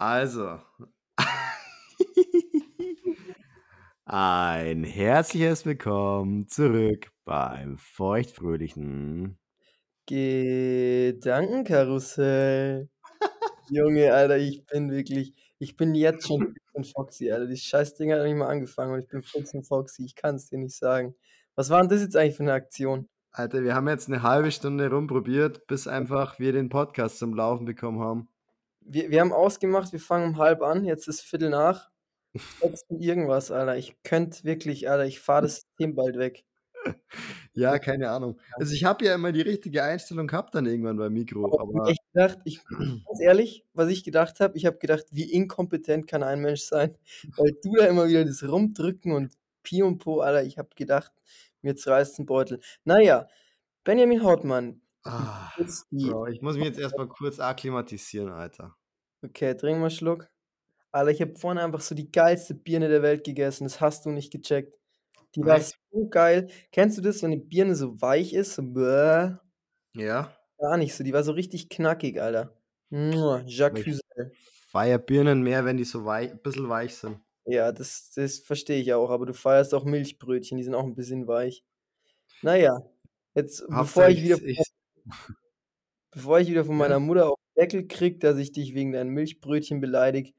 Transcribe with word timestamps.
Also. 0.00 0.58
Ein 4.06 4.84
herzliches 4.84 5.66
Willkommen 5.66 6.48
zurück 6.48 7.10
beim 7.24 7.76
feuchtfröhlichen 7.78 9.38
Gedankenkarussell. 10.08 12.88
Junge, 13.70 14.12
Alter, 14.14 14.38
ich 14.38 14.64
bin 14.66 14.90
wirklich 14.92 15.34
ich 15.58 15.76
bin 15.76 15.94
jetzt 15.94 16.26
schon 16.28 16.54
und 16.74 16.86
foxy, 16.88 17.30
Alter. 17.32 17.46
Die 17.48 17.56
Scheißding 17.56 18.12
hat 18.12 18.18
noch 18.20 18.26
nicht 18.26 18.36
mal 18.36 18.48
angefangen 18.48 18.94
und 18.94 19.00
ich 19.00 19.08
bin 19.08 19.22
und 19.54 19.64
foxy. 19.66 20.04
Ich 20.06 20.14
kann's 20.16 20.48
dir 20.50 20.58
nicht 20.58 20.76
sagen. 20.76 21.14
Was 21.56 21.70
war 21.70 21.80
'n 21.82 21.88
das 21.88 22.00
jetzt 22.02 22.16
eigentlich 22.16 22.36
für 22.36 22.44
'ne 22.44 22.52
Aktion? 22.54 23.08
Alter, 23.34 23.62
wir 23.62 23.76
haben 23.76 23.86
jetzt 23.88 24.08
'ne 24.08 24.22
halbe 24.22 24.50
Stunde 24.50 24.90
rumprobiert, 24.90 25.68
bis 25.68 25.86
einfach 25.86 26.40
wir 26.40 26.52
den 26.52 26.68
Podcast 26.68 27.18
zum 27.20 27.32
Laufen 27.32 27.64
bekommen 27.64 28.00
haben. 28.00 28.28
Wir 28.82 29.10
wir 29.10 29.20
haben 29.20 29.32
ausgemacht, 29.32 29.92
wir 29.92 30.00
fangen 30.00 30.24
um 30.30 30.36
12:30 30.38 30.62
an, 30.62 30.84
jetzt 30.84 31.06
ist 31.08 31.22
12:15 31.22 31.50
nach. 31.50 31.90
6 32.60 32.82
und 32.88 33.02
irgendwas, 33.02 33.50
Alter. 33.50 33.76
Ich 33.78 34.02
könnte 34.04 34.44
wirklich 34.44 34.90
Alter, 34.90 35.06
ich 35.06 35.20
fahre 35.20 35.42
das 35.42 35.56
System 35.62 35.94
bald 35.96 36.18
weg. 36.18 36.44
Ja, 37.54 37.78
keine 37.78 38.10
Ahnung. 38.10 38.38
Also, 38.58 38.74
ich 38.74 38.84
habe 38.84 39.04
ja 39.04 39.14
immer 39.14 39.32
die 39.32 39.40
richtige 39.42 39.82
Einstellung 39.84 40.26
gehabt 40.28 40.54
dann 40.54 40.66
irgendwann 40.66 40.96
beim 40.98 41.12
Mikro, 41.12 41.52
Aber 41.52 41.58
ich 41.72 41.82
aber 41.82 41.90
echt 41.90 42.00
gedacht 42.12 42.38
ich 42.44 42.60
ganz 43.06 43.20
ehrlich, 43.20 43.64
was 43.72 43.88
ich 43.88 44.04
gedacht 44.04 44.40
habe, 44.40 44.56
ich 44.56 44.66
habe 44.66 44.78
gedacht: 44.78 45.06
„Wie 45.10 45.30
inkompetent 45.32 46.06
kann 46.06 46.22
ein 46.22 46.40
Mensch 46.40 46.62
sein?“ 46.62 46.96
Weil 47.36 47.52
du 47.62 47.74
da 47.76 47.86
immer 47.86 48.08
wieder 48.08 48.24
das 48.24 48.46
Rumdrücken 48.46 49.12
und 49.12 49.32
Pi 49.62 49.82
und 49.82 49.98
Po, 49.98 50.20
Alter, 50.20 50.42
ich 50.44 50.58
habe 50.58 50.70
gedacht, 50.76 51.12
mir 51.62 51.76
zerreißt's 51.76 52.18
'n 52.18 52.26
Beutel. 52.26 52.60
Na 52.84 53.00
ja, 53.00 53.26
Benjamin 53.84 54.22
Hauptmann, 54.22 54.82
Ah? 55.04 55.50
Bro, 56.02 56.26
ich 56.28 56.42
muss 56.42 56.56
mich 56.56 56.64
jetzt 56.64 56.78
erst 56.78 56.96
mal 56.98 57.08
kurz 57.08 57.38
akklimatisieren, 57.40 58.28
Alter. 58.30 58.76
Okay, 59.24 59.54
trink 59.54 59.78
mal 59.80 59.90
Schluck. 59.90 60.30
Alter, 60.92 61.10
ich 61.12 61.20
habe 61.22 61.36
vorhin 61.36 61.58
einfach 61.58 61.80
so 61.82 61.94
die 61.94 62.12
geilste 62.12 62.54
Birne 62.54 62.88
der 62.88 63.02
Welt 63.02 63.24
gegessen, 63.24 63.64
das 63.64 63.80
hast 63.80 64.06
du 64.06 64.10
nicht 64.10 64.32
gecheckt. 64.32 64.74
Die 65.36 65.44
war 65.46 65.60
Echt? 65.60 65.74
so 65.92 66.08
geil. 66.10 66.48
Kennst 66.72 66.98
du 66.98 67.02
das, 67.02 67.22
wenn 67.22 67.30
'ne 67.30 67.38
Birne 67.38 67.74
so 67.76 68.00
weich 68.02 68.34
ist, 68.34 68.54
so 68.56 68.62
bäh? 68.64 69.36
Ja. 69.94 70.36
Gar 70.58 70.76
nicht 70.76 70.94
so, 70.94 71.04
die 71.04 71.12
war 71.12 71.22
so 71.22 71.32
richtig 71.32 71.68
knackig, 71.68 72.20
Alter. 72.20 72.56
Aber 73.68 73.78
ich 73.80 73.86
J'accuse. 73.86 74.32
feiere 74.70 74.98
Birnen 74.98 75.42
mehr, 75.42 75.64
wenn 75.64 75.76
die 75.78 75.84
so 75.84 76.04
wei 76.06 76.28
bisschen 76.28 76.68
weich 76.68 76.96
sind. 76.96 77.20
Ja, 77.46 77.72
das 77.72 78.10
das 78.14 78.38
verstehe 78.38 78.80
ich 78.80 78.92
auch, 78.92 79.10
aber 79.10 79.24
du 79.24 79.32
feierst 79.32 79.72
auch 79.74 79.84
Milchbrötchen, 79.84 80.58
die 80.58 80.64
sind 80.64 80.74
auch 80.74 80.84
'n 80.84 80.94
bisschen 80.94 81.26
weich. 81.26 81.64
Na 82.42 82.56
ja, 82.56 82.82
jetzt 83.34 83.64
bevor 83.70 84.08
ich 84.08 84.22
wieder 84.22 84.38
ich 84.44 84.70
bevor 86.10 86.40
ich 86.40 86.48
wieder 86.48 86.64
von 86.64 86.76
meiner 86.76 87.00
Mutter 87.00 87.30
auf 87.30 87.38
'n 87.56 87.60
Deckel 87.62 87.86
kriege, 87.88 88.18
dass 88.18 88.38
ich 88.38 88.52
dich 88.52 88.74
wegen 88.74 88.92
deinen 88.92 89.10
Milchbrötchen 89.10 89.80
beleidige, 89.80 90.32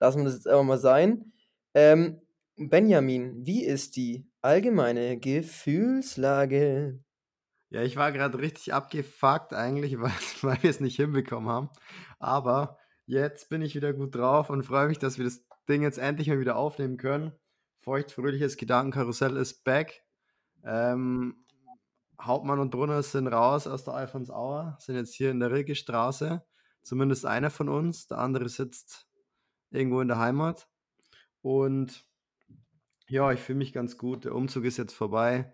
lassen 0.00 0.18
wir 0.20 0.24
das 0.24 0.34
jetzt 0.34 0.48
einfach 0.48 0.64
mal 0.64 0.78
sein. 0.78 1.32
Ähm, 1.74 2.20
Benjamin, 2.56 3.46
wie 3.46 3.64
ist 3.64 3.96
die 3.96 4.26
allgemeine 4.42 5.18
Gefühlslage? 5.18 7.00
Ja, 7.70 7.82
ich 7.82 7.96
war 7.96 8.12
grad 8.12 8.36
richtig 8.36 8.74
abgefuckt 8.74 9.54
eigentlich, 9.54 9.98
weil 10.00 10.10
weil 10.42 10.62
wir's 10.62 10.80
nicht 10.80 10.96
hinbekommen 10.96 11.48
haben. 11.48 11.70
Aber 12.18 12.78
jetzt 13.06 13.48
bin 13.48 13.62
ich 13.62 13.74
wieder 13.74 13.92
gut 13.94 14.14
drauf 14.14 14.50
und 14.50 14.64
freue 14.64 14.88
mich, 14.88 14.98
dass 14.98 15.18
wir 15.18 15.24
das 15.24 15.44
Ding 15.68 15.82
jetzt 15.82 15.98
endlich 15.98 16.28
mal 16.28 16.40
wieder 16.40 16.56
aufnehmen 16.56 16.98
können. 16.98 17.32
Feuchtfröhliches 17.80 18.56
Gedankenkarussell 18.56 19.36
ist 19.36 19.64
back. 19.64 20.02
Ähm, 20.64 21.41
Hauptmann 22.22 22.60
und 22.60 22.70
Brunner 22.70 23.02
sind 23.02 23.26
raus 23.26 23.66
aus 23.66 23.84
der 23.84 23.94
Alfonsauer, 23.94 24.76
sind 24.80 24.96
jetzt 24.96 25.14
hier 25.14 25.30
in 25.30 25.40
der 25.40 25.50
Rilkestraße. 25.50 26.42
Zumindest 26.82 27.26
einer 27.26 27.50
von 27.50 27.68
uns, 27.68 28.06
der 28.06 28.18
andere 28.18 28.48
sitzt 28.48 29.06
irgendwo 29.70 30.00
in 30.00 30.08
der 30.08 30.18
Heimat. 30.18 30.68
Und 31.40 32.06
ja, 33.08 33.32
ich 33.32 33.40
fühle 33.40 33.58
mich 33.58 33.72
ganz 33.72 33.98
gut. 33.98 34.24
Der 34.24 34.34
Umzug 34.34 34.64
ist 34.64 34.78
jetzt 34.78 34.94
vorbei. 34.94 35.52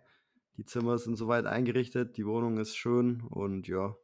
Die 0.57 0.65
Zimmer 0.65 0.99
sind 0.99 1.17
so 1.17 1.29
weit 1.29 1.47
eingerichtet, 1.47 2.17
die 2.17 2.27
Wohnung 2.27 2.59
ist 2.59 2.77
schön 2.77 3.23
und 3.23 3.69
ja. 3.69 3.97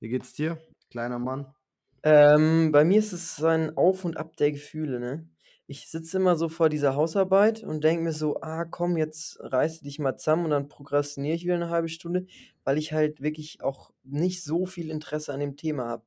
Wie 0.00 0.08
geht's 0.08 0.32
dir, 0.32 0.58
kleiner 0.90 1.18
Mann? 1.18 1.54
Ähm, 2.02 2.72
bei 2.72 2.84
mir 2.84 2.98
ist 2.98 3.12
es 3.12 3.42
ein 3.42 3.76
Auf 3.76 4.04
und 4.04 4.16
Ab 4.16 4.36
der 4.36 4.52
Gefühle, 4.52 5.00
ne? 5.00 5.28
Ich 5.70 5.88
sitze 5.88 6.18
immer 6.18 6.36
so 6.36 6.50
vor 6.50 6.68
dieser 6.68 6.94
Hausarbeit 6.94 7.62
und 7.64 7.84
denke 7.84 8.02
mir 8.04 8.12
so: 8.12 8.38
„Ah, 8.42 8.64
komm, 8.66 8.96
jetzt 8.98 9.38
reißt 9.40 9.80
du 9.80 9.84
dich 9.86 9.98
mal 9.98 10.16
zusammen“ 10.16 10.44
und 10.44 10.50
dann 10.50 10.68
prokrastiniere 10.68 11.34
ich 11.36 11.44
wieder 11.44 11.56
'ne 11.58 11.70
halbe 11.70 11.88
Stunde, 11.88 12.26
weil 12.64 12.76
ich 12.76 12.92
halt 12.92 13.22
wirklich 13.22 13.62
auch 13.62 13.90
nicht 14.02 14.42
so 14.44 14.66
viel 14.66 14.90
Interesse 14.90 15.32
an 15.32 15.40
dem 15.40 15.56
Thema 15.56 15.86
habe. 15.86 16.04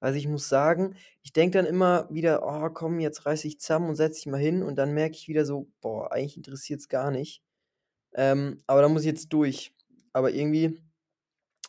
Also, 0.00 0.18
ich 0.18 0.28
muss 0.28 0.48
sagen, 0.48 0.96
ich 1.22 1.32
denke 1.32 1.58
dann 1.58 1.66
immer 1.66 2.08
wieder: 2.12 2.42
„Oh, 2.44 2.70
komm, 2.70 3.00
jetzt 3.00 3.26
reiß 3.26 3.42
dich 3.42 3.58
zusammen 3.60 3.88
und 3.90 3.96
setz 3.96 4.16
dich 4.18 4.26
mal 4.26 4.40
hin“ 4.40 4.62
und 4.62 4.76
dann 4.76 4.92
merke 4.94 5.16
ich 5.16 5.28
wieder 5.28 5.44
so: 5.46 5.68
„Boah, 5.80 6.12
eigentlich 6.12 6.36
interessiert's 6.36 6.88
gar 6.88 7.10
nicht.“ 7.10 7.42
Ähm, 8.14 8.58
aber 8.68 8.82
da 8.82 8.88
muss 8.90 9.02
ich 9.02 9.08
jetzt 9.08 9.30
durch. 9.32 9.74
Aber 10.14 10.32
irgendwie, 10.32 10.80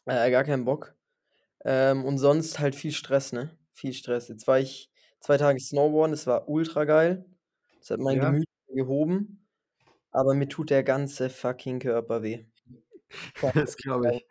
äh, 0.08 0.32
gar 0.32 0.44
keinen 0.46 0.66
Bock. 0.66 0.96
Ähm, 1.66 2.06
und 2.06 2.20
sonst 2.20 2.60
halt 2.60 2.76
viel 2.76 2.94
Stress, 2.94 3.34
ne? 3.34 3.52
Viel 3.74 3.94
Stress. 3.94 4.30
Jetzt 4.30 4.48
war 4.48 4.60
ich 4.60 4.92
2 5.24 5.38
Tage 5.38 5.60
Snowboarden, 5.62 6.12
das 6.12 6.28
war 6.28 6.50
ultra 6.50 6.86
geil. 6.86 7.26
Das 7.80 7.92
hat 7.92 8.00
mein 8.02 8.18
Ja. 8.18 8.32
Gemüt 8.32 8.48
gehoben, 8.70 9.48
aber 10.12 10.34
mir 10.36 10.50
tut 10.50 10.70
der 10.72 10.84
ganze 10.84 11.30
fucking 11.32 11.80
Körper 11.80 12.24
weh. 12.24 12.46
Das 13.68 13.78
glaube 13.78 14.16
ich. 14.16 14.28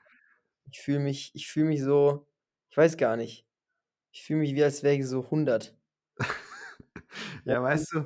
Ich 0.72 0.80
fühle 0.80 1.00
mich 1.00 1.32
ich 1.34 1.48
fühle 1.48 1.66
mich 1.68 1.82
so 1.82 2.26
ich 2.70 2.76
weiß 2.78 2.96
gar 2.98 3.16
nicht. 3.18 3.46
Ich 4.12 4.24
fühle 4.24 4.40
mich 4.40 4.54
wie, 4.56 4.64
als 4.64 4.82
wäre 4.84 4.96
ich 4.96 5.06
so 5.08 5.24
100. 5.30 5.76
Ja, 7.46 7.62
weißt 7.62 7.92
du, 7.94 8.04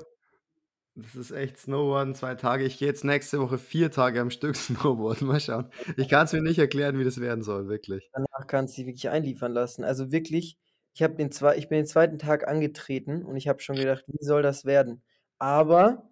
das 0.97 1.17
ist 1.17 1.31
echt 1.33 1.59
Snowboarden 1.59 2.15
2 2.17 2.37
Tage. 2.37 2.65
Ich 2.67 2.79
gehe 2.79 2.89
jetzt 2.89 3.05
nächste 3.05 3.41
Woche 3.41 3.59
4 3.59 3.91
Tage 3.93 4.21
am 4.21 4.31
Stück 4.31 4.57
Snowboarden. 4.57 5.29
Mal 5.29 5.41
schauen. 5.41 5.71
Ich 5.99 6.09
kann's 6.11 6.33
mir 6.35 6.43
nicht 6.43 6.59
erklären, 6.61 6.99
wie 6.99 7.05
das 7.05 7.21
werden 7.21 7.43
soll, 7.45 7.69
wirklich. 7.69 8.11
Danach 8.13 8.47
kannst 8.47 8.77
du 8.77 8.83
dich 8.83 8.87
wirklich 8.89 9.09
einliefern 9.11 9.53
lassen. 9.53 9.85
Also 9.85 10.11
wirklich, 10.13 10.59
ich 10.97 11.03
habe 11.05 11.15
den 11.17 11.31
zwei 11.33 11.57
ich 11.59 11.69
bin 11.69 11.79
den 11.81 11.87
2. 11.87 12.19
Tag 12.19 12.49
angetreten 12.49 13.23
und 13.25 13.37
ich 13.37 13.49
habe 13.49 13.61
schon 13.61 13.79
gedacht: 13.79 14.05
„Wie 14.09 14.25
soll 14.25 14.43
das 14.43 14.65
werden?“ 14.65 15.03
Aber 15.39 16.11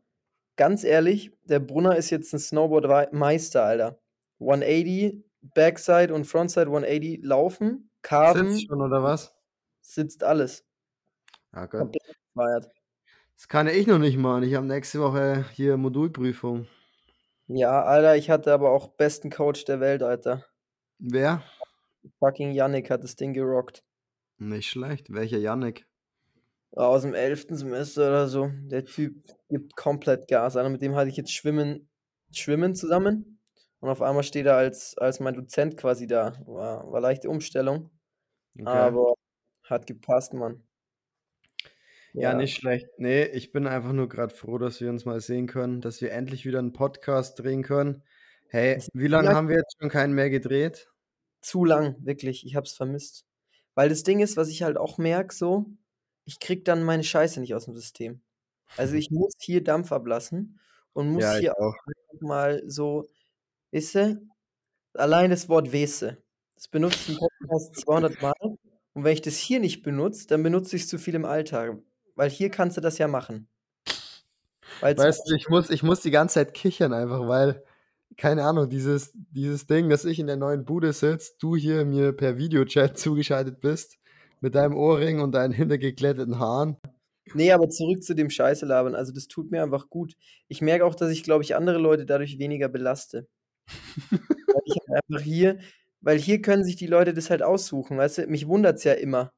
ganz 0.57 0.85
ehrlich, 0.85 1.33
der 1.45 1.61
Brunner 1.61 1.97
ist 1.97 2.11
jetzt 2.11 2.35
'n 2.35 2.39
Snowboard-Wei 2.41 3.09
Meister, 3.13 3.65
Alter. 3.65 4.01
180, 4.41 5.25
Backside 5.43 6.15
und 6.15 6.27
Frontside 6.27 6.71
180 6.71 7.21
laufen, 7.25 7.91
carven 8.03 8.51
Sitzt 8.51 8.67
schon 8.69 8.81
oder 8.83 9.03
was? 9.03 9.35
sitzt 9.87 10.25
alles. 10.25 10.65
Komplett 11.79 12.03
gefeiert. 12.35 12.75
Das 13.39 13.49
kann 13.49 13.67
ich 13.67 13.87
noch 13.87 13.99
nicht, 13.99 14.17
Mann. 14.17 14.43
Ich 14.45 14.55
habe 14.55 14.67
nächste 14.67 15.01
Woche 15.01 15.45
hier 15.53 15.77
Modulprüfung. 15.77 16.67
Ja, 17.49 17.83
Alter, 17.85 18.17
ich 18.17 18.31
hatte 18.31 18.53
aber 18.55 18.71
auch 18.71 18.89
besten 18.89 19.29
Coach 19.31 19.65
der 19.67 19.79
Welt, 19.81 20.03
Alter. 20.03 20.45
Wer? 21.01 21.43
Fucking 22.21 22.53
Yannick 22.53 22.91
hat 22.91 23.05
das 23.05 23.15
Ding 23.17 23.33
gerockt. 23.35 23.83
Nicht 24.45 24.69
schlecht. 24.69 25.11
Welcher 25.11 25.39
Yannick? 25.39 25.87
Aus'm 26.73 27.15
11. 27.15 27.47
Semester 27.57 28.09
oder 28.09 28.29
so. 28.29 28.51
Der 28.65 28.85
Typ 28.85 29.23
gibt 29.49 29.77
komplett 29.77 30.29
Gas, 30.29 30.57
Alter. 30.57 30.69
Mit 30.71 30.83
dem 30.83 30.95
hatte 30.97 31.09
ich 31.11 31.17
jetzt 31.17 31.33
Schwimmen 31.33 31.89
Schwimmen 32.33 32.75
zusammen 32.75 33.39
und 33.81 33.89
auf 33.91 34.03
einmal 34.03 34.25
steht 34.25 34.47
er 34.47 34.57
als 34.57 34.99
als 34.99 35.21
mein 35.21 35.35
Dozent 35.35 35.77
quasi 35.77 36.07
da. 36.09 36.37
War 36.47 36.91
war 36.91 37.01
leichte 37.01 37.31
Umstellung, 37.31 37.91
Okay. 38.59 38.67
aber 38.67 39.15
hat 39.65 39.87
gepasst, 39.87 40.35
Mann. 40.35 40.65
Ja, 42.17 42.33
Ja. 42.33 42.35
nicht 42.35 42.55
schlecht. 42.57 42.87
Ne, 42.99 43.27
ich 43.27 43.51
bin 43.53 43.67
einfach 43.67 43.93
nur 43.93 44.09
grad 44.09 44.33
froh, 44.33 44.57
dass 44.59 44.81
wir 44.81 44.89
uns 44.89 45.05
mal 45.05 45.21
sehen 45.21 45.49
können, 45.49 45.81
dass 45.81 46.01
wir 46.01 46.13
endlich 46.13 46.45
wieder 46.47 46.61
'n 46.61 46.73
Podcast 46.73 47.39
drehen 47.41 47.63
können. 47.65 48.05
Hey, 48.49 48.81
wie 48.93 49.09
lange 49.09 49.33
haben 49.35 49.49
wir 49.49 49.57
jetzt 49.57 49.77
schon 49.81 49.91
keinen 49.91 50.15
mehr 50.15 50.31
gedreht? 50.31 50.89
Zu 51.43 51.65
lang, 51.65 51.97
wirklich. 52.05 52.45
Ich 52.45 52.57
habe 52.57 52.65
es 52.67 52.73
vermisst. 52.73 53.25
Weil 53.75 53.89
das 53.89 54.03
Ding 54.05 54.21
ist, 54.21 54.37
was 54.37 54.49
ich 54.49 54.63
halt 54.63 54.77
auch 54.79 54.99
merke 54.99 55.35
so, 55.35 55.67
ich 56.25 56.41
kriege 56.41 56.63
dann 56.63 56.85
meine 56.85 57.05
Scheiße 57.05 57.41
nicht 57.41 57.55
aus'm 57.55 57.75
System. 57.75 58.23
Also, 58.77 58.95
ich 58.97 59.11
muss 59.11 59.35
hier 59.41 59.63
Dampf 59.65 59.93
ablassen 59.93 60.61
und 60.95 61.11
muss 61.11 61.23
Ja, 61.23 61.35
ich 61.39 61.41
hier 61.41 61.59
auch. 61.59 61.75
mal 62.21 62.63
so 62.67 63.11
du, 63.73 64.21
allein 64.95 65.31
das 65.31 65.49
Wort 65.49 65.73
du, 65.73 66.23
das 66.57 66.69
benutze 66.69 67.01
ich 67.03 67.09
im 67.11 67.19
Podcast 67.19 67.77
200 67.77 68.23
Mal 68.23 68.35
und 68.43 69.05
wenn 69.05 69.13
ich 69.15 69.23
das 69.23 69.37
hier 69.39 69.61
nicht 69.61 69.83
benutze, 69.83 70.27
dann 70.29 70.43
benutze 70.43 70.77
ich's 70.77 70.89
zu 70.89 70.99
viel 70.99 71.15
im 71.17 71.25
Alltag, 71.27 71.79
weil 72.17 72.31
hier 72.31 72.51
kannst 72.51 72.77
du 72.77 72.81
das 72.83 72.99
ja 72.99 73.09
machen. 73.09 73.49
Weil's 74.81 75.07
Weißt 75.07 75.29
du, 75.29 75.35
ich 75.35 75.49
muss 75.49 75.71
ich 75.71 75.83
muss 75.83 76.01
die 76.01 76.11
ganze 76.11 76.35
Zeit 76.35 76.55
kichern 76.55 76.93
einfach, 76.93 77.27
weil 77.27 77.65
keine 78.17 78.45
Ahnung, 78.45 78.69
dieses 78.69 79.13
dieses 79.15 79.67
Ding, 79.67 79.89
dass 79.89 80.05
ich 80.05 80.19
in 80.19 80.27
der 80.27 80.37
neuen 80.37 80.65
Bude 80.65 80.93
sitze, 80.93 81.33
du 81.41 81.57
hier 81.57 81.85
mir 81.85 82.13
per 82.13 82.39
Videochat 82.39 82.99
zugeschaltet 82.99 83.61
bist 83.61 83.99
mit 84.41 84.55
deinem 84.55 84.77
Ohrring 84.77 85.21
und 85.21 85.33
deinen 85.33 85.53
hintergeglätteten 85.53 86.39
Haaren. 86.39 86.77
Ne, 87.33 87.53
aber 87.53 87.71
zurück 87.71 88.03
zu 88.03 88.15
dem 88.15 88.29
Scheiße 88.29 88.67
labern. 88.67 88.95
Also, 88.95 89.13
das 89.13 89.29
tut 89.29 89.51
mir 89.51 89.63
einfach 89.63 89.89
gut. 89.89 90.15
Ich 90.49 90.61
merke 90.61 90.85
auch, 90.85 90.95
dass 90.95 91.11
ich, 91.11 91.23
glaube 91.23 91.43
ich, 91.43 91.57
andere 91.57 91.79
Leute 91.79 92.05
dadurch 92.05 92.39
weniger 92.39 92.69
belaste. 92.69 93.27
Weil 94.11 94.63
ich 94.67 94.77
halt 94.87 95.03
einfach 95.09 95.25
hier 95.25 95.59
weil 96.05 96.19
hier 96.19 96.43
können 96.43 96.65
sich 96.65 96.77
die 96.77 96.87
Leute 96.87 97.15
das 97.15 97.31
halt 97.31 97.43
aussuchen, 97.43 97.97
weißt 97.97 98.19
du? 98.19 98.27
Mich 98.27 98.47
wundert's 98.47 98.85
ja 98.85 98.93
immer. 98.93 99.33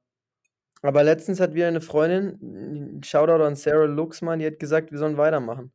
Aber 0.82 1.04
letztens 1.04 1.40
hat 1.40 1.54
wieder 1.54 1.68
eine 1.68 1.80
Freundin, 1.80 3.00
Shoutout 3.04 3.42
an 3.42 3.56
Sarah 3.56 3.84
Luxman, 3.84 4.40
die 4.40 4.46
hat 4.46 4.58
gesagt, 4.58 4.90
wir 4.90 4.98
sollen 4.98 5.16
weitermachen. 5.16 5.72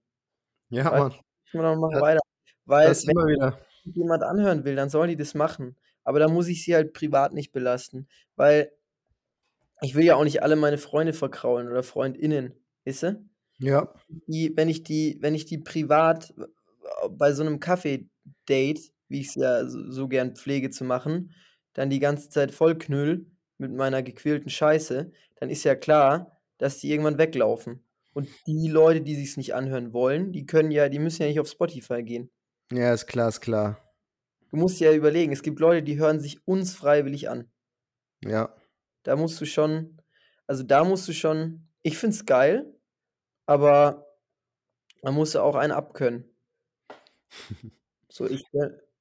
Ja, 0.70 0.92
Mann. 0.92 1.12
du, 1.54 1.60
wir 1.60 1.76
machen 1.76 1.94
Da 1.94 2.02
weiter. 2.02 2.20
Weil 2.68 2.88
da 2.88 2.94
sind 2.94 3.16
wenn 3.16 3.18
wieder. 3.26 3.66
jemand 3.86 4.24
anhören 4.24 4.64
will, 4.66 4.76
dann 4.76 4.90
sollen 4.90 5.10
die 5.10 5.18
das 5.18 5.34
machen. 5.36 5.76
Aber 6.04 6.20
da 6.20 6.28
muss 6.28 6.48
ich 6.48 6.64
sie 6.64 6.76
halt 6.76 6.94
privat 6.94 7.34
nicht 7.34 7.52
belasten, 7.52 8.08
weil 8.36 8.72
ich 9.82 9.96
will 9.96 10.06
ja 10.06 10.16
auch 10.16 10.24
nicht 10.24 10.44
alle 10.44 10.56
meine 10.56 10.78
Freunde 10.78 11.14
verkraulen 11.14 11.68
oder 11.68 11.84
FreundInnen, 11.84 12.54
du? 13.04 13.26
Ja. 13.60 13.94
Die 14.28 14.54
wenn 14.56 14.70
ich 14.70 14.84
die 14.84 15.18
wenn 15.22 15.36
ich 15.36 15.46
die 15.46 15.58
privat 15.60 16.34
bei 17.10 17.34
so 17.34 17.44
'nem 17.44 17.60
Kaffee-Date, 17.60 18.92
wie 19.10 19.22
ich's 19.22 19.36
ja 19.36 19.66
so 19.68 19.92
so 19.92 20.08
gern 20.08 20.36
pflege 20.36 20.70
zu 20.70 20.84
machen, 20.84 21.32
dann 21.74 21.90
die 21.90 22.00
ganze 22.00 22.30
Zeit 22.30 22.52
vollknülle 22.52 23.26
mit 23.58 23.72
meiner 23.74 24.04
gequälten 24.04 24.50
Scheiße, 24.50 25.12
dann 25.38 25.50
ist 25.50 25.64
ja 25.64 25.76
klar, 25.76 26.40
dass 26.58 26.80
die 26.80 26.92
irgendwann 26.92 27.18
weglaufen. 27.18 27.84
Und 28.14 28.28
die 28.48 28.68
Leute, 28.70 29.02
die 29.02 29.16
sich's 29.16 29.38
nicht 29.38 29.54
anhören 29.56 29.94
wollen, 29.94 30.32
die 30.34 30.46
können 30.46 30.72
ja 30.72 30.90
die 30.90 31.00
müssen 31.00 31.24
ja 31.24 31.28
nicht 31.30 31.40
auf 31.40 31.50
Spotify 31.50 32.04
gehen. 32.04 32.30
Ja, 32.72 32.94
ist 32.94 33.08
klar, 33.08 33.30
ist 33.30 33.42
klar. 33.42 33.78
Du 34.50 34.58
musst 34.58 34.80
dir 34.80 34.92
ja 34.92 34.98
überlegen, 34.98 35.32
es 35.32 35.44
gibt 35.44 35.60
Leute, 35.60 35.84
die 35.84 35.98
hören 35.98 36.20
sich 36.20 36.46
uns 36.48 36.76
freiwillig 36.76 37.30
an. 37.30 37.52
Ja. 38.24 38.56
Da 39.04 39.16
musst 39.16 39.40
du 39.42 39.46
schon 39.46 40.02
also, 40.52 40.64
da 40.64 40.84
musst 40.84 41.08
du 41.08 41.14
schon 41.14 41.70
ich 41.82 41.98
finde 41.98 42.16
es 42.16 42.26
geil, 42.26 42.76
aber 43.46 44.06
da 45.02 45.12
musst 45.12 45.34
du 45.34 45.40
auch 45.40 45.56
einen 45.56 45.72
abkönnen. 45.72 46.26
So, 48.14 48.28
ich 48.28 48.44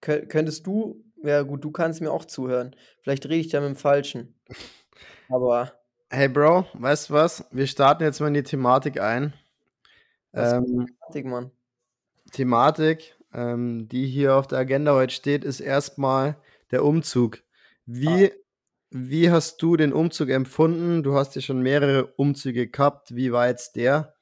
kö 0.00 0.24
könntest 0.26 0.68
du 0.68 1.04
ja 1.24 1.42
gut, 1.42 1.64
du 1.64 1.72
kannst 1.72 2.00
mir 2.00 2.12
auch 2.12 2.24
zuhören. 2.24 2.76
Vielleicht 3.02 3.24
rede 3.24 3.40
ich 3.40 3.48
da 3.48 3.60
mit 3.60 3.70
dem 3.70 3.74
Falschen. 3.76 4.40
Aber 5.28 5.72
Hey 6.10 6.28
Bro, 6.28 6.66
weißt 6.74 7.10
du 7.10 7.14
was? 7.14 7.44
Wir 7.50 7.66
starten 7.66 8.04
jetzt 8.04 8.20
mal 8.20 8.28
in 8.28 8.34
die 8.34 8.44
Thematik 8.44 9.00
ein. 9.00 9.32
Was 10.30 10.52
Ähm 10.52 10.86
Thematik, 10.86 11.26
Mann? 11.26 11.50
Thematik, 12.30 13.16
ähm, 13.34 13.88
die 13.88 14.06
hier 14.06 14.36
auf 14.36 14.46
der 14.48 14.58
Agenda 14.60 14.94
heute 14.94 15.14
steht, 15.14 15.44
ist 15.44 15.60
erst 15.60 15.98
mal 15.98 16.36
der 16.70 16.84
Umzug. 16.84 17.42
Ah. 18.06 18.20
Wie 18.20 18.32
wie 18.92 19.30
hast 19.30 19.62
du 19.62 19.76
den 19.76 19.92
Umzug 19.92 20.30
empfunden? 20.30 21.02
Du 21.04 21.14
hast 21.14 21.36
ja 21.36 21.42
schon 21.42 21.62
mehrere 21.62 22.06
Umzüge 22.16 22.68
gehabt. 22.68 23.14
Wie 23.16 23.32
war 23.32 23.48
jetzt 23.48 23.76
der? 23.76 24.14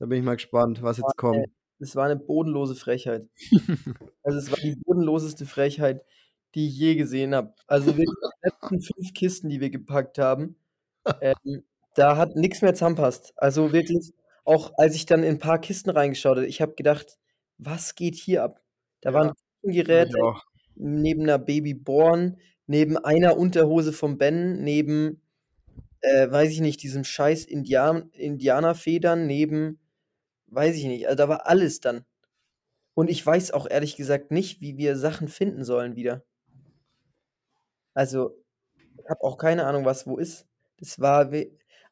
Da 0.00 0.06
bin 0.06 0.18
ich 0.20 0.24
mal 0.24 0.36
gespannt, 0.36 0.82
was 0.82 0.98
jetzt 0.98 1.16
kommt. 1.16 1.48
es 1.80 1.96
war 1.96 2.08
'ne 2.08 2.16
bodenlose 2.16 2.74
Frechheit. 2.74 3.28
Also, 4.24 4.38
es 4.38 4.50
war 4.50 4.58
die 4.60 4.76
bodenloseste 4.76 5.46
Frechheit, 5.46 6.04
die 6.54 6.68
ich 6.68 6.78
je 6.78 6.96
gesehen 6.96 7.34
habe. 7.34 7.54
Also, 7.66 7.96
wirklich 7.96 8.08
die 8.42 8.46
letzten 8.48 8.80
5 8.82 9.14
Kisten, 9.14 9.48
die 9.50 9.60
wir 9.60 9.70
gepackt 9.70 10.18
haben, 10.18 10.56
ähm, 11.20 11.64
da 11.96 12.16
hat 12.18 12.36
nix 12.36 12.62
mehr 12.62 12.74
zusammenpasst. 12.74 13.32
Also, 13.36 13.72
wirklich, 13.72 14.14
auch 14.44 14.72
als 14.78 14.96
ich 14.96 15.06
dann 15.06 15.24
in 15.24 15.36
'n 15.36 15.40
paar 15.40 15.60
Kisten 15.60 15.90
reingeschaut 15.90 16.38
habe, 16.38 16.46
ich 16.48 16.60
habe 16.62 16.74
gedacht: 16.76 17.18
„Was 17.60 17.94
geht 17.96 18.14
hier 18.14 18.44
ab?“ 18.44 18.62
Da 19.00 19.12
waren 19.12 19.32
Ja, 19.32 19.32
ich 19.32 19.42
Küchengeräte 19.62 20.16
auch. 20.22 20.42
neben 20.76 21.24
'ner 21.24 21.38
Babyborn, 21.38 22.38
neben 22.66 22.96
einer 22.98 23.36
Unterhose 23.36 23.92
vom 23.92 24.16
Ben, 24.18 24.62
neben, 24.62 25.22
äh, 26.02 26.30
weiß 26.30 26.50
ich 26.52 26.60
nicht, 26.62 26.82
diesem 26.82 27.04
scheiß 27.04 27.44
Indian 27.46 28.10
Indianerfedern, 28.12 29.26
neben 29.26 29.80
weiß 30.48 30.76
ich 30.76 30.84
nicht. 30.86 31.06
Also, 31.08 31.16
da 31.18 31.28
war 31.30 31.46
alles 31.48 31.80
dann. 31.80 32.04
Und 32.94 33.10
ich 33.10 33.24
weiß 33.26 33.52
auch 33.52 33.68
ehrlich 33.70 33.96
gesagt 33.96 34.32
nicht, 34.32 34.60
wie 34.62 34.76
wir 34.78 34.96
Sachen 34.96 35.28
finden 35.28 35.64
sollen 35.64 35.96
wieder. 35.96 36.24
Also, 37.96 38.36
habe 39.08 39.22
auch 39.22 39.38
keine 39.38 39.66
Ahnung, 39.66 39.84
was 39.84 40.06
wo 40.06 40.16
ist. 40.18 40.46
Das 40.78 41.00
war 41.00 41.30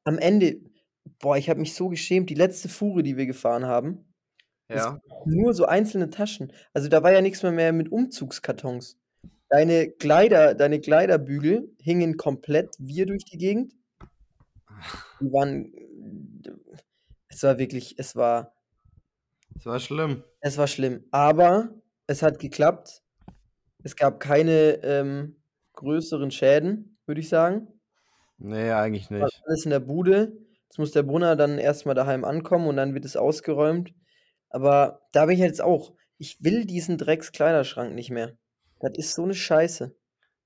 am 0.04 0.18
Ende 0.18 0.60
boah, 1.20 1.36
ich 1.38 1.50
habe 1.50 1.60
mich 1.60 1.74
so 1.74 1.88
geschämt. 1.90 2.30
Die 2.30 2.34
letzte 2.34 2.68
Fuhre, 2.70 3.02
die 3.02 3.16
wir 3.16 3.26
gefahren 3.26 3.66
haben, 3.66 4.06
das 4.68 4.84
Ja. 4.84 5.00
nur 5.24 5.54
so 5.54 5.66
einzelne 5.66 6.10
Taschen. 6.10 6.52
Also, 6.72 6.88
da 6.88 7.02
war 7.02 7.12
ja 7.12 7.20
nix 7.20 7.42
mehr 7.42 7.52
mehr 7.52 7.72
mit 7.72 7.90
Umzugskartons. 7.92 8.98
Deine 9.48 9.90
Kleider 9.90 10.54
deine 10.54 10.80
Kleiderbügel 10.80 11.74
hingen 11.80 12.16
komplett 12.16 12.74
wir 12.78 13.06
durch 13.06 13.24
die 13.24 13.38
Gegend. 13.38 13.74
Die 15.20 15.32
waren 15.32 15.72
es 17.28 17.42
war 17.42 17.58
wirklich 17.58 17.94
es 17.98 18.16
war 18.16 18.52
Es 19.56 19.66
war 19.66 19.80
schlimm. 19.80 20.22
es 20.40 20.58
war 20.58 20.66
schlimm. 20.66 21.04
Aber 21.10 21.70
es 22.06 22.22
hat 22.22 22.38
geklappt. 22.38 23.02
Es 23.82 23.96
gab 23.96 24.20
keine, 24.20 24.82
ähm, 24.82 25.36
größeren 25.74 26.30
Schäden, 26.30 26.98
würde 27.06 27.20
ich 27.20 27.28
sagen. 27.28 27.68
Ne, 28.38 28.74
eigentlich 28.76 29.10
War 29.18 29.26
nicht. 29.26 29.42
alles 29.46 29.64
in 29.64 29.70
der 29.70 29.80
Bude. 29.80 30.36
Jetzt 30.64 30.78
muss 30.78 30.92
der 30.92 31.02
Brunner 31.04 31.36
dann 31.36 31.58
erst 31.58 31.86
mal 31.86 31.94
daheim 31.94 32.24
ankommen 32.24 32.66
und 32.68 32.76
dann 32.76 32.94
wird 32.94 33.04
es 33.04 33.16
ausgeräumt. 33.16 33.92
Aber 34.56 35.02
da 35.12 35.26
bin 35.26 35.34
ich 35.34 35.40
jetzt 35.40 35.60
auch 35.62 35.92
ich 36.18 36.42
will 36.42 36.64
diesen 36.64 36.96
Dreckskleiderschrank 36.96 37.94
nicht 37.94 38.08
mehr. 38.10 38.38
Das 38.80 38.92
ist 38.96 39.14
so 39.14 39.26
'ne 39.26 39.34
Scheiße. 39.34 39.96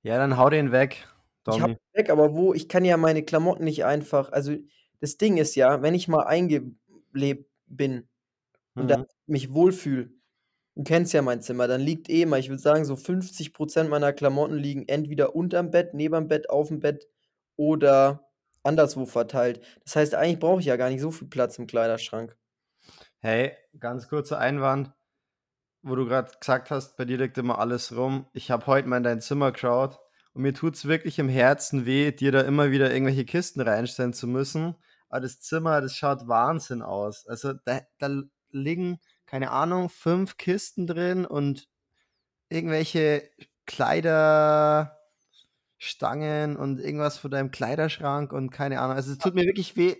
Ja, 0.04 0.16
dann 0.16 0.38
hau 0.38 0.48
den 0.48 0.72
weg, 0.72 1.06
Ich 1.48 1.60
habe 1.60 1.68
Dommi. 1.68 1.76
ihn 1.92 1.98
weg, 1.98 2.10
aber 2.10 2.34
wo? 2.34 2.54
Ich 2.54 2.68
kann 2.68 2.84
ja 2.84 2.96
meine 2.96 3.24
Klamotten 3.24 3.64
nicht 3.64 3.84
einfach 3.84 4.30
also, 4.32 4.54
das 5.00 5.16
Ding 5.16 5.36
ist 5.36 5.54
ja, 5.56 5.82
wenn 5.82 5.94
ich 5.94 6.08
mal 6.08 6.24
eingelebt 6.26 7.50
bin 7.66 8.08
und 8.76 8.88
da 8.88 8.96
Mhm. 8.96 9.04
mich 9.26 9.52
wohlfühle 9.54 10.10
du 10.76 10.84
kennst 10.84 11.12
ja 11.14 11.22
mein 11.22 11.42
Zimmer, 11.42 11.68
dann 11.68 11.80
liegt 11.82 12.10
eh 12.10 12.22
immer 12.22 12.38
ich 12.38 12.48
würde 12.50 12.62
sagen, 12.62 12.84
so 12.86 12.96
50 12.96 13.54
% 13.54 13.90
meiner 13.90 14.12
Klamotten 14.14 14.56
liegen 14.58 14.88
entweder 14.88 15.36
unterm 15.36 15.70
Bett, 15.72 15.94
neberm 15.94 16.28
Bett, 16.28 16.50
aufm 16.50 16.80
Bett 16.80 17.08
oder 17.56 18.28
anderswo 18.64 19.06
verteilt. 19.06 19.60
Das 19.84 19.96
heißt, 19.96 20.14
eigentlich 20.16 20.40
brauche 20.40 20.60
ich 20.60 20.66
ja 20.66 20.76
gar 20.76 20.90
nicht 20.90 21.00
so 21.02 21.10
viel 21.12 21.28
Platz 21.28 21.58
im 21.58 21.66
Kleiderschrank. 21.68 22.36
Hey, 23.22 23.52
ganz 23.78 24.08
kurzer 24.08 24.38
Einwand, 24.38 24.92
wo 25.82 25.94
du 25.96 26.06
grad 26.06 26.40
gesagt 26.40 26.70
hast, 26.70 26.96
bei 26.96 27.04
dir 27.04 27.18
liegt 27.18 27.38
immer 27.38 27.58
alles 27.58 27.96
rum. 27.96 28.26
Ich 28.32 28.50
habe 28.50 28.66
heute 28.66 28.88
mal 28.88 28.98
in 28.98 29.02
dein 29.04 29.20
Zimmer 29.20 29.52
geschaut 29.52 29.98
und 30.34 30.42
mir 30.42 30.54
tut's 30.54 30.86
wirklich 30.86 31.18
im 31.18 31.28
Herzen 31.28 31.86
weh, 31.86 32.12
dir 32.12 32.32
da 32.32 32.42
immer 32.42 32.70
wieder 32.70 32.92
irgendwelche 32.92 33.24
Kisten 33.26 33.60
reinstellen 33.62 34.14
zu 34.14 34.26
müssen. 34.28 34.76
Aber 35.10 35.20
das 35.22 35.40
Zimmer, 35.40 35.80
das 35.82 35.96
schaut 35.96 36.28
Wahnsinn 36.28 36.82
aus. 36.82 37.26
Also, 37.26 37.54
da 37.66 37.80
da 37.98 38.22
liegen, 38.52 39.00
keine 39.26 39.50
Ahnung, 39.50 39.90
5 39.90 40.36
Kisten 40.38 40.86
drin 40.86 41.26
und 41.26 41.68
irgendwelche 42.50 43.30
Kleiderstangen 43.66 44.96
und 46.56 46.80
irgendwas 46.80 47.18
von 47.18 47.30
deinem 47.30 47.50
Kleiderschrank 47.50 48.32
und 48.32 48.50
keine 48.50 48.80
Ahnung. 48.80 48.96
Also, 48.96 49.12
es 49.12 49.18
tut 49.18 49.34
mir 49.34 49.44
wirklich 49.46 49.76
weh. 49.76 49.96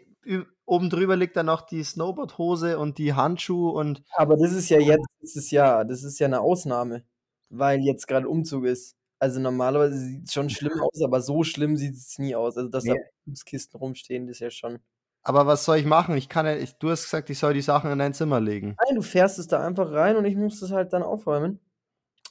Oben 0.71 0.89
drüber 0.89 1.17
liegt 1.17 1.37
dann 1.37 1.47
noch 1.47 1.63
die 1.63 1.83
Snowboardhose 1.83 2.79
und 2.79 2.97
die 2.99 3.15
Handschuhe 3.15 3.73
und 3.73 4.03
Aber 4.17 4.37
das 4.37 4.53
ist 4.53 4.69
ja 4.71 4.79
jetzt 4.81 5.07
dieses 5.23 5.51
Jahr 5.51 5.85
das 5.85 6.03
ist 6.03 6.19
ja 6.19 6.29
'ne 6.29 6.41
Ausnahme, 6.41 7.05
weil 7.49 7.81
jetzt 7.81 8.07
grad 8.07 8.25
Umzug 8.27 8.65
ist. 8.65 8.97
Also, 9.19 9.39
normalerweise 9.39 9.99
sieht's 9.99 10.33
schon 10.33 10.49
schlimm 10.49 10.81
aus, 10.81 11.03
aber 11.03 11.21
so 11.21 11.45
schlimm 11.45 11.77
sieht's 11.77 12.19
nie 12.19 12.35
aus. 12.35 12.57
Also, 12.57 12.71
dass 12.71 12.87
da 12.87 12.95
Ne. 12.95 13.11
Umzugskisten 13.27 13.79
rumstehen, 13.79 14.29
ist 14.29 14.41
ja 14.41 14.51
schon 14.51 14.81
Aber 15.25 15.47
was 15.47 15.65
soll 15.67 15.77
ich 15.79 15.85
machen? 15.85 16.17
Ich 16.17 16.29
kann 16.29 16.47
ja 16.47 16.57
ich 16.57 16.75
du 16.79 16.91
hast 16.91 17.05
gesagt, 17.05 17.29
ich 17.31 17.39
soll 17.39 17.53
die 17.55 17.61
Sachen 17.61 17.91
in 17.91 17.99
dein 17.99 18.15
Zimmer 18.15 18.41
legen. 18.41 18.79
Nein, 18.79 18.95
du 18.97 19.03
fährst 19.03 19.39
es 19.39 19.47
da 19.49 19.65
einfach 19.67 19.91
rein 19.93 20.17
und 20.17 20.25
ich 20.25 20.37
muss 20.37 20.61
das 20.61 20.71
halt 20.73 20.93
dann 20.93 21.03
aufräumen. 21.03 21.61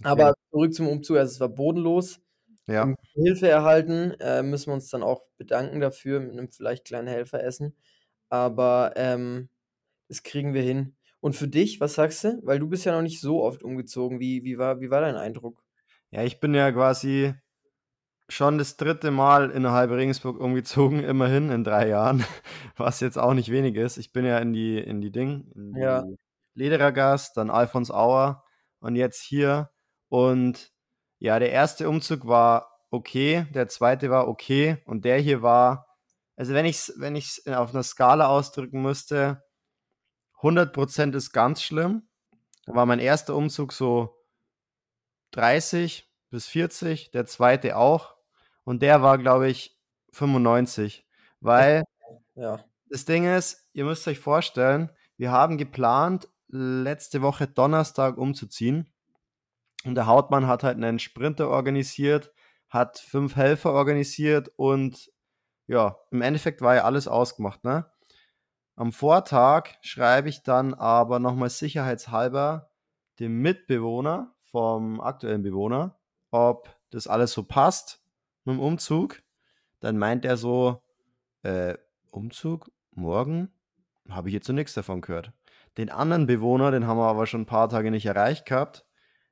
Okay. 0.05 0.29
Aber 0.29 0.35
zurück 0.51 0.73
zum 0.73 0.87
Umzug. 0.89 1.17
Also, 1.17 1.33
es 1.33 1.39
war 1.39 1.49
bodenlos. 1.49 2.21
Ja. 2.67 2.95
Hilfe 3.15 3.49
erhalten, 3.49 4.11
äh, 4.21 4.43
müssen 4.43 4.67
wir 4.69 4.75
uns 4.75 4.89
dann 4.89 5.03
auch 5.03 5.23
bedanken 5.37 5.81
dafür 5.81 6.19
mit 6.21 6.35
'nem 6.35 6.51
vielleicht 6.51 6.85
kleinen 6.85 7.07
Helferessen. 7.09 7.75
Aber, 8.29 8.93
ähm, 8.95 9.49
das 10.09 10.23
kriegen 10.23 10.53
wir 10.53 10.61
hin. 10.63 10.95
Und 11.21 11.35
für 11.35 11.47
dich, 11.49 11.79
was 11.81 11.95
sagst 11.95 12.23
du? 12.25 12.39
Weil 12.43 12.59
du 12.59 12.67
bist 12.69 12.85
ja 12.85 12.93
noch 12.93 13.01
nicht 13.03 13.21
so 13.21 13.43
oft 13.43 13.63
umgezogen. 13.63 14.19
Wie 14.19 14.43
wie 14.45 14.57
war 14.59 14.81
wie 14.81 14.89
war 14.91 15.01
dein 15.01 15.15
Eindruck? 15.17 15.63
Ja, 16.11 16.23
ich 16.23 16.39
bin 16.39 16.53
ja 16.55 16.71
quasi 16.71 17.35
schon 18.29 18.57
das 18.57 18.77
3. 18.77 19.11
Mal 19.11 19.51
innerhalb 19.51 19.91
Regensburg 19.91 20.39
umgezogen, 20.39 21.03
immerhin 21.05 21.51
in 21.51 21.63
3 21.63 21.87
Jahren, 21.89 22.25
was 22.77 22.99
jetzt 23.01 23.17
auch 23.19 23.33
nicht 23.33 23.51
wenig 23.51 23.75
ist. 23.75 23.97
Ich 23.97 24.13
bin 24.13 24.25
ja 24.25 24.39
in 24.39 24.53
die 24.53 24.77
in 24.79 25.01
die 25.01 25.11
Ding 25.11 25.51
in 25.55 25.73
Ja. 25.73 26.03
die 26.03 26.17
Lederergast, 26.55 27.37
dann 27.37 27.49
Alfons-Auer 27.51 28.43
und 28.81 28.95
jetzt 28.95 29.21
hier. 29.23 29.71
Und 30.09 30.71
ja, 31.19 31.39
der 31.39 31.51
1. 31.51 31.87
Umzug 31.87 32.27
war 32.27 32.71
okay, 32.91 33.45
der 33.53 33.67
2. 33.67 34.09
war 34.09 34.27
okay 34.27 34.77
und 34.85 35.05
der 35.05 35.19
hier 35.19 35.41
war 35.43 35.87
also, 36.39 36.53
wenn 36.53 36.65
ich's 36.65 36.93
wenn 36.97 37.15
ich's 37.17 37.45
auf 37.47 37.73
'ner 37.73 37.83
Skala 37.83 38.27
ausdrücken 38.29 38.81
müsste, 38.81 39.43
100 40.43 40.73
% 40.73 41.15
ist 41.15 41.31
ganz 41.33 41.63
schlimm. 41.63 42.09
Da 42.65 42.75
war 42.75 42.85
mein 42.87 42.99
1. 42.99 43.35
Umzug 43.35 43.73
so 43.73 44.15
30 45.33 46.09
bis 46.29 46.47
40, 46.47 47.11
der 47.11 47.25
2. 47.25 47.75
auch. 47.75 48.15
Und 48.63 48.81
der 48.81 49.01
war, 49.01 49.17
glaube 49.17 49.47
ich, 49.49 49.77
95, 50.11 51.07
weil 51.39 51.83
Ja. 52.35 52.65
das 52.89 53.05
Ding 53.05 53.25
ist, 53.25 53.67
ihr 53.73 53.85
müsst 53.85 54.07
euch 54.07 54.19
vorstellen, 54.19 54.89
wir 55.17 55.31
haben 55.31 55.57
geplant, 55.57 56.27
letzte 56.47 57.21
Woche 57.21 57.47
Donnerstag 57.47 58.17
umzuziehen. 58.17 58.91
Und 59.85 59.95
der 59.95 60.07
Hauptmann 60.07 60.47
hat 60.47 60.63
halt 60.63 60.77
'nen 60.79 60.99
Sprinter 60.99 61.49
organisiert, 61.49 62.33
hat 62.69 62.99
5 62.99 63.35
Helfer 63.37 63.73
organisiert 63.73 64.51
und 64.57 65.11
ja, 65.69 65.99
im 66.09 66.23
Endeffekt 66.23 66.61
war 66.61 66.75
ja 66.75 66.83
alles 66.83 67.07
ausgemacht, 67.07 67.63
ne? 67.63 67.85
Am 68.75 68.91
Vortag 68.91 69.75
schreibe 69.81 70.27
ich 70.27 70.41
dann 70.41 70.73
aber 70.73 71.19
nochmal 71.19 71.51
sicherheitshalber 71.51 72.71
dem 73.19 73.41
Mitbewohner 73.41 74.33
vom 74.49 74.99
aktuellen 74.99 75.43
Bewohner, 75.43 75.99
ob 76.31 76.75
das 76.89 77.05
alles 77.05 77.33
so 77.33 77.43
passt 77.43 78.01
mit 78.45 78.55
dem 78.55 78.61
Umzug. 78.61 79.21
Dann 79.79 79.99
meint 79.99 80.25
er 80.25 80.37
so, 80.37 80.81
äh, 81.43 81.77
Umzug? 82.09 82.71
Morgen? 82.91 83.53
Habe 84.09 84.29
ich 84.29 84.33
jetzt 84.33 84.47
so 84.47 84.53
nichts 84.53 84.73
davon 84.73 85.01
gehört. 85.01 85.33
Den 85.77 85.91
anderen 85.91 86.25
Bewohner, 86.25 86.71
den 86.71 86.87
haben 86.87 86.97
wir 86.97 87.07
aber 87.07 87.27
schon 87.27 87.41
ein 87.41 87.45
paar 87.45 87.69
Tage 87.69 87.91
nicht 87.91 88.07
erreicht 88.07 88.47
gehabt. 88.47 88.87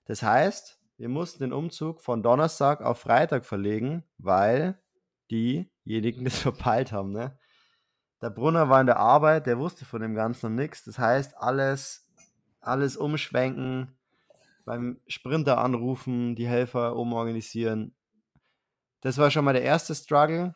Das 0.06 0.22
heißt, 0.22 0.80
wir 0.98 1.10
mussten 1.10 1.40
den 1.40 1.54
Umzug 1.54 2.02
von 2.02 2.22
Donnerstag 2.22 2.82
auf 2.82 3.00
Freitag 3.00 3.44
verlegen, 3.44 4.04
weil 4.20 4.80
diejenigen 5.32 6.26
das 6.26 6.40
verpeilt 6.40 6.92
haben. 6.92 7.12
Ne? 7.12 7.38
Der 8.22 8.30
Brunner 8.30 8.70
war 8.70 8.82
in 8.82 8.88
der 8.88 8.98
Arbeit, 8.98 9.46
der 9.46 9.60
wusste 9.60 9.86
von 9.86 10.02
dem 10.02 10.16
Ganzen 10.16 10.50
noch 10.50 10.62
nichts. 10.62 10.84
Das 10.84 10.98
heißt, 10.98 11.38
alles, 11.38 12.08
alles 12.60 12.98
umschwenken, 12.98 13.98
beim 14.66 15.00
Sprinter 15.08 15.60
anrufen, 15.60 16.36
die 16.36 16.48
Helfer 16.48 16.96
umorganisieren. 16.96 17.96
Das 19.02 19.18
war 19.18 19.32
schon 19.32 19.46
mal 19.46 19.54
der 19.54 19.64
erste 19.64 19.94
Struggle. 19.96 20.56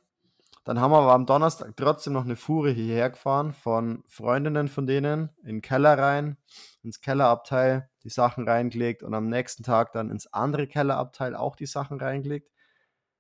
Dann 0.64 0.80
haben 0.80 0.92
wir 0.92 0.98
aber 0.98 1.14
am 1.14 1.26
Donnerstag 1.26 1.76
trotzdem 1.76 2.14
noch 2.14 2.26
eine 2.26 2.36
Fuhre 2.36 2.72
hierher 2.72 3.10
gefahren 3.10 3.54
von 3.54 4.04
Freundinnen 4.08 4.68
von 4.68 4.86
denen 4.86 5.30
in 5.42 5.56
den 5.56 5.62
Keller 5.62 5.98
rein, 5.98 6.38
ins 6.84 7.02
Kellerabteil, 7.02 7.90
die 8.04 8.10
Sachen 8.10 8.48
reingelegt 8.48 9.02
und 9.02 9.14
am 9.16 9.28
nächsten 9.28 9.64
Tag 9.64 9.92
dann 9.94 10.12
ins 10.12 10.28
andere 10.28 10.68
Kellerabteil 10.68 11.36
auch 11.36 11.56
die 11.56 11.66
Sachen 11.66 12.00
reingelegt. 12.00 12.52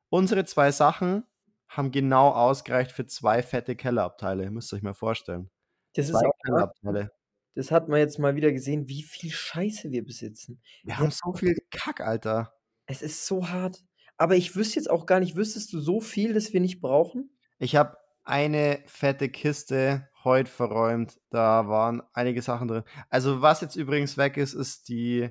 Unsere 0.10 0.46
zwei 0.46 0.72
Sachen 0.72 1.24
haben 1.72 1.92
genau 1.92 2.30
ausgereicht 2.30 2.92
für 2.92 3.06
zwei 3.06 3.42
fette 3.42 3.75
Kellerabteile. 3.75 4.51
Müsst 4.51 4.74
ihr 4.74 4.78
euch 4.78 4.84
mal 4.84 4.94
vorstellen. 4.94 5.50
Das 5.96 6.08
zwei 6.08 6.20
ist 6.20 6.25
auch 6.25 6.38
Kellerabteile. 6.46 7.12
Das 7.56 7.72
hat 7.72 7.88
man 7.88 8.00
jetzt 8.00 8.20
mal 8.20 8.36
wieder 8.36 8.51
gesehen, 8.51 8.88
wie 8.88 9.04
viel 9.04 9.32
Scheiße 9.32 9.92
wir 9.92 10.06
besitzen. 10.06 10.62
Wir 10.84 10.98
haben 10.98 11.12
so 11.12 11.34
viel 11.34 11.56
Kack, 11.72 12.01
Alter. 12.01 12.54
Es 12.86 13.01
ist 13.01 13.25
so 13.25 13.50
hart. 13.50 13.84
Aber 14.18 14.36
ich 14.36 14.56
wüsste 14.56 14.75
jetzt 14.75 14.90
auch 14.90 15.06
gar 15.06 15.20
nicht, 15.20 15.36
wüsstest 15.36 15.74
du 15.74 15.80
so 15.80 16.00
viel, 16.01 16.34
dass 16.34 16.54
wir 16.54 16.60
nicht 16.60 16.82
brauchen? 16.82 17.36
Ich 17.58 17.75
habe 17.75 17.98
eine 18.24 18.84
fette 18.86 19.30
Kiste 19.30 20.08
heute 20.24 20.51
verräumt. 20.51 21.20
Da 21.30 21.68
waren 21.68 22.04
einige 22.13 22.42
Sachen 22.42 22.68
drin. 22.68 22.84
Also 23.10 23.42
was 23.42 23.62
jetzt 23.62 23.75
übrigens 23.75 24.18
weg 24.18 24.38
ist, 24.38 24.54
ist 24.54 24.90
die, 24.90 25.30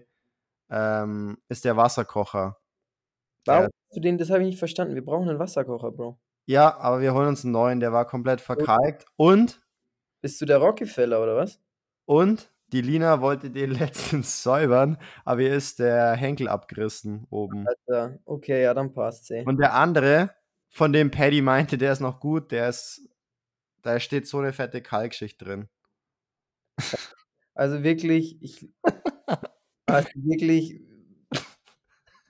ähm, 0.71 1.39
ist 1.49 1.65
der 1.65 1.77
Wasserkocher. 1.77 2.59
Warum 3.45 3.63
Der, 3.63 3.67
hast 3.67 3.97
du 3.97 4.01
den, 4.01 4.19
das 4.19 4.31
habe 4.31 4.41
ich 4.41 4.47
nicht 4.47 4.59
verstanden. 4.59 4.95
Wir 4.95 5.05
brauchen 5.05 5.29
einen 5.29 5.39
Wasserkocher, 5.39 5.93
Bro. 5.93 6.19
Ja, 6.47 6.77
aber 6.79 7.01
wir 7.01 7.15
holen 7.15 7.29
uns 7.29 7.45
einen 7.45 7.53
neuen. 7.53 7.81
Der 7.81 7.93
war 7.93 8.07
komplett 8.07 8.41
verkalkt. 8.41 9.07
Und, 9.17 9.61
Bist 10.21 10.41
du 10.41 10.47
der 10.47 10.59
Rockefeller 10.59 11.23
oder 11.23 11.37
was? 11.37 11.61
und 12.11 12.51
die 12.73 12.81
Lina 12.81 13.21
wollte 13.21 13.51
den 13.51 13.71
letztens 13.79 14.43
säubern, 14.43 14.99
aber 15.25 15.43
hier 15.43 15.55
ist 15.55 15.79
der 15.79 16.15
Henkel 16.15 16.49
abgerissen 16.49 17.25
oben. 17.31 17.67
Alter, 17.69 18.19
okay, 18.25 18.63
ja, 18.63 18.75
dann 18.75 18.93
passt's, 18.93 19.31
ey. 19.31 19.45
Und 19.45 19.59
der 19.59 19.75
andere, 19.75 20.35
von 20.69 20.93
dem 20.93 21.13
Paddy 21.13 21.41
meinte, 21.41 21.79
der 21.79 21.93
ist 21.93 22.01
noch 22.01 22.19
gut, 22.19 22.51
der 22.51 22.69
ist, 22.69 23.09
da 23.83 24.01
steht 24.01 24.27
so 24.27 24.39
eine 24.39 24.53
fette 24.53 24.83
Kalkschicht 24.83 25.41
drin. 25.41 25.69
Also 27.55 27.83
wirklich, 27.83 28.43
ich. 28.43 28.69
also 29.87 30.09
wirklich. 30.15 30.81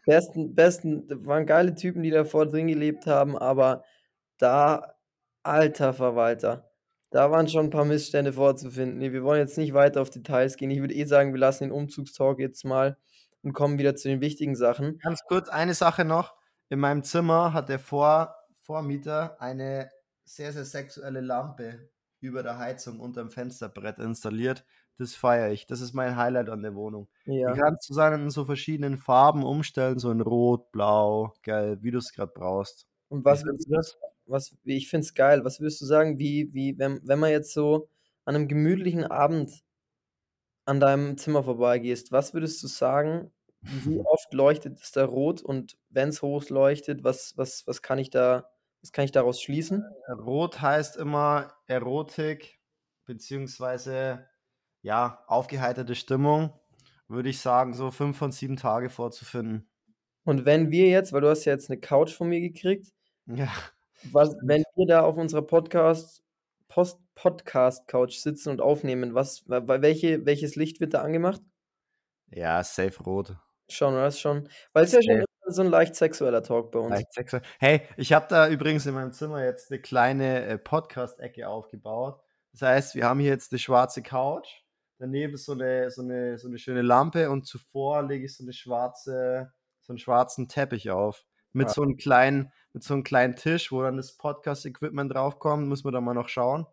Besten, 0.05 0.55
besten, 0.55 1.07
waren 1.27 1.47
geile 1.47 1.75
Typen, 1.75 2.03
die 2.03 2.11
davor 2.11 2.47
drin 2.47 2.67
gelebt 2.67 3.07
haben, 3.07 3.39
aber 3.39 3.85
da, 4.41 4.95
alter 5.43 5.93
Verwalter, 5.93 6.71
da 7.11 7.31
waren 7.31 7.49
schon 7.49 7.67
ein 7.67 7.71
paar 7.71 7.85
Missstände 7.85 8.33
vorzufinden. 8.33 8.99
Nee, 8.99 9.13
wir 9.13 9.25
wollen 9.25 9.41
jetzt 9.41 9.59
nicht 9.59 9.75
weiter 9.75 10.01
auf 10.01 10.11
Details 10.11 10.57
gehen. 10.57 10.71
Ich 10.71 10.81
würde 10.81 10.95
eh 10.95 11.05
sagen, 11.05 11.33
wir 11.33 11.41
lassen 11.41 11.65
den 11.65 11.73
Umzugstalk 11.73 12.39
jetzt 12.39 12.65
mal 12.65 12.97
und 13.43 13.53
kommen 13.53 13.79
wieder 13.79 13.97
zu 13.97 14.09
den 14.09 14.21
wichtigen 14.21 14.55
Sachen. 14.55 14.99
Ganz 14.99 15.25
kurz, 15.25 15.49
eine 15.49 15.75
Sache 15.75 16.05
noch. 16.05 16.35
In 16.69 16.79
meinem 16.79 17.03
Zimmer 17.03 17.53
hat 17.53 17.69
der 17.69 17.81
Vor 17.81 18.37
Vormieter 18.61 19.41
eine 19.41 19.91
sehr, 20.25 20.53
sehr 20.53 20.65
sexuelle 20.65 21.21
Lampe 21.21 21.91
über 22.21 22.45
der 22.45 22.59
Heizung 22.59 23.01
unterm 23.01 23.31
Fensterbrett 23.31 23.99
installiert. 23.99 24.65
Das 24.97 25.15
feiere 25.15 25.51
ich. 25.51 25.67
Das 25.67 25.81
ist 25.81 25.95
mein 25.95 26.15
Highlight 26.15 26.51
an 26.51 26.63
der 26.63 26.75
Wohnung. 26.75 27.09
Ja. 27.25 27.53
Die 27.53 27.59
kannst 27.59 27.91
du 27.91 27.95
dann 27.95 28.23
in 28.23 28.31
so 28.31 28.45
verschiedenen 28.45 28.99
Farben 28.99 29.43
umstellen, 29.43 29.99
so 29.99 30.13
in 30.13 30.21
Rot, 30.21 30.71
Blau, 30.71 31.33
Gelb, 31.43 31.83
wie 31.83 31.91
du 31.91 31.99
es 31.99 32.13
gerade 32.13 32.33
brauchst. 32.33 32.87
Und 33.09 33.25
was 33.25 33.45
würdest 33.45 33.69
du 33.69 33.75
das? 33.75 33.99
Was, 34.31 34.57
ich 34.65 34.89
finde 34.89 35.05
es 35.05 35.15
geil. 35.15 35.45
Was 35.45 35.61
würdest 35.61 35.81
du 35.81 35.87
sagen, 35.87 36.19
wie, 36.19 36.53
wie, 36.53 36.79
wenn, 36.79 37.01
wenn 37.05 37.19
man 37.19 37.31
jetzt 37.31 37.53
so 37.53 37.89
an 38.25 38.35
einem 38.37 38.49
gemütlichen 38.49 39.05
Abend 39.05 39.63
an 40.65 40.81
deinem 40.81 41.19
Zimmer 41.19 41.43
vorbeigehst, 41.43 42.13
was 42.13 42.35
würdest 42.35 42.63
du 42.63 42.67
sagen, 42.69 43.33
wie 43.61 44.01
oft 44.05 44.33
leuchtet 44.33 44.81
es 44.81 44.93
da 44.93 45.05
rot 45.05 45.43
und 45.43 45.77
wenn 45.89 46.09
es 46.11 46.23
hoch 46.23 46.49
leuchtet, 46.49 47.05
was, 47.05 47.37
was, 47.37 47.67
was 47.67 47.83
kann 47.83 47.99
ich 47.99 48.11
da, 48.11 48.49
was 48.83 48.93
kann 48.93 49.05
ich 49.05 49.13
daraus 49.13 49.43
schließen? 49.43 49.85
Rot 50.09 50.61
heißt 50.61 50.97
immer 50.97 51.53
Erotik, 51.67 52.61
beziehungsweise 53.05 54.27
ja, 54.83 55.23
aufgeheiterte 55.27 55.95
Stimmung. 55.95 56.53
Würde 57.09 57.29
ich 57.29 57.41
sagen, 57.41 57.75
so 57.75 57.91
fünf 57.91 58.17
von 58.17 58.31
sieben 58.31 58.57
Tage 58.57 58.89
vorzufinden. 58.89 59.69
Und 60.25 60.45
wenn 60.45 60.71
wir 60.71 60.89
jetzt, 60.89 61.13
weil 61.13 61.23
du 61.23 61.29
hast 61.29 61.45
ja 61.45 61.53
jetzt 61.53 61.71
eine 61.71 61.81
Couch 61.81 62.13
von 62.13 62.29
mir 62.29 62.41
gekriegt, 62.41 62.93
Ja, 63.27 63.53
was, 64.13 64.35
wenn 64.43 64.63
wir 64.75 64.87
da 64.87 65.03
auf 65.03 65.17
unserer 65.17 65.43
Podcast, 65.43 66.23
Post, 66.69 66.99
Podcast-Couch 67.15 68.17
sitzen 68.17 68.51
und 68.51 68.61
aufnehmen, 68.61 69.15
was, 69.15 69.49
wa- 69.49 69.67
wa- 69.67 69.83
welche, 69.83 70.25
welches 70.27 70.57
Licht 70.57 70.81
wird 70.81 70.95
da 70.95 71.03
angemacht? 71.03 71.41
ja, 72.33 72.63
safe 72.63 73.03
rot. 73.03 73.37
Schon, 73.69 73.95
oder? 73.95 74.11
Schon, 74.13 74.49
weil 74.73 74.85
es 74.85 74.93
ja 74.93 75.01
schon 75.03 75.25
so 75.47 75.63
ein 75.63 75.69
leicht 75.69 75.97
sexueller 75.97 76.43
Talk 76.45 76.71
bei 76.71 76.79
uns. 76.79 76.91
Leicht 76.91 77.13
sexuell. 77.13 77.43
Hey, 77.59 77.83
ich 77.97 78.13
habe 78.13 78.27
da 78.29 78.49
übrigens 78.49 78.87
in 78.87 78.95
meinem 78.95 79.13
Zimmer 79.13 79.45
jetzt 79.45 79.71
eine 79.71 79.81
kleine 79.81 80.45
äh, 80.47 80.59
Podcast-Ecke 80.59 81.49
aufgebaut. 81.49 82.21
Das 82.53 82.63
heißt, 82.63 82.95
wir 82.95 83.05
haben 83.07 83.19
hier 83.21 83.31
jetzt 83.31 83.53
eine 83.53 83.59
schwarze 83.59 84.03
Couch, 84.03 84.49
daneben 84.99 85.37
so 85.37 85.53
eine, 85.53 85.91
so 85.91 86.03
eine, 86.03 86.39
so 86.39 86.47
eine 86.49 86.59
schöne 86.59 86.83
Lampe 86.83 87.31
und 87.31 87.47
zuvor 87.47 88.03
lege 88.05 88.25
ich 88.27 88.37
so 88.37 88.45
eine 88.45 88.53
schwarze, 88.53 89.53
so 89.83 89.93
einen 89.93 89.99
schwarzen 89.99 90.47
Teppich 90.49 90.91
auf. 90.91 91.25
Mit 91.53 91.69
Ah. 91.69 91.73
so 91.73 91.83
einem 91.83 91.97
kleinen, 91.97 92.53
mit 92.73 92.83
so 92.85 92.95
einem 92.95 93.03
kleinen 93.03 93.37
Tisch, 93.37 93.73
wo 93.73 93.83
dann 93.83 93.97
das 93.97 94.17
Podcast-Equipment 94.17 95.13
draufkommt, 95.13 95.67
muss 95.69 95.85
man 95.85 95.93
da 95.93 96.01
mal 96.01 96.15
noch 96.15 96.29
schauen. 96.29 96.67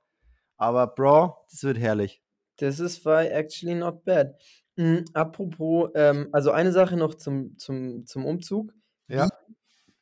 Aber 0.57 0.87
Bro, 0.87 1.37
das 1.51 1.63
wird 1.63 1.77
herrlich. 1.79 2.21
Das 2.57 2.79
ist 2.79 3.05
why 3.05 3.27
actually 3.27 3.75
not 3.75 4.03
bad. 4.03 4.35
Hm, 4.75 5.05
apropos, 5.13 5.89
ähm, 5.95 6.29
also 6.31 6.51
eine 6.51 6.71
Sache 6.71 6.97
noch 6.97 7.15
zum, 7.15 7.57
zum, 7.57 8.05
zum 8.05 8.25
Umzug. 8.25 8.73
Ja. 9.07 9.27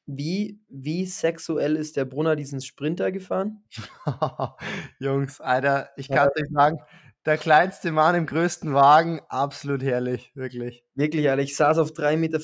Wie, 0.08 0.60
wie 0.70 1.06
sexuell 1.06 1.76
ist 1.76 1.98
der 1.98 2.06
Brunner 2.06 2.36
diesen 2.36 2.62
Sprinter 2.62 3.12
gefahren? 3.12 3.64
Jungs, 5.00 5.42
Alter, 5.42 5.90
ich 5.98 6.10
kann 6.10 6.30
euch 6.30 6.48
sagen, 6.52 6.78
der 7.26 7.38
kleinste 7.40 7.92
Mann 7.92 8.14
im 8.14 8.28
größten 8.28 8.74
Wagen, 8.76 9.20
absolut 9.30 9.82
herrlich, 9.82 10.32
wirklich. 10.36 10.84
Wirklich, 10.94 11.28
Alter, 11.30 11.42
ich 11.42 11.56
saß 11.56 11.80
auf 11.80 11.90
3,50 11.92 12.18
Meter. 12.18 12.40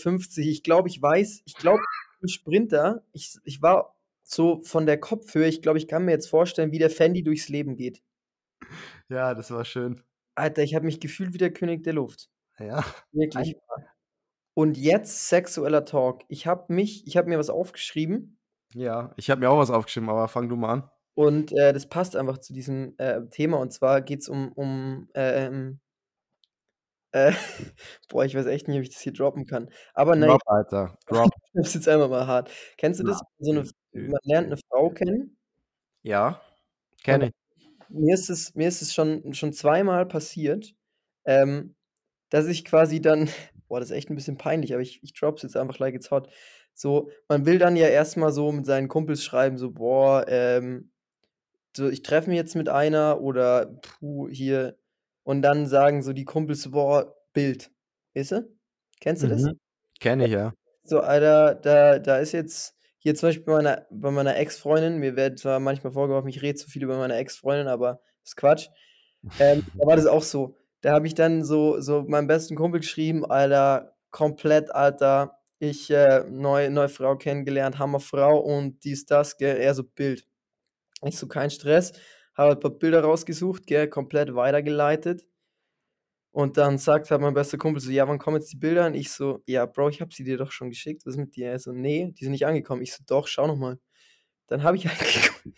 Ich 0.49 0.63
glaube, 0.63 0.89
ich 0.89 0.99
weiß, 0.99 1.43
ich 1.45 1.53
glaube, 1.55 1.83
ein 2.23 2.29
Sprinter, 2.29 3.03
ich, 3.13 3.37
ich 3.43 3.61
war 3.61 3.95
so 4.23 4.61
von 4.63 4.85
der 4.85 4.99
Kopfhöhe, 4.99 5.47
ich 5.47 5.61
glaube, 5.61 5.77
ich 5.77 5.87
kann 5.87 6.05
mir 6.05 6.11
jetzt 6.11 6.29
vorstellen, 6.29 6.71
wie 6.71 6.79
der 6.79 6.89
Fendi 6.89 7.23
durchs 7.23 7.49
Leben 7.49 7.75
geht. 7.75 8.01
Ja, 9.09 9.33
das 9.33 9.51
war 9.51 9.65
schön. 9.65 10.01
Alter, 10.35 10.63
ich 10.63 10.75
habe 10.75 10.85
mich 10.85 10.99
gefühlt 10.99 11.33
wie 11.33 11.37
der 11.37 11.51
König 11.51 11.83
der 11.83 11.93
Luft. 11.93 12.29
Ja. 12.59 12.85
Wirklich. 13.11 13.57
Und 14.53 14.77
jetzt 14.77 15.29
sexueller 15.29 15.85
Talk. 15.85 16.23
Ich 16.27 16.45
habe 16.47 16.73
mich, 16.73 17.07
ich 17.07 17.17
habe 17.17 17.29
mir 17.29 17.39
was 17.39 17.49
aufgeschrieben 17.49 18.37
Ja, 18.73 19.13
ich 19.17 19.29
habe 19.29 19.41
mir 19.41 19.49
auch 19.49 19.57
was 19.57 19.69
aufgeschrieben, 19.71 20.09
aber 20.09 20.27
fang 20.27 20.49
du 20.49 20.55
mal 20.55 20.73
an. 20.73 20.89
und 21.15 21.51
äh, 21.53 21.73
das 21.73 21.87
passt 21.87 22.15
einfach 22.15 22.37
zu 22.39 22.53
diesem 22.53 22.93
äh, 22.97 23.21
Thema. 23.29 23.57
Und 23.57 23.71
zwar 23.73 24.01
geht 24.01 24.21
es 24.21 24.29
um, 24.29 24.51
um 24.53 25.09
ähm, 25.13 25.79
äh, 27.11 27.31
boah, 28.09 28.25
ich 28.25 28.35
weiß 28.35 28.45
echt 28.45 28.67
nicht, 28.67 28.77
ob 28.77 28.83
ich 28.83 28.89
das 28.89 29.01
hier 29.01 29.13
droppen 29.13 29.45
kann. 29.45 29.69
Aber 29.93 30.15
nein, 30.15 30.29
Drop, 30.29 30.41
Alter. 30.45 30.97
Drop. 31.07 31.31
ich 31.53 31.57
hab's 31.57 31.73
jetzt 31.73 31.87
einfach 31.87 32.09
mal 32.09 32.27
hart. 32.27 32.51
Kennst 32.77 32.99
du 32.99 33.03
das? 33.03 33.19
So 33.39 33.51
eine, 33.51 33.63
man 33.93 34.19
lernt 34.23 34.47
eine 34.47 34.57
Frau 34.69 34.89
kennen. 34.89 35.37
Ja, 36.03 36.41
kenne 37.03 37.27
ich. 37.27 37.31
Mir 37.89 38.13
ist 38.13 38.29
es, 38.29 38.55
mir 38.55 38.67
ist 38.67 38.81
es 38.81 38.93
schon, 38.93 39.33
schon 39.33 39.51
zweimal 39.53 40.05
passiert, 40.05 40.73
ähm, 41.25 41.75
dass 42.29 42.47
ich 42.47 42.63
quasi 42.63 43.01
dann, 43.01 43.29
boah, 43.67 43.79
das 43.79 43.89
ist 43.91 43.97
echt 43.97 44.09
ein 44.09 44.15
bisschen 44.15 44.37
peinlich, 44.37 44.73
aber 44.73 44.81
ich, 44.81 45.03
ich 45.03 45.13
drop's 45.13 45.43
jetzt 45.43 45.57
einfach 45.57 45.79
like 45.79 45.95
it's 45.95 46.11
hot. 46.11 46.29
So, 46.73 47.11
man 47.27 47.45
will 47.45 47.59
dann 47.59 47.75
ja 47.75 47.87
erstmal 47.87 48.31
so 48.31 48.51
mit 48.51 48.65
seinen 48.65 48.87
Kumpels 48.87 49.23
schreiben, 49.23 49.57
so, 49.57 49.71
boah, 49.71 50.25
ähm, 50.27 50.91
so, 51.75 51.89
ich 51.89 52.01
treffe 52.01 52.29
mich 52.29 52.37
jetzt 52.37 52.55
mit 52.55 52.69
einer 52.69 53.21
oder 53.21 53.67
puh, 53.99 54.29
hier. 54.29 54.77
Und 55.23 55.41
dann 55.43 55.67
sagen 55.67 56.03
so 56.03 56.13
die 56.13 56.25
Kumpels, 56.25 56.69
boah, 56.71 57.15
Bild. 57.33 57.71
Weißt 58.15 58.31
du? 58.33 58.57
Kennst 59.01 59.23
du 59.23 59.27
das? 59.27 59.49
Mhm. 59.49 59.57
Kenne 59.99 60.25
ich, 60.25 60.31
ja. 60.33 60.53
So, 60.83 60.99
Alter, 61.01 61.55
da, 61.55 61.99
da 61.99 62.17
ist 62.17 62.31
jetzt 62.31 62.75
hier 62.97 63.15
zum 63.15 63.29
Beispiel 63.29 63.45
bei 63.45 63.53
meiner 63.53 63.85
bei 63.91 64.11
meiner 64.11 64.35
Ex-Freundin, 64.37 64.97
mir 64.99 65.15
wird 65.15 65.39
zwar 65.39 65.59
manchmal 65.59 65.93
vorgeworfen, 65.93 66.27
ich 66.29 66.41
rede 66.41 66.55
zu 66.55 66.69
viel 66.69 66.83
über 66.83 66.97
meine 66.97 67.15
Ex-Freundin, 67.17 67.67
aber 67.67 68.01
ist 68.23 68.35
Quatsch. 68.35 68.67
Ähm, 69.39 69.61
da 69.75 69.87
war 69.87 69.95
das 69.97 70.05
auch 70.07 70.23
so. 70.23 70.57
Da 70.81 70.93
habe 70.93 71.07
ich 71.07 71.15
dann 71.15 71.43
so 71.45 71.79
so 71.81 72.03
meinem 72.03 72.27
besten 72.27 72.55
Kumpel 72.55 72.81
geschrieben: 72.81 73.25
„Alter, 73.25 73.95
komplett, 74.11 74.73
Alter, 74.73 75.39
ich, 75.59 75.89
äh, 75.91 76.23
neue 76.29 76.71
neue 76.71 76.89
Frau 76.89 77.15
kennengelernt, 77.17 77.79
Hammerfrau 77.79 78.39
und 78.39 78.83
dies, 78.83 79.05
das“, 79.05 79.37
gell? 79.37 79.57
Er 79.57 79.73
so: 79.75 79.83
„Bild.“ 79.83 80.25
Ich 81.05 81.17
so: 81.17 81.27
„Kein 81.27 81.49
Stress.“ 81.51 81.93
Habe 82.35 82.49
halt 82.51 82.59
paar 82.61 82.71
Bilder 82.71 83.03
rausgesucht, 83.03 83.67
gell, 83.67 83.87
komplett 83.89 84.35
weitergeleitet. 84.35 85.25
Und 86.35 86.55
dann 86.57 86.77
sagt 86.77 87.11
halt 87.11 87.19
mein 87.21 87.33
bester 87.33 87.57
Kumpel 87.57 87.81
so: 87.81 87.91
„Ja, 87.91 88.07
wann 88.07 88.17
kommen 88.19 88.37
jetzt 88.37 88.51
die 88.53 88.57
Bilder?“ 88.57 88.85
Und 88.87 88.93
ich 88.95 89.11
so: 89.11 89.43
„Ja, 89.47 89.65
Bro, 89.65 89.89
ich 89.89 89.99
habe 90.01 90.13
sie 90.13 90.23
dir 90.23 90.37
doch 90.37 90.51
schon 90.51 90.69
geschickt. 90.69 91.05
Was 91.05 91.13
ist 91.15 91.19
mit 91.19 91.35
dir?“ 91.35 91.47
Er 91.51 91.59
so: 91.59 91.73
„Ne, 91.73 92.13
die 92.13 92.23
sind 92.23 92.31
nicht 92.31 92.45
angekommen.“ 92.45 92.81
Ich 92.81 92.93
so: 92.93 93.03
„Doch, 93.05 93.27
schau 93.27 93.47
noch 93.47 93.57
mal.“ 93.57 93.79
Dann 94.47 94.63
habe 94.63 94.77
ich 94.77 94.87
halt 94.87 94.99
geguckt 95.43 95.57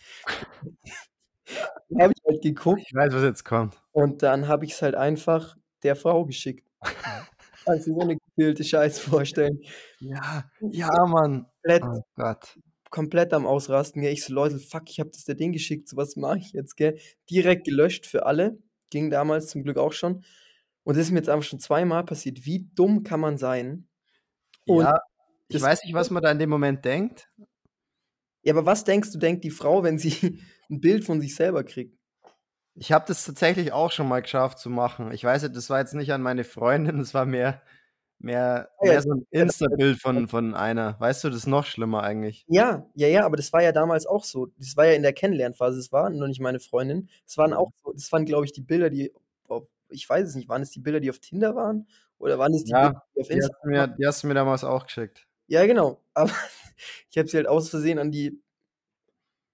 dann 1.88 2.02
habe 2.02 2.12
ich 2.16 2.22
halt 2.26 2.42
geguckt 2.42 2.82
Ich 2.86 2.94
weiß, 2.94 3.12
was 3.14 3.22
jetzt 3.22 3.44
kommt. 3.44 3.80
und 3.92 4.22
dann 4.22 4.48
habe 4.48 4.64
ich's 4.64 4.82
halt 4.82 4.94
einfach 4.94 5.56
der 5.82 5.96
Frau 5.96 6.24
geschickt. 6.24 6.66
Kannst 7.66 7.86
dir 7.86 7.94
so 7.94 8.04
'ne 8.04 8.16
gequälte 8.16 8.64
Scheiße 8.64 9.00
vorstellen. 9.10 9.60
Ja, 10.00 10.50
ja, 10.60 10.88
Mann. 11.06 11.46
Komplett 11.62 11.82
Oh 11.82 12.02
Gott. 12.16 12.56
Komplett 12.94 13.32
am 13.34 13.44
Ausrasten, 13.46 14.02
gell? 14.02 14.12
Ich 14.12 14.24
so: 14.24 14.32
„Leute, 14.32 14.60
fuck, 14.60 14.84
ich 14.88 15.00
habe 15.00 15.10
das 15.10 15.24
der 15.24 15.34
Ding 15.34 15.52
geschickt, 15.52 15.88
so 15.88 15.96
was 15.96 16.14
mache 16.16 16.38
ich 16.38 16.52
jetzt“, 16.52 16.76
gell? 16.76 16.96
Direkt 17.28 17.64
gelöscht 17.64 18.06
für 18.06 18.24
alle. 18.26 18.58
Ging 18.90 19.10
damals 19.10 19.48
zum 19.48 19.64
Glück 19.64 19.78
auch 19.78 19.92
schon. 19.92 20.24
Und 20.84 20.96
das 20.96 21.06
ist 21.06 21.10
mir 21.10 21.18
jetzt 21.18 21.28
einfach 21.28 21.46
schon 21.48 21.58
zweimal 21.60 22.04
passiert. 22.04 22.46
Wie 22.46 22.68
dumm 22.76 23.02
kann 23.02 23.18
man 23.20 23.36
sein? 23.38 23.88
Und 24.66 24.84
Ja, 24.84 24.98
ich 25.48 25.60
weiß 25.60 25.82
nicht, 25.84 25.94
was 25.94 26.10
man 26.10 26.22
da 26.22 26.30
in 26.30 26.38
dem 26.38 26.50
Moment 26.50 26.84
denkt. 26.84 27.30
Ja, 28.44 28.52
aber 28.52 28.66
was 28.66 28.84
denkst 28.84 29.10
du, 29.12 29.18
denkt 29.18 29.42
die 29.44 29.50
Frau, 29.50 29.82
wenn 29.82 29.98
sie 29.98 30.38
'n 30.70 30.80
Bild 30.80 31.04
von 31.04 31.20
sich 31.20 31.34
selber 31.34 31.64
kriegt? 31.64 31.98
Ich 32.76 32.92
habe 32.92 33.04
das 33.06 33.24
tatsächlich 33.24 33.72
auch 33.72 33.90
schon 33.92 34.08
mal 34.08 34.22
geschafft 34.22 34.58
zu 34.58 34.68
machen. 34.70 35.12
Ich 35.12 35.22
weiß 35.24 35.42
das 35.52 35.70
war 35.70 35.78
jetzt 35.80 35.94
nicht 35.94 36.12
an 36.12 36.22
meine 36.22 36.44
Freundin, 36.44 36.98
das 36.98 37.14
war 37.14 37.24
mehr 37.26 37.62
mehr 38.24 38.70
Ah 38.80 38.86
ja, 38.86 38.94
mehr 38.94 39.02
so 39.02 39.10
'n 39.12 39.26
Insta-Bild 39.30 40.00
von 40.00 40.28
von 40.28 40.54
einer. 40.54 40.98
Weißt 41.00 41.24
du, 41.24 41.28
das 41.30 41.38
ist 41.40 41.46
noch 41.48 41.66
schlimmer 41.66 42.02
eigentlich. 42.02 42.44
Ja, 42.48 42.86
ja, 42.94 43.08
ja, 43.08 43.24
aber 43.24 43.36
das 43.38 43.52
war 43.54 43.62
ja 43.62 43.72
damals 43.72 44.04
auch 44.06 44.22
so. 44.22 44.46
Das 44.58 44.76
war 44.76 44.84
ja 44.86 44.92
in 44.92 45.02
der 45.02 45.14
Kennenlernphase. 45.14 45.78
Das 45.78 45.92
war 45.92 46.10
noch 46.10 46.26
nicht 46.28 46.40
meine 46.40 46.60
Freundin. 46.60 47.08
Das 47.26 47.38
waren 47.38 47.54
auch 47.54 47.70
Mhm. 47.70 47.74
so 47.82 47.92
das 47.92 48.12
waren, 48.12 48.26
glaube 48.26 48.44
ich, 48.44 48.52
die 48.52 48.60
Bilder, 48.60 48.90
die 48.90 49.12
auf 49.48 49.66
ich 49.88 50.06
weiß 50.08 50.28
es 50.28 50.34
nicht, 50.34 50.48
waren 50.48 50.60
es 50.62 50.70
die 50.70 50.80
Bilder, 50.80 51.00
die 51.00 51.08
auf 51.10 51.20
Tinder 51.20 51.54
waren 51.56 51.88
oder 52.18 52.38
waren 52.38 52.52
es 52.52 52.64
die 52.64 52.74
Bilder, 52.74 52.94
Ja, 52.94 53.02
die 53.16 53.20
auf 53.22 53.30
die 53.30 53.40
du 53.62 53.68
mir 53.68 53.86
Instagram 53.86 53.94
die 53.98 54.06
hast 54.06 54.22
du 54.22 54.26
mir 54.28 54.34
damals 54.34 54.64
auch 54.64 54.84
geschickt. 54.86 55.26
Ja, 55.50 55.66
genau. 55.66 56.02
Aber 56.14 56.32
ich 57.10 57.18
habe 57.18 57.28
sie 57.28 57.36
halt 57.36 57.46
aus 57.48 57.68
Versehen 57.70 57.98
an 57.98 58.10
die 58.10 58.40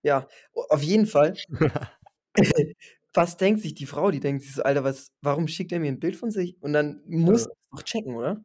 Ja, 0.04 0.26
auf 0.70 0.82
jeden 0.82 1.06
Fall. 1.06 1.44
Was 3.14 3.36
denkt 3.38 3.62
sich 3.62 3.74
die 3.74 3.86
Frau? 3.86 4.10
Die 4.10 4.20
denkt 4.20 4.42
sich 4.44 4.54
so: 4.54 4.62
„Alter, 4.64 4.84
was 4.84 5.12
warum 5.22 5.48
schickt 5.48 5.72
er 5.72 5.80
mir 5.80 5.90
'n 5.92 6.00
Bild 6.00 6.16
von 6.16 6.30
sich?“ 6.30 6.56
Und 6.62 6.72
dann 6.74 7.02
muss 7.06 7.46
Äh. 7.46 7.50
doch 7.72 7.82
checken, 7.84 8.16
oder? 8.16 8.44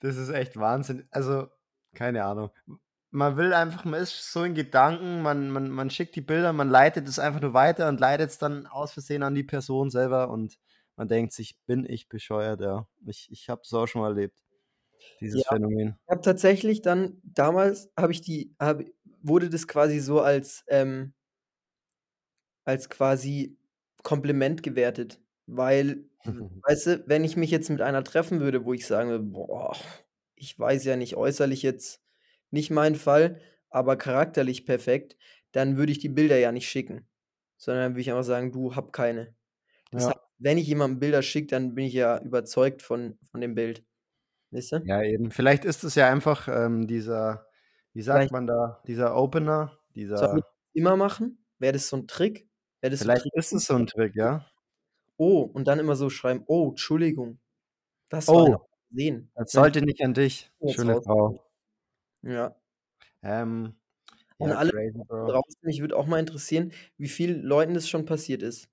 Das 0.00 0.16
ist 0.16 0.30
echt 0.30 0.56
Wahnsinn. 0.58 1.06
Also, 1.10 1.48
keine 1.94 2.24
Ahnung. 2.24 2.50
Man 3.12 3.36
will 3.36 3.52
einfach 3.54 3.84
man 3.84 4.00
ist 4.00 4.32
so 4.32 4.44
in 4.44 4.54
Gedanken, 4.54 5.22
man 5.22 5.50
man 5.50 5.68
man 5.70 5.90
schickt 5.90 6.14
die 6.14 6.20
Bilder, 6.20 6.52
man 6.52 6.68
leitet 6.70 7.08
es 7.08 7.18
einfach 7.18 7.40
nur 7.40 7.54
weiter 7.54 7.88
und 7.88 7.98
leitet's 7.98 8.38
dann 8.38 8.66
aus 8.68 8.92
Versehen 8.92 9.24
an 9.24 9.34
die 9.34 9.42
Person 9.42 9.90
selber 9.90 10.30
und 10.30 10.58
man 10.96 11.08
denkt 11.08 11.32
sich: 11.32 11.58
„Bin 11.66 11.84
ich 11.84 12.08
bescheuert“, 12.08 12.60
ja. 12.60 12.86
Ich 13.06 13.28
ich 13.32 13.48
habe 13.48 13.62
das 13.64 13.72
auch 13.74 13.86
schon 13.88 14.02
mal 14.02 14.08
erlebt, 14.10 14.36
Ja. 15.32 15.42
dieses 15.42 15.46
Phänomen. 15.46 15.98
Ich 16.06 16.10
habe 16.12 16.22
tatsächlich 16.22 16.82
dann 16.82 17.20
damals 17.24 17.90
habe 17.98 18.12
ich 18.12 18.22
die 18.22 18.54
habe 18.60 18.86
wurde 19.22 19.50
das 19.50 19.68
quasi 19.68 20.00
so 20.00 20.20
als, 20.20 20.64
ähm 20.68 21.12
als 22.66 22.88
quasi 22.88 23.56
Kompliment 24.02 24.62
gewertet, 24.62 25.20
weil, 25.46 26.04
weißt 26.66 26.86
du, 26.86 27.04
wenn 27.08 27.24
ich 27.24 27.36
mich 27.36 27.50
jetzt 27.50 27.70
mit 27.70 27.80
einer 27.82 28.04
treffen 28.04 28.40
würde, 28.40 28.64
wo 28.64 28.72
ich 28.74 28.86
sagen 28.86 29.10
würde: 29.10 29.24
„Boah, 29.24 29.76
ich 30.36 30.58
weiß 30.58 30.84
ja 30.84 30.96
nicht, 30.96 31.16
äußerlich 31.16 31.62
jetzt 31.62 32.02
nicht 32.50 32.70
mein 32.70 32.94
Fall, 32.96 33.40
aber 33.70 33.96
charakterlich 33.96 34.66
perfekt“, 34.66 35.16
dann 35.52 35.76
würde 35.76 35.92
ich 35.92 35.98
die 35.98 36.08
Bilder 36.08 36.38
ja 36.38 36.52
nicht 36.52 36.68
schicken, 36.68 37.08
sondern 37.56 37.84
dann 37.84 37.92
würde 37.94 38.02
ich 38.02 38.10
einfach 38.10 38.24
sagen: 38.24 38.52
„Du, 38.52 38.76
habe 38.76 38.90
keine.“ 38.92 39.34
Das 39.92 40.08
heißt, 40.08 40.16
Ja. 40.16 40.30
wenn 40.38 40.58
ich 40.58 40.68
jemandem 40.68 41.00
Bilder 41.00 41.22
schicke, 41.22 41.48
dann 41.48 41.74
bin 41.76 41.86
ich 41.86 41.94
ja 41.94 42.20
überzeugt 42.22 42.82
von 42.82 43.18
von 43.32 43.40
dem 43.42 43.54
Bild. 43.56 43.84
Weißt 44.52 44.72
du? 44.72 44.80
Ja, 44.84 45.02
eben. 45.02 45.30
Vielleicht 45.30 45.64
ist 45.66 45.84
es 45.84 45.94
ja 45.94 46.08
einfach, 46.10 46.48
ähm, 46.48 46.86
dieser 46.86 47.46
wie 47.92 48.02
sagt 48.02 48.30
Vielleicht 48.30 48.30
man 48.30 48.46
da, 48.46 48.80
dieser 48.86 49.14
Opener, 49.16 49.78
Sollen 50.16 50.36
wir 50.36 50.42
dieser 50.42 50.50
immer 50.72 50.96
machen? 50.96 51.44
Wäre 51.58 51.72
das 51.74 51.88
so 51.88 51.96
'n 51.96 52.06
Trick? 52.06 52.48
Wäre 52.80 52.90
das 52.92 53.02
so 53.02 53.08
Vielleicht 53.08 53.26
ist 53.32 53.52
es 53.52 53.66
so 53.66 53.74
'n 53.76 53.86
Trick, 53.86 54.14
ja. 54.16 54.49
Oh, 55.20 55.42
und 55.42 55.68
dann 55.68 55.78
immer 55.80 55.96
so 55.96 56.10
schreiben: 56.10 56.44
„Oh, 56.46 56.70
Entschuldigung, 56.70 57.40
das 58.10 58.32
Oh, 58.34 58.66
Versehen.“ 58.90 59.32
das 59.34 59.52
Wenn 59.52 59.64
sollte 59.64 59.82
nicht 59.82 60.02
an 60.04 60.14
dich, 60.14 60.52
jetzt 60.60 60.86
schöne 60.86 60.94
raus 60.94 61.04
Frau. 61.04 61.44
Ja. 62.22 62.54
Ähm, 63.22 63.74
An 64.40 64.50
ja, 64.50 64.56
alle 64.56 64.70
crazy, 64.70 65.02
draußen, 65.26 65.56
mich 65.62 65.80
würde 65.80 65.96
auch 65.96 66.06
mal 66.06 66.18
interessieren, 66.20 66.72
wie 66.98 67.08
vielen 67.08 67.42
Leuten 67.42 67.74
das 67.74 67.88
schon 67.88 68.06
passiert 68.06 68.42
ist. 68.42 68.68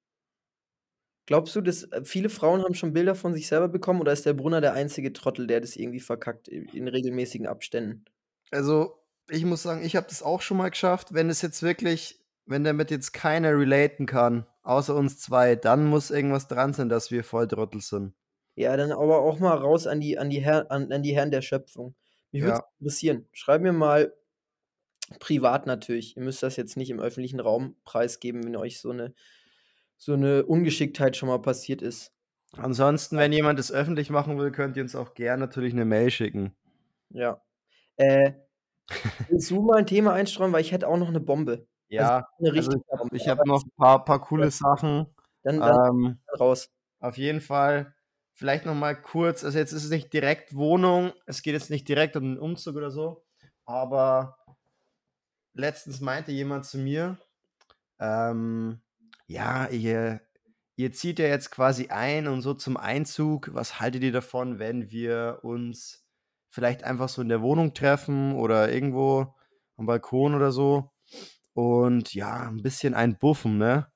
Glaubst 1.25 1.55
du, 1.55 1.61
dass, 1.61 1.83
äh, 1.83 2.03
viele 2.05 2.27
Frauen 2.29 2.63
haben 2.63 2.73
schon 2.73 2.91
Bilder 2.93 3.15
von 3.15 3.33
sich 3.33 3.47
selber 3.47 3.67
bekommen 3.69 4.01
oder 4.01 4.11
ist 4.13 4.25
der 4.25 4.33
Brunner 4.33 4.59
der 4.61 4.73
einzige 4.73 5.13
Trottel, 5.13 5.45
der 5.47 5.61
das 5.61 5.75
irgendwie 5.77 5.99
verkackt 6.01 6.47
in 6.49 6.87
regelmäßigen 6.87 7.47
Abständen? 7.47 8.05
Also, 8.51 9.03
ich 9.29 9.45
muss 9.45 9.63
sagen, 9.63 9.83
ich 9.83 9.95
habe 9.95 10.07
das 10.07 10.23
auch 10.23 10.41
schon 10.41 10.57
mal 10.57 10.69
geschafft. 10.69 11.13
Wenn 11.13 11.29
es 11.29 11.41
jetzt 11.41 11.63
wirklich 11.63 12.23
wenn 12.49 12.63
damit 12.63 12.91
jetzt 12.91 13.11
keiner 13.11 13.49
relaten 13.57 14.05
kann, 14.05 14.45
außer 14.67 14.95
uns 14.95 15.19
2, 15.19 15.55
dann 15.55 15.85
muss 15.87 16.11
irgendwas 16.11 16.47
dran 16.47 16.73
sein, 16.73 16.89
dass 16.89 17.11
wir 17.11 17.23
Volltrottel 17.23 17.81
sind. 17.81 18.13
Ja, 18.59 18.75
dann 18.75 18.91
aber 18.91 19.19
auch 19.21 19.37
mal 19.39 19.55
raus 19.55 19.85
an 19.85 19.99
die 20.01 20.17
an 20.17 20.31
die 20.31 20.39
Herr 20.41 20.71
an 20.71 20.91
an 20.91 21.03
die 21.03 21.15
Herren 21.15 21.29
der 21.29 21.43
Schöpfung. 21.43 21.93
Mich 22.31 22.41
würde 22.41 22.53
es 22.53 22.59
Ja. 22.59 22.67
interessieren. 22.79 23.27
Schreibt 23.31 23.61
mir 23.63 23.71
mal 23.71 24.15
privat 25.19 25.65
natürlich. 25.67 26.17
Ihr 26.17 26.23
müsst 26.23 26.43
das 26.43 26.57
jetzt 26.57 26.77
nicht 26.77 26.89
im 26.91 26.99
öffentlichen 26.99 27.39
Raum 27.39 27.77
preisgeben, 27.85 28.43
wenn 28.45 28.55
euch 28.57 28.79
so 28.79 28.93
'ne 28.93 29.13
so 29.97 30.15
'ne 30.17 30.45
Ungeschicktheit 30.45 31.17
schon 31.17 31.29
mal 31.29 31.39
passiert 31.41 31.81
ist. 31.81 32.11
Ansonsten, 32.55 33.17
wenn 33.17 33.33
jemand 33.33 33.59
das 33.59 33.71
öffentlich 33.73 34.09
machen 34.09 34.37
will, 34.39 34.51
könnt 34.51 34.77
ihr 34.77 34.83
uns 34.83 34.95
auch 34.95 35.13
gern 35.15 35.39
natürlich 35.41 35.73
'ne 35.73 35.83
Mail 35.85 36.09
schicken. 36.11 36.55
Ja. 37.11 37.41
Äh, 37.97 38.33
willst 39.27 39.51
du 39.51 39.61
mal 39.61 39.79
'n 39.79 39.87
Thema 39.87 40.13
einstreuen, 40.13 40.53
weil 40.53 40.61
ich 40.61 40.71
hätte 40.73 40.87
auch 40.87 40.97
noch 40.97 41.11
'ne 41.11 41.19
Bombe. 41.21 41.67
Also, 41.95 42.11
Ja, 42.11 42.27
also, 42.53 42.71
ich 42.73 42.91
habe 42.91 43.09
habe 43.27 43.47
noch 43.47 43.63
paar 43.77 44.03
paar 44.05 44.21
coole 44.21 44.51
Sachen. 44.51 45.07
Dann 45.43 45.63
dann 45.63 45.77
Ähm, 45.87 46.19
raus. 46.39 46.69
auf 46.99 47.17
jeden 47.17 47.41
Fall 47.41 47.95
vielleicht 48.33 48.65
noch 48.65 48.75
mal 48.75 48.95
kurz 49.01 49.43
also, 49.43 49.57
jetzt 49.59 49.73
ist 49.73 49.83
es 49.85 49.89
nicht 49.91 50.13
direkt 50.13 50.55
Wohnung, 50.55 51.13
es 51.25 51.41
geht 51.41 51.53
jetzt 51.53 51.69
nicht 51.71 51.87
direkt 51.87 52.15
um 52.17 52.23
'n 52.35 52.39
Umzug 52.39 52.75
oder 52.77 52.91
so, 52.91 53.25
aber 53.65 54.37
letztens 55.53 56.01
meinte 56.01 56.31
jemand 56.31 56.65
zu 56.65 56.77
mir, 56.77 57.17
ähm: 57.99 58.81
„Ja, 59.27 59.67
ihr 59.69 60.21
ihr 60.77 60.93
zieht 60.93 61.19
ja 61.19 61.27
jetzt 61.27 61.51
quasi 61.51 61.89
ein 61.89 62.27
und 62.27 62.41
so 62.43 62.53
zum 62.55 62.77
Einzug. 62.77 63.53
Was 63.53 63.79
haltet 63.81 64.03
ihr 64.03 64.11
davon, 64.13 64.59
wenn 64.59 64.91
wir 64.91 65.39
uns 65.43 66.05
vielleicht 66.51 66.83
einfach 66.85 67.09
so 67.09 67.21
in 67.23 67.29
der 67.29 67.41
Wohnung 67.43 67.73
treffen 67.75 68.35
oder 68.35 68.71
irgendwo 68.73 69.35
am 69.77 69.85
Balkon 69.87 70.35
oder 70.35 70.51
so 70.51 70.91
und, 71.57 72.13
ja, 72.13 72.47
'n 72.49 72.61
bisschen 72.61 72.93
einen 72.93 73.17
buffen, 73.17 73.57
ne?“ 73.57 73.87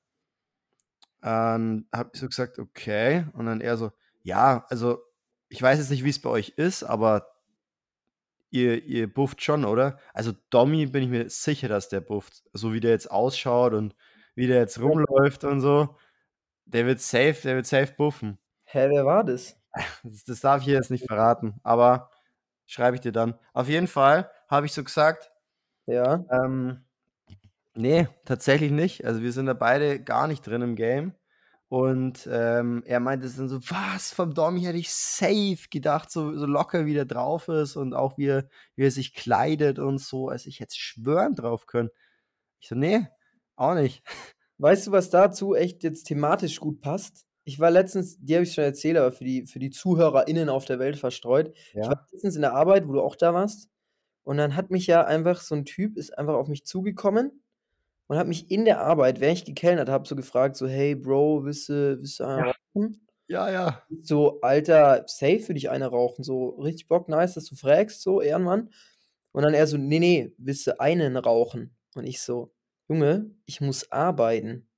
Ähm, 1.22 1.86
habe 1.92 2.10
ich 2.14 2.20
so 2.20 2.26
gesagt: 2.28 2.58
„Okay.“ 2.58 3.24
Und 3.34 3.46
dann 3.46 3.60
er 3.60 3.76
so: 3.76 3.92
„Ja, 4.22 4.64
also, 4.68 4.98
ich 5.48 5.62
weiß 5.62 5.78
jetzt 5.78 5.90
nicht, 5.90 6.04
wie's 6.04 6.20
bei 6.20 6.30
euch 6.30 6.50
ist, 6.56 6.82
aber 6.82 7.26
ihr 8.52 8.84
ihr 8.84 9.12
bufft 9.12 9.42
schon, 9.42 9.64
oder?“ 9.64 9.98
Also, 10.12 10.32
Dommi 10.50 10.86
bin 10.86 11.02
ich 11.04 11.08
mir 11.08 11.30
sicher, 11.30 11.68
dass 11.68 11.88
der 11.88 12.00
bufft. 12.02 12.44
So 12.52 12.72
wie 12.74 12.80
der 12.80 12.90
jetzt 12.92 13.10
ausschaut 13.10 13.72
und 13.72 13.96
wie 14.34 14.46
der 14.46 14.58
jetzt 14.60 14.78
rumläuft 14.80 15.44
und 15.44 15.60
so. 15.62 15.96
Der 16.66 16.86
wird 16.86 17.00
safe 17.00 17.36
der 17.44 17.56
wird 17.56 17.66
safe 17.66 17.92
buffen. 17.96 18.38
Hä, 18.66 18.88
wer 18.90 19.04
war 19.04 19.24
das? 19.24 19.56
Das 20.04 20.24
das 20.24 20.40
darf 20.40 20.60
ich 20.60 20.64
hier 20.66 20.74
jetzt 20.74 20.90
nicht 20.90 21.06
verraten, 21.06 21.60
aber 21.62 22.10
schreibe 22.66 22.96
ich 22.96 23.00
dir 23.00 23.12
dann. 23.12 23.38
Auf 23.54 23.68
jeden 23.68 23.86
Fall 23.88 24.30
habe 24.48 24.66
ich 24.66 24.72
so 24.72 24.84
gesagt 24.84 25.32
Ja. 25.86 26.24
ähm, 26.30 26.84
ne, 27.74 28.08
tatsächlich 28.24 28.70
nicht. 28.72 29.04
Also, 29.04 29.22
wir 29.22 29.32
sind 29.32 29.46
da 29.46 29.54
beide 29.54 30.00
gar 30.02 30.26
nicht 30.28 30.46
drin 30.46 30.62
im 30.62 30.76
Game. 30.76 31.14
Und, 31.68 32.28
ähm, 32.30 32.82
er 32.86 33.00
meinte 33.00 33.28
dann 33.30 33.48
so: 33.48 33.60
„Was? 33.70 34.12
Vom 34.12 34.34
Dommi 34.34 34.60
hätte 34.62 34.78
ich 34.78 34.90
safe 34.92 35.68
gedacht, 35.70 36.10
so 36.10 36.36
so 36.36 36.46
locker 36.46 36.84
wie 36.86 36.94
der 36.94 37.06
drauf 37.06 37.48
ist 37.48 37.76
und 37.76 37.94
auch 37.94 38.18
wie 38.18 38.26
er 38.28 38.48
wie 38.76 38.84
er 38.84 38.90
sich 38.90 39.14
kleidet 39.14 39.78
und 39.78 39.98
so. 39.98 40.28
Also, 40.28 40.48
ich 40.48 40.60
hätte 40.60 40.76
schwören 40.76 41.34
drauf 41.34 41.66
können.“ 41.66 41.90
Ich 42.60 42.68
so: 42.68 42.76
„Ne, 42.76 43.10
auch 43.56 43.74
nicht.“ 43.74 44.04
Weißt 44.58 44.86
du, 44.86 44.92
was 44.92 45.10
dazu 45.10 45.54
echt 45.54 45.82
jetzt 45.82 46.04
thematisch 46.04 46.60
gut 46.60 46.80
passt? 46.80 47.26
Ich 47.44 47.58
war 47.58 47.70
letztens 47.70 48.18
dir 48.20 48.36
habe 48.36 48.44
ich's 48.44 48.54
schon 48.54 48.64
erzählt, 48.64 48.96
aber 48.96 49.10
für 49.12 49.24
die 49.24 49.46
für 49.46 49.58
die 49.58 49.70
ZuhörerInnen 49.70 50.48
auf 50.48 50.64
der 50.64 50.78
Welt 50.78 50.96
verstreut. 50.96 51.52
Ich 51.80 51.88
war 51.88 51.96
Ja. 51.96 52.06
letztens 52.12 52.36
in 52.36 52.42
der 52.42 52.54
Arbeit, 52.54 52.86
wo 52.86 52.92
du 52.92 53.00
auch 53.02 53.16
da 53.16 53.34
warst 53.34 53.68
Und 54.24 54.38
dann 54.38 54.56
hat 54.56 54.70
mich 54.70 54.86
ja 54.88 55.04
einfach 55.06 55.40
so 55.42 55.54
'n 55.56 55.64
Typ 55.66 55.96
ist 55.98 56.18
einfach 56.18 56.34
auf 56.34 56.48
mich 56.48 56.64
zugekommen 56.66 57.41
und 58.12 58.18
hat 58.18 58.28
mich 58.28 58.50
in 58.50 58.64
der 58.66 58.80
Arbeit, 58.82 59.20
während 59.20 59.38
ich 59.40 59.46
gekellnert 59.46 59.88
habe, 59.90 60.06
so 60.08 60.16
gefragt, 60.16 60.56
so: 60.56 60.68
„Hey 60.68 60.94
Bro, 60.96 61.44
willst 61.44 61.68
du 61.70 61.98
willst 62.00 62.20
du 62.20 62.24
eine 62.26 62.42
Ja. 62.42 62.52
rauchen?“ 62.76 63.08
Ja, 63.28 63.50
ja. 63.50 63.88
So: 64.02 64.40
„Alter, 64.42 65.04
safe 65.08 65.48
würde 65.48 65.58
ich 65.58 65.70
eine 65.70 65.86
rauchen, 65.88 66.24
so 66.24 66.50
richtig 66.50 66.88
Bock, 66.88 67.08
nice, 67.08 67.34
dass 67.34 67.46
du 67.46 67.56
fragst, 67.56 68.02
so, 68.02 68.20
Ehrenmann.“ 68.22 68.70
Und 69.32 69.42
dann 69.44 69.54
er 69.54 69.66
so: 69.66 69.76
„Ne, 69.78 70.00
ne, 70.00 70.32
willst 70.38 70.66
du 70.66 70.80
einen 70.80 71.16
rauchen?“ 71.16 71.76
Und 71.94 72.06
ich 72.06 72.20
so: 72.22 72.52
„Junge, 72.88 73.30
ich 73.46 73.60
muss 73.60 73.90
arbeiten.“ 73.92 74.68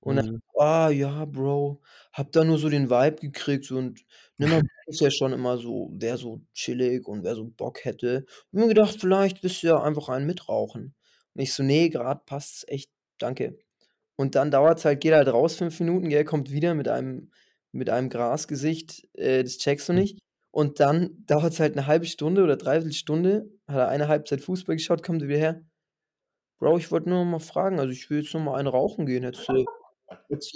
Und 0.00 0.16
dann: 0.16 0.22
Mhm. 0.22 0.42
„Ah 0.58 0.90
ja, 0.90 1.24
Bro, 1.26 1.82
habe 2.12 2.30
da 2.32 2.44
nur 2.44 2.58
so 2.58 2.68
den 2.68 2.90
Vibe 2.90 3.16
gekriegt 3.20 3.64
so 3.66 3.76
und 3.78 4.04
ne, 4.38 4.48
man 4.48 4.62
ist 4.86 5.00
ja 5.00 5.10
schon 5.10 5.32
immer 5.32 5.58
so 5.58 5.90
wer 5.94 6.16
so 6.18 6.42
chillig 6.54 7.06
und 7.08 7.24
wer 7.24 7.34
so 7.36 7.44
Bock 7.46 7.84
hätte. 7.84 8.26
Habe 8.52 8.62
mir 8.62 8.68
gedacht, 8.68 9.00
vielleicht 9.00 9.42
willst 9.42 9.62
du 9.62 9.68
ja 9.68 9.82
einfach 9.82 10.08
einen 10.08 10.26
mitrauchen.“ 10.26 10.94
Und 11.36 11.42
ich 11.42 11.52
so: 11.54 11.62
„Ne, 11.62 11.88
grad 11.90 12.26
passt's 12.26 12.64
echt, 12.68 12.90
danke.“ 13.18 13.58
Und 14.16 14.34
dann 14.36 14.50
dauert's 14.50 14.84
halt 14.84 15.00
geht 15.00 15.14
halt 15.14 15.28
raus 15.28 15.56
5 15.56 15.80
Minuten, 15.80 16.08
gell, 16.10 16.24
kommt 16.24 16.52
wieder 16.52 16.74
mit 16.74 16.88
einem 16.88 17.30
mit 17.72 17.90
einem 17.90 18.10
Grasgesicht, 18.10 19.08
äh, 19.14 19.42
das 19.44 19.58
checkst 19.58 19.88
du 19.90 19.94
Hm. 19.94 20.00
nicht. 20.00 20.18
Und 20.52 20.80
dann 20.80 21.24
dauert's 21.26 21.60
halt 21.60 21.76
'ne 21.76 21.86
1/2 21.88 22.06
Stunde 22.06 22.42
oder 22.44 22.56
3/4 22.56 22.92
Stunde, 22.92 23.50
hat 23.68 23.76
er 23.78 23.88
eine 23.88 24.08
Halbzeit 24.08 24.42
Fußball 24.42 24.76
geschaut, 24.76 25.02
kommt 25.04 25.22
er 25.22 25.28
wieder 25.28 25.38
her: 25.40 25.62
„Bro, 26.60 26.78
ich 26.78 26.90
wollte 26.92 27.10
nur 27.10 27.24
mal 27.26 27.40
fragen, 27.40 27.80
also, 27.80 27.92
ich 27.92 28.10
will 28.10 28.22
jetzt 28.22 28.34
noch 28.34 28.42
mal 28.42 28.56
eine 28.58 28.70
rauchen 28.70 29.06
gehen. 29.06 29.24
Hättest 29.24 29.48
du 29.50 29.64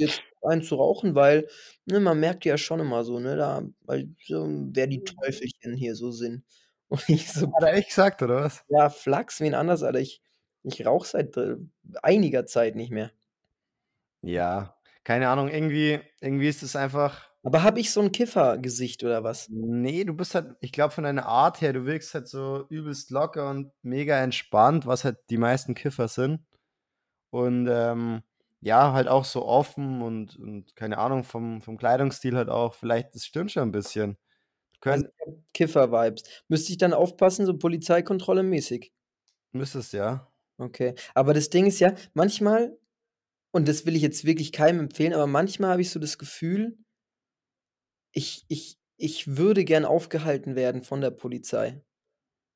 jetzt 0.05 0.23
einen 0.43 0.63
zu 0.63 0.77
rauchen, 0.77 1.15
weil, 1.17 1.49
ne, 1.87 2.01
man 2.01 2.21
merkt 2.21 2.45
ja 2.47 2.59
schon 2.59 2.81
immer 2.81 3.05
so, 3.05 3.21
ne, 3.21 3.37
da 3.37 3.63
weil 3.83 4.11
so 4.27 4.47
wer 4.49 4.87
die 4.89 5.05
Teufelchen 5.05 5.75
hier 5.77 5.97
so 5.97 6.13
sind.“ 6.13 6.45
Und 6.91 7.09
ich 7.11 7.33
so: 7.33 7.49
Hat 7.55 7.63
er 7.63 7.75
echt 7.75 7.89
gesagt, 7.89 8.23
oder 8.23 8.37
was? 8.43 8.65
„Ja, 8.69 8.91
Flachs, 8.91 9.41
wen 9.41 9.55
anders, 9.55 9.83
Alter. 9.85 10.01
Ich 10.01 10.21
ich 10.67 10.87
rauche 10.87 11.07
seit, 11.09 11.37
äh, 11.37 11.57
einiger 12.03 12.47
Zeit 12.47 12.77
nicht 12.77 12.91
mehr.“ 12.93 13.11
Ja, 14.25 14.75
keine 15.05 15.29
Ahnung, 15.29 15.49
irgendwie 15.49 16.01
irgendwie 16.21 16.49
ist 16.49 16.63
es 16.63 16.75
einfach 16.77 17.31
Aber 17.43 17.63
habe 17.63 17.79
ich 17.81 17.93
so 17.93 18.01
'n 18.01 18.13
Kiffergesicht 18.13 19.05
oder 19.05 19.23
was? 19.23 19.49
Ne, 19.49 20.05
du 20.05 20.15
bist 20.15 20.35
halt 20.35 20.57
ich 20.61 20.73
glaube 20.73 20.93
von 20.93 21.05
deiner 21.05 21.27
Art 21.27 21.61
her, 21.61 21.73
du 21.73 21.85
wirkst 21.87 22.15
halt 22.15 22.27
so 22.29 22.67
übelst 22.69 23.11
locker 23.11 23.51
und 23.51 23.71
mega 23.83 24.19
entspannt, 24.23 24.87
was 24.87 25.05
halt 25.05 25.19
die 25.31 25.39
meisten 25.39 25.75
Kiffer 25.75 26.09
sind. 26.09 26.41
Und, 27.31 27.69
ähm, 27.71 28.23
ja, 28.61 28.93
halt 28.95 29.09
auch 29.09 29.25
so 29.27 29.47
offen 29.47 30.03
und 30.03 30.37
und 30.39 30.77
keine 30.77 30.99
Ahnung, 30.99 31.25
vom 31.25 31.63
vom 31.63 31.79
Kleidungsstil 31.79 32.37
halt 32.37 32.51
auch. 32.51 32.75
Vielleicht, 32.75 33.15
das 33.15 33.27
stimmt 33.27 33.53
schon 33.53 33.65
'n 33.71 33.73
bisschen. 33.73 34.19
Also, 34.87 35.07
Kiffer-Vibes. 35.55 36.25
Müsste 36.49 36.73
ich 36.73 36.79
dann 36.79 36.95
aufpassen, 36.95 37.47
so 37.47 37.59
Polizeikontrolle 37.59 38.43
mäßig? 38.45 38.91
Müsstest, 39.55 39.93
ja. 39.93 40.29
Okay. 40.61 40.95
Aber 41.15 41.35
das 41.35 41.51
Ding 41.51 41.67
ist 41.67 41.81
ja, 41.81 41.95
manchmal 42.15 42.77
und 43.53 43.69
das 43.69 43.87
will 43.87 43.97
ich 43.97 44.03
jetzt 44.03 44.25
wirklich 44.27 44.53
keinem 44.53 44.81
empfehlen, 44.81 45.15
aber 45.15 45.27
manchmal 45.29 45.71
habe 45.73 45.83
ich 45.83 45.91
so 45.91 46.01
das 46.01 46.19
Gefühl 46.19 46.77
ich 48.15 48.45
ich 48.49 48.79
ich 48.99 49.37
würde 49.37 49.65
gern 49.65 49.85
aufgehalten 49.85 50.57
werden 50.57 50.83
von 50.83 51.01
der 51.03 51.11
Polizei. 51.11 51.83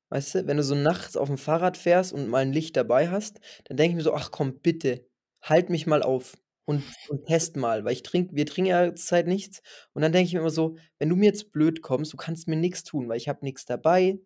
Weißt 0.09 0.35
du, 0.35 0.47
wenn 0.47 0.57
du 0.57 0.63
so 0.63 0.75
nachts 0.75 1.17
auf'm 1.17 1.37
Fahrrad 1.37 1.77
fährst 1.77 2.13
und 2.13 2.29
mal 2.29 2.43
'n 2.43 2.53
Licht 2.53 2.77
dabei 2.77 3.09
hast, 3.09 3.39
dann 3.65 3.77
denke 3.77 3.91
ich 3.91 3.97
mir 3.97 4.03
so: 4.03 4.13
„Ach 4.15 4.31
komm, 4.31 4.59
bitte, 4.61 5.07
halt 5.43 5.69
mich 5.69 5.87
mal 5.87 6.03
auf 6.03 6.37
und 6.65 6.83
und 7.09 7.25
teste 7.27 7.59
mal“, 7.59 7.85
weil 7.85 7.93
ich 7.93 8.03
trinke 8.03 8.35
wir 8.35 8.45
trinken 8.47 8.69
ja 8.71 8.87
zur 8.95 8.95
Zeit 9.07 9.27
nichts. 9.27 9.61
Und 9.93 10.03
dann 10.03 10.13
denke 10.13 10.27
ich 10.27 10.33
mir 10.33 10.41
immer 10.41 10.51
so: 10.51 10.77
„Wenn 10.99 11.09
du 11.09 11.15
mir 11.17 11.27
jetzt 11.27 11.51
blöd 11.53 11.81
kommst, 11.81 12.13
du 12.13 12.17
kannst 12.17 12.47
mir 12.47 12.57
nix 12.57 12.83
tun, 12.83 13.09
weil 13.09 13.17
ich 13.17 13.29
habe 13.29 13.45
nix 13.45 13.65
dabei“ 13.65 14.19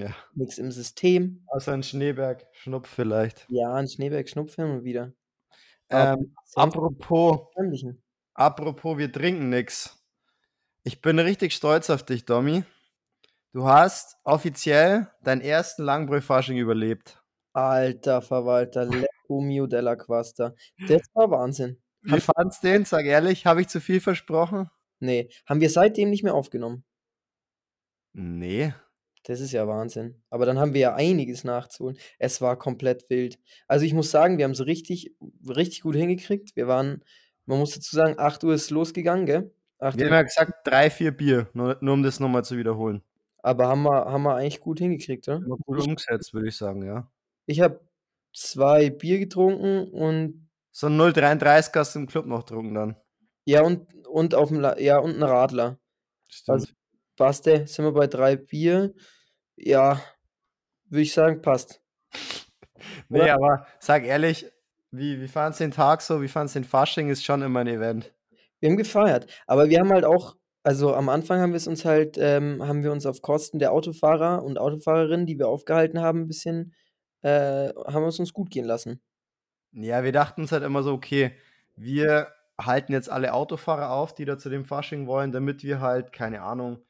Ja. 0.00 0.14
„nix 0.34 0.58
im 0.58 0.70
System.“ 0.72 1.48
Außer 1.48 1.72
'n 1.74 1.82
Schneeberg-Schnupf 1.82 2.88
vielleicht. 2.88 3.48
Ja, 3.48 3.76
'n 3.78 3.88
Schneeberg-Schnupf 3.88 4.54
hin 4.56 4.66
und 4.66 4.84
wieder. 4.84 5.12
Ähm, 5.90 6.36
apropos 6.54 7.48
apropos 8.34 8.98
wir 8.98 9.12
trinken 9.12 9.50
nix. 9.50 9.98
Ich 10.84 11.02
bin 11.02 11.18
richtig 11.18 11.54
stolz 11.54 11.90
auf 11.90 12.04
dich, 12.04 12.24
Dommi. 12.26 12.64
Du 13.52 13.66
hast 13.68 14.18
offiziell 14.24 15.08
deinen 15.22 15.42
1. 15.42 15.82
Langbräu-Fasching 15.82 16.58
überlebt. 16.58 17.22
Alter 17.56 18.22
Verwalter, 18.22 18.84
Lecco 18.84 19.40
mio 19.40 19.66
della 19.66 19.96
Quasta. 19.96 20.54
Das 20.86 21.02
war 21.14 21.30
Wahnsinn. 21.30 21.80
Wie 22.02 22.20
fandest 22.20 22.62
den? 22.64 22.84
Sag 22.86 23.04
ehrlich, 23.04 23.44
habe 23.46 23.60
ich 23.60 23.68
zu 23.68 23.80
viel 23.80 24.00
versprochen? 24.00 24.70
Ne, 25.02 25.28
haben 25.46 25.60
wir 25.62 25.70
seitdem 25.70 26.10
nicht 26.10 26.22
mehr 26.22 26.34
aufgenommen. 26.34 26.84
Ne. 28.14 28.74
Das 29.26 29.40
ist 29.40 29.52
ja 29.52 29.66
Wahnsinn. 29.68 30.22
Aber 30.30 30.46
dann 30.46 30.58
haben 30.58 30.72
wir 30.74 30.80
ja 30.80 30.94
einiges 30.94 31.44
nachzuholen. 31.44 31.98
Es 32.18 32.40
war 32.40 32.58
komplett 32.58 33.08
wild. 33.10 33.38
Also, 33.68 33.84
ich 33.84 33.92
muss 33.92 34.10
sagen, 34.10 34.38
wir 34.38 34.44
haben's 34.44 34.64
richtig 34.64 35.14
richtig 35.46 35.82
gut 35.82 35.94
hingekriegt. 35.96 36.56
Wir 36.56 36.66
waren 36.68 37.04
man 37.46 37.58
muss 37.58 37.74
dazu 37.74 37.96
sagen, 37.96 38.18
8:00 38.18 38.54
ist 38.54 38.70
losgegangen, 38.70 39.26
gell? 39.26 39.52
Wir 39.92 40.06
8:00 40.06 40.06
haben 40.06 40.12
ja 40.14 40.22
gesagt 40.22 40.66
3, 40.68 40.88
4 40.88 41.10
Bier, 41.16 41.48
nur 41.52 41.76
nur 41.80 41.94
um 41.94 42.02
das 42.04 42.20
noch 42.20 42.28
mal 42.28 42.44
zu 42.44 42.56
wiederholen. 42.56 43.02
Aber 43.44 43.68
haben 43.68 43.82
wir 43.82 44.04
haben 44.06 44.22
wir 44.22 44.34
eigentlich 44.36 44.60
gut 44.60 44.78
hingekriegt, 44.78 45.26
oder? 45.28 45.44
Haben 45.44 45.48
wir 45.48 45.56
gut 45.58 45.78
Ich 45.78 45.86
umgesetzt, 45.86 46.34
würde 46.34 46.48
ich 46.48 46.56
sagen, 46.56 46.82
ja. 46.84 47.10
ich 47.48 47.60
habe 47.60 47.80
2 48.34 48.90
Bier 48.90 49.18
getrunken 49.18 49.88
und 49.92 50.48
So 50.74 50.86
'n 50.86 50.96
0,33 50.96 51.74
hast 51.76 51.94
du 51.94 51.98
im 52.00 52.06
Club 52.06 52.26
noch 52.26 52.44
getrunken 52.46 52.74
dann. 52.74 52.96
Ja, 53.46 53.62
und 53.62 54.06
und 54.06 54.34
auf'm 54.34 54.60
La 54.60 54.78
ja, 54.78 54.98
und 54.98 55.16
'n 55.16 55.22
Radler. 55.22 55.78
Also, 56.48 56.72
Passt, 57.20 57.44
sind 57.44 57.78
wir 57.84 57.92
bei 57.92 58.06
3 58.06 58.34
Bier. 58.36 58.94
Ja, 59.56 60.02
würde 60.90 61.02
ich 61.02 61.12
sagen, 61.14 61.42
passt. 61.42 61.82
Oder? 63.12 63.26
Ne, 63.26 63.30
aber 63.32 63.66
sag 63.80 64.04
ehrlich, 64.04 64.46
wie 64.92 65.20
wie 65.20 65.26
fandest 65.28 65.60
du 65.60 65.64
den 65.64 65.70
Tag 65.72 66.00
so? 66.00 66.22
Wie 66.22 66.28
fandest 66.28 66.54
du 66.54 66.60
den 66.60 66.64
Fasching? 66.68 67.08
Ist 67.10 67.24
schon 67.24 67.42
immer 67.42 67.60
'n 67.60 67.66
Event. 67.66 68.12
Wir 68.60 68.68
haben 68.70 68.76
gefeiert, 68.76 69.26
aber 69.46 69.68
wir 69.70 69.78
haben 69.80 69.90
halt 69.92 70.04
auch 70.04 70.36
also, 70.62 70.94
am 70.94 71.08
Anfang 71.08 71.40
haben 71.40 71.54
wir's 71.54 71.66
uns 71.66 71.86
halt 71.86 72.18
ähm, 72.18 72.62
haben 72.68 72.82
wir 72.82 72.92
uns 72.92 73.06
auf 73.06 73.22
Kosten 73.22 73.58
der 73.58 73.72
Autofahrer 73.72 74.42
und 74.44 74.58
Autofahrerinnen, 74.58 75.24
die 75.24 75.38
wir 75.38 75.48
aufgehalten 75.48 76.00
haben, 76.02 76.20
'n 76.24 76.26
bisschen 76.28 76.74
äh, 77.22 77.68
haben 77.86 78.04
wir's 78.04 78.18
uns 78.20 78.34
gut 78.34 78.50
gehen 78.50 78.66
lassen. 78.66 79.00
Ja, 79.72 80.02
wir 80.02 80.12
dachten 80.12 80.40
uns 80.42 80.52
halt 80.52 80.64
immer 80.64 80.82
so: 80.82 80.92
„Okay, 80.92 81.36
wir 81.76 82.28
halten 82.60 82.92
jetzt 82.92 83.08
alle 83.08 83.32
Autofahrer 83.32 83.90
auf, 83.90 84.14
die 84.14 84.24
da 84.24 84.36
zu 84.38 84.48
dem 84.50 84.64
Fasching 84.64 85.06
wollen, 85.06 85.32
damit 85.32 85.62
wir 85.62 85.80
halt, 85.80 86.12
keine 86.12 86.42
Ahnung, 86.42 86.82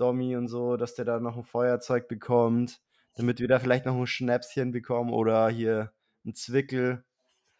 Dommi 0.00 0.36
und 0.36 0.48
so, 0.48 0.76
dass 0.76 0.94
der 0.94 1.04
da 1.04 1.20
noch 1.20 1.36
'n 1.36 1.44
Feuerzeug 1.44 2.08
bekommt, 2.08 2.80
damit 3.16 3.40
wir 3.40 3.48
da 3.48 3.58
vielleicht 3.60 3.86
noch 3.86 3.96
'n 3.96 4.06
Schnäpschen 4.06 4.72
bekommen 4.72 5.12
oder 5.12 5.48
hier 5.50 5.92
'n 6.24 6.34
Zwickel 6.34 7.04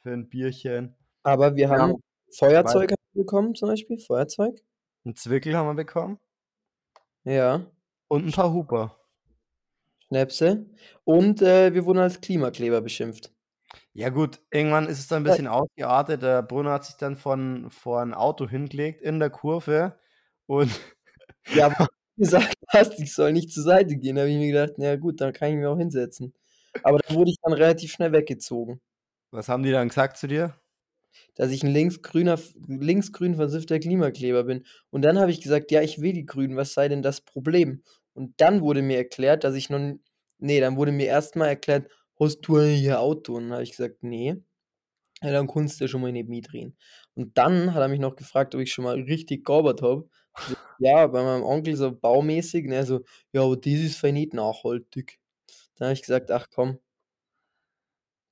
für 0.03 0.11
'n 0.13 0.29
Bierchen.“ 0.29 0.97
Aber 1.27 1.57
wir 1.57 1.71
Ja, 1.75 1.81
haben 1.81 1.97
weil 2.63 2.79
Feuerzeug 2.79 2.91
haben 2.93 2.97
wir 3.15 3.23
bekommen 3.25 3.55
zum 3.55 3.69
Beispiel, 3.71 3.99
Feuerzeug. 3.99 4.61
'N 5.07 5.15
Zwickel 5.17 5.55
haben 5.55 5.67
wir 5.69 5.75
bekommen. 5.75 6.19
Ja. 7.25 7.67
Und 8.11 8.25
'n 8.27 8.33
paar 8.33 8.53
Huper. 8.53 8.97
Schnäpse 10.11 10.67
und, 11.05 11.41
äh, 11.43 11.73
wir 11.75 11.85
wurden 11.87 11.99
als 11.99 12.21
Klimakleber 12.21 12.81
beschimpft. 12.83 13.35
Ja 13.97 14.09
gut, 14.09 14.41
irgendwann 14.51 14.89
ist 14.89 14.99
es 14.99 15.07
dann 15.07 15.23
'n 15.23 15.25
bisschen 15.25 15.47
ausgeartet. 15.47 16.21
Der 16.23 16.43
Bruno 16.43 16.71
hat 16.71 16.85
sich 16.85 16.97
dann 16.97 17.15
von 17.17 17.71
vor 17.71 18.03
'n 18.03 18.13
Auto 18.13 18.49
hingelegt 18.49 19.01
in 19.03 19.21
der 19.21 19.31
Kurve 19.31 20.01
und 20.47 20.69
Ja, 21.53 21.69
gesagt 22.17 22.55
hast, 22.69 22.99
ich 23.01 23.15
soll 23.15 23.33
nicht 23.33 23.53
zur 23.53 23.65
Seite 23.65 23.97
gehen, 23.97 24.19
habe 24.19 24.31
ich 24.31 24.37
mir 24.39 24.49
gedacht: 24.53 24.75
„Na 24.79 24.87
ja 24.87 24.97
gut, 24.97 25.21
dann 25.21 25.33
kann 25.33 25.51
ich 25.51 25.57
mich 25.57 25.67
auch 25.67 25.79
hinsetzen.“ 25.79 26.35
Aber 26.83 26.99
dann 27.01 27.17
wurde 27.17 27.31
ich 27.31 27.39
dann 27.43 27.53
relativ 27.55 27.93
schnell 27.93 28.13
weggezogen. 28.13 28.81
Was 29.33 29.49
haben 29.49 29.63
die 29.65 29.71
dann 29.73 29.89
gesagt 29.89 30.17
zu 30.17 30.29
dir? 30.29 30.55
Dass 31.37 31.51
ich 31.51 31.63
'n 31.65 31.71
linksgrüner 31.73 32.39
linksgrün 32.69 33.35
versiffter 33.35 33.79
Klimakleber 33.81 34.45
bin. 34.45 34.65
Und 34.91 35.03
dann 35.03 35.19
habe 35.19 35.31
ich 35.33 35.41
gesagt: 35.41 35.71
„Ja, 35.73 35.83
ich 35.83 36.01
will 36.01 36.13
die 36.13 36.27
Grünen, 36.27 36.57
was 36.57 36.75
sei 36.75 36.89
denn 36.89 37.03
das 37.03 37.21
Problem?“ 37.21 37.83
Und 38.15 38.35
dann 38.41 38.61
wurde 38.63 38.83
mir 38.83 38.97
erklärt, 38.99 39.43
dass 39.45 39.55
ich 39.57 39.69
noch 39.71 39.79
n 39.79 40.01
ne, 40.39 40.61
dann 40.61 40.77
wurde 40.77 40.93
mir 40.93 41.07
erst 41.07 41.35
mal 41.37 41.49
erklärt: 41.49 41.91
„Hast 42.21 42.43
du 42.43 42.57
ein 42.59 42.93
Auto?“ 42.93 43.35
Und 43.37 43.45
dann 43.45 43.53
habe 43.55 43.63
ich 43.65 43.71
gesagt: 43.73 44.03
„Ne.“ 44.05 44.43
„Ja, 45.23 45.33
dann 45.33 45.49
kannst 45.49 45.81
du 45.81 45.85
ja 45.85 45.89
schon 45.89 46.03
mal 46.03 46.13
nicht 46.13 46.29
mitreden.“ 46.29 46.77
Und 47.15 47.39
dann 47.39 47.75
hat 47.75 47.83
er 47.83 47.89
mich 47.89 48.01
noch 48.01 48.17
gefragt, 48.17 48.55
ob 48.55 48.61
ich 48.63 48.73
schon 48.73 48.85
mal 48.85 49.01
richtig 49.03 49.45
gearbeitet 49.47 49.83
habe. 49.83 50.09
Ja, 50.79 51.07
bei 51.07 51.23
meinem 51.23 51.45
Onkel 51.45 51.77
so 51.77 51.93
baumäßig, 51.97 52.67
ne, 52.67 52.85
so: 52.85 53.05
„Ja, 53.33 53.43
aber 53.43 53.57
das 53.57 53.73
ist 53.75 53.97
voll 53.99 54.13
nicht 54.13 54.35
nachhaltig.“ 54.35 55.19
Dann 55.77 55.87
habe 55.89 55.95
ich 55.95 56.03
gesagt: 56.03 56.31
„Ach 56.33 56.49
komm“ 56.55 56.79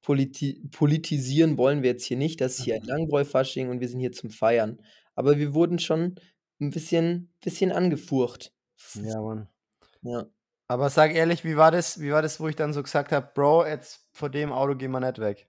„politi 0.05 0.61
politisieren 0.73 1.57
wollen 1.59 1.83
wir 1.83 1.91
jetzt 1.91 2.05
hier 2.05 2.17
nicht. 2.17 2.41
Das 2.41 2.55
ist 2.57 2.63
hier 2.63 2.75
ein 2.75 2.83
Langbräu-Fasching 2.83 3.71
und 3.71 3.81
wir 3.81 3.89
sind 3.89 4.01
hier 4.01 4.13
zum 4.13 4.31
Feiern.“ 4.31 4.83
Aber 5.15 5.39
wir 5.39 5.55
wurden 5.55 5.79
schon 5.79 6.17
'n 6.61 6.71
bisschen 6.71 7.33
bisschen 7.41 7.71
angefurcht. 7.73 8.53
Ja, 8.95 9.21
Mann. 9.23 9.49
Ja. 10.03 10.33
Aber 10.71 10.91
sag 10.91 11.15
ehrlich, 11.15 11.45
wie 11.45 11.57
war 11.57 11.71
das 11.71 12.01
wie 12.01 12.13
war 12.13 12.23
das, 12.23 12.41
wo 12.41 12.49
ich 12.49 12.57
dann 12.57 12.73
so 12.73 12.83
gesagt 12.83 13.13
habe: 13.13 13.31
„Bro, 13.35 13.67
jetzt 13.67 14.09
vor 14.13 14.31
dem 14.31 14.53
Auto 14.53 14.75
gehen 14.77 14.91
wir 14.93 15.01
nicht 15.01 15.19
weg?“ 15.19 15.49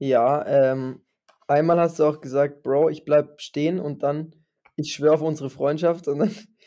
Ja, 0.00 0.44
ähm, 0.46 1.06
einmal 1.48 1.80
hast 1.80 1.98
du 1.98 2.04
auch 2.04 2.20
gesagt: 2.20 2.62
„Bro, 2.62 2.90
ich 2.90 3.04
bleibe 3.06 3.34
stehen“ 3.38 3.80
und 3.80 4.02
dann: 4.02 4.45
„Ich 4.78 4.92
schwöre 4.94 5.14
auf 5.14 5.22
unsere 5.22 5.48
Freundschaft“ 5.50 6.06
und 6.08 6.18
dann 6.18 6.30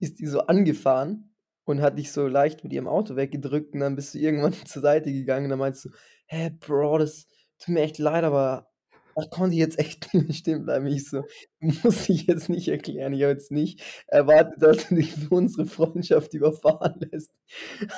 ist 0.00 0.18
die 0.20 0.26
so 0.26 0.40
angefahren 0.40 1.34
und 1.64 1.82
hat 1.82 1.98
dich 1.98 2.12
so 2.12 2.26
leicht 2.26 2.64
mit 2.64 2.72
ihrem 2.72 2.88
Auto 2.88 3.16
weggedrückt 3.16 3.74
und 3.74 3.80
dann 3.80 3.96
bist 3.96 4.14
du 4.14 4.18
irgendwann 4.18 4.52
zur 4.66 4.82
Seite 4.82 5.12
gegangen 5.12 5.44
und 5.46 5.50
dann 5.50 5.58
meinst 5.58 5.84
du: 5.84 5.90
„Hä, 6.26 6.50
Bro, 6.60 6.98
das 6.98 7.26
tut 7.58 7.74
mir 7.74 7.82
echt 7.82 7.98
leid, 7.98 8.24
aber 8.24 8.68
da 9.16 9.24
konnte 9.30 9.54
ich 9.54 9.60
jetzt 9.60 9.78
echt 9.78 10.12
nicht 10.14 10.38
stehen 10.40 10.64
bleiben.“ 10.64 10.86
Ich 10.86 11.08
so: 11.10 11.22
„Du 11.60 11.68
musst 11.84 12.08
dich 12.08 12.26
jetzt 12.26 12.48
nicht 12.48 12.68
erklären. 12.68 13.12
Ich 13.12 13.22
habe 13.22 13.32
jetzt 13.32 13.52
nicht 13.52 13.82
erwartet, 14.08 14.62
dass 14.62 14.88
du 14.88 14.94
dich 14.96 15.12
für 15.14 15.34
unsere 15.34 15.66
Freundschaft 15.66 16.32
überfahren 16.34 17.00
lässt. 17.12 17.30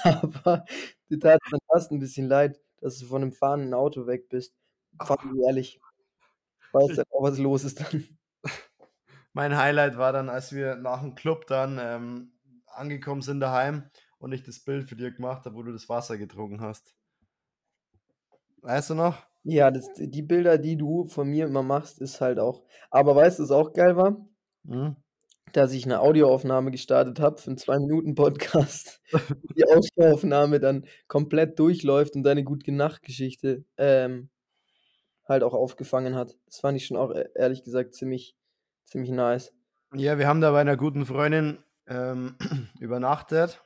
Aber 0.04 0.64
dir 1.10 1.20
tat's 1.20 1.46
dann 1.50 1.60
fast 1.68 1.92
'n 1.92 2.00
bisschen 2.00 2.26
leid, 2.28 2.60
dass 2.80 2.98
du 2.98 3.06
von 3.06 3.20
'nem 3.22 3.32
fahrenden 3.32 3.74
Auto 3.74 4.06
weg 4.08 4.28
bist. 4.30 4.54
Vor 5.04 5.18
allem 5.22 5.40
ehrlich. 5.48 5.80
Weißt 6.72 7.00
auch, 7.12 7.22
was 7.24 7.38
los 7.38 7.64
ist 7.64 7.80
dann. 7.80 8.18
Mein 9.36 9.56
Highlight 9.56 9.96
war 9.96 10.12
dann, 10.12 10.28
als 10.28 10.52
wir 10.52 10.74
nach'm 10.76 11.14
Club 11.14 11.46
dann, 11.46 11.78
ähm, 11.80 12.32
angekommen 12.66 13.22
sind 13.22 13.38
daheim 13.40 13.88
und 14.18 14.32
ich 14.32 14.42
das 14.42 14.58
Bild 14.60 14.88
für 14.88 14.96
dir 14.96 15.12
gemacht 15.12 15.44
habe, 15.46 15.54
wo 15.54 15.62
du 15.62 15.72
das 15.72 15.88
Wasser 15.88 16.18
getrunken 16.18 16.60
hast. 16.60 16.92
Weißt 18.62 18.90
du 18.90 18.94
noch? 18.94 19.16
Ja, 19.42 19.70
das 19.70 19.88
die 19.96 20.22
Bilder, 20.22 20.58
die 20.58 20.76
du 20.76 21.06
von 21.06 21.28
mir 21.28 21.46
immer 21.46 21.62
machst, 21.62 21.98
ist 22.00 22.20
halt 22.20 22.38
auch 22.38 22.62
aber 22.90 23.16
weißt 23.16 23.38
du, 23.38 23.42
was 23.44 23.50
auch 23.52 23.72
geil 23.72 23.96
war? 23.96 24.16
Mhm. 24.64 24.96
Dass 25.52 25.72
ich 25.72 25.86
'ne 25.86 26.00
Audioaufnahme 26.00 26.70
gestartet 26.70 27.20
habe 27.20 27.38
für 27.40 27.50
'n 27.50 27.56
2 27.58 27.78
Minuten 27.78 28.14
Podcast. 28.14 29.00
Die 29.56 29.64
Audioaufnahme 29.66 30.60
dann 30.60 30.86
komplett 31.08 31.58
durchläuft 31.58 32.16
und 32.16 32.22
deine 32.24 32.44
Gut-ge-Nacht-Geschichte, 32.44 33.64
ähm, 33.78 34.30
halt 35.26 35.42
auch 35.44 35.54
aufgefangen 35.54 36.14
hat. 36.16 36.36
Das 36.46 36.60
fand 36.60 36.76
ich 36.78 36.86
schon 36.86 36.96
auch 36.98 37.12
e 37.14 37.26
ehrlich 37.36 37.64
gesagt 37.64 37.94
ziemlich 37.94 38.32
ziemlich 38.84 39.10
nice. 39.12 39.52
Ja, 39.92 40.18
wir 40.18 40.28
haben 40.28 40.40
da 40.40 40.52
bei 40.52 40.62
'ner 40.62 40.76
guten 40.76 41.04
Freundin, 41.06 41.58
ähm, 41.86 42.36
übernachtet 42.78 43.64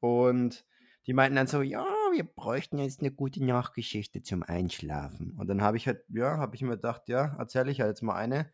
und 0.00 0.64
die 1.06 1.12
meinten 1.14 1.36
dann 1.36 1.46
so: 1.48 1.62
„Ja, 1.62 1.84
wir 2.12 2.24
bräuchten 2.24 2.78
jetzt 2.78 3.02
'ne 3.02 3.10
Gute-Nacht-Geschichte 3.10 4.22
zum 4.22 4.42
Einschlafen.“ 4.44 5.32
Und 5.36 5.48
dann 5.48 5.62
habe 5.62 5.76
ich 5.76 5.86
halt 5.88 6.04
ja, 6.08 6.38
habe 6.38 6.54
ich 6.54 6.62
mir 6.62 6.76
gedacht: 6.76 7.08
„Ja, 7.08 7.34
erzähle 7.38 7.72
ich 7.72 7.80
halt 7.80 7.90
jetzt 7.90 8.02
mal 8.02 8.14
eine, 8.14 8.52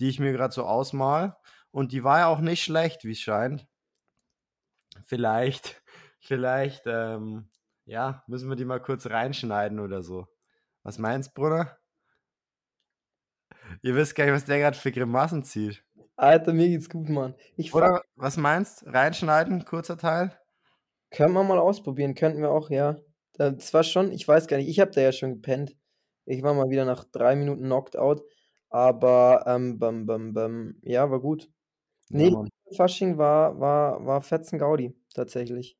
die 0.00 0.08
ich 0.10 0.20
mir 0.20 0.32
grad 0.34 0.52
so 0.54 0.64
ausmale.“ 0.66 1.36
Und 1.72 1.92
die 1.92 2.04
war 2.04 2.20
ja 2.20 2.28
auch 2.28 2.40
nicht 2.40 2.62
schlecht, 2.64 3.04
wie's 3.04 3.20
scheint. 3.20 3.66
Vielleicht 5.06 5.82
vielleicht, 6.20 6.82
ähm, 6.86 7.50
ja, 7.84 8.24
müssen 8.26 8.48
wir 8.48 8.56
die 8.56 8.64
mal 8.64 8.80
kurz 8.80 9.06
reinschneiden 9.06 9.78
oder 9.80 10.02
so. 10.02 10.26
Was 10.82 10.98
meinst, 10.98 11.34
Bruder? 11.34 11.79
Ihr 13.82 13.94
wisst 13.94 14.14
gar 14.14 14.24
nicht, 14.24 14.34
was 14.34 14.44
der 14.44 14.60
grad 14.60 14.76
für 14.76 14.92
Grimassen 14.92 15.44
zieht. 15.44 15.84
Alter, 16.16 16.52
mir 16.52 16.68
geht's 16.68 16.88
gut, 16.90 17.08
Mann. 17.08 17.34
Ich 17.56 17.74
Oder 17.74 18.02
was 18.16 18.36
meinst? 18.36 18.84
Reinschneiden, 18.86 19.64
kurzer 19.64 19.96
Teil? 19.96 20.38
Können 21.10 21.34
wir 21.34 21.42
mal 21.44 21.58
ausprobieren, 21.58 22.14
könnten 22.14 22.40
wir 22.42 22.50
auch, 22.50 22.70
ja. 22.70 22.96
Äh, 23.38 23.52
das 23.54 23.72
war 23.74 23.82
schon 23.82 24.12
ich 24.12 24.26
weiß 24.28 24.46
gar 24.46 24.58
nicht, 24.58 24.68
ich 24.68 24.80
habe 24.80 24.90
da 24.92 25.00
ja 25.00 25.12
schon 25.12 25.34
gepennt. 25.34 25.76
Ich 26.26 26.42
war 26.42 26.54
mal 26.54 26.70
wieder 26.70 26.84
nach 26.84 27.04
3 27.04 27.36
Minuten 27.36 27.64
knocked 27.64 27.96
out, 27.96 28.22
aber, 28.68 29.44
ähm, 29.46 29.78
bäm, 29.78 30.06
bäm, 30.06 30.34
bäm, 30.34 30.78
ja, 30.82 31.10
war 31.10 31.20
gut. 31.20 31.48
Ja, 32.10 32.28
Ne, 32.28 32.30
Mann. 32.30 32.48
Fasching 32.76 33.18
war 33.18 33.58
war 33.60 34.04
war 34.06 34.22
Fetzen-Gaudi 34.22 34.94
tatsächlich. 35.14 35.76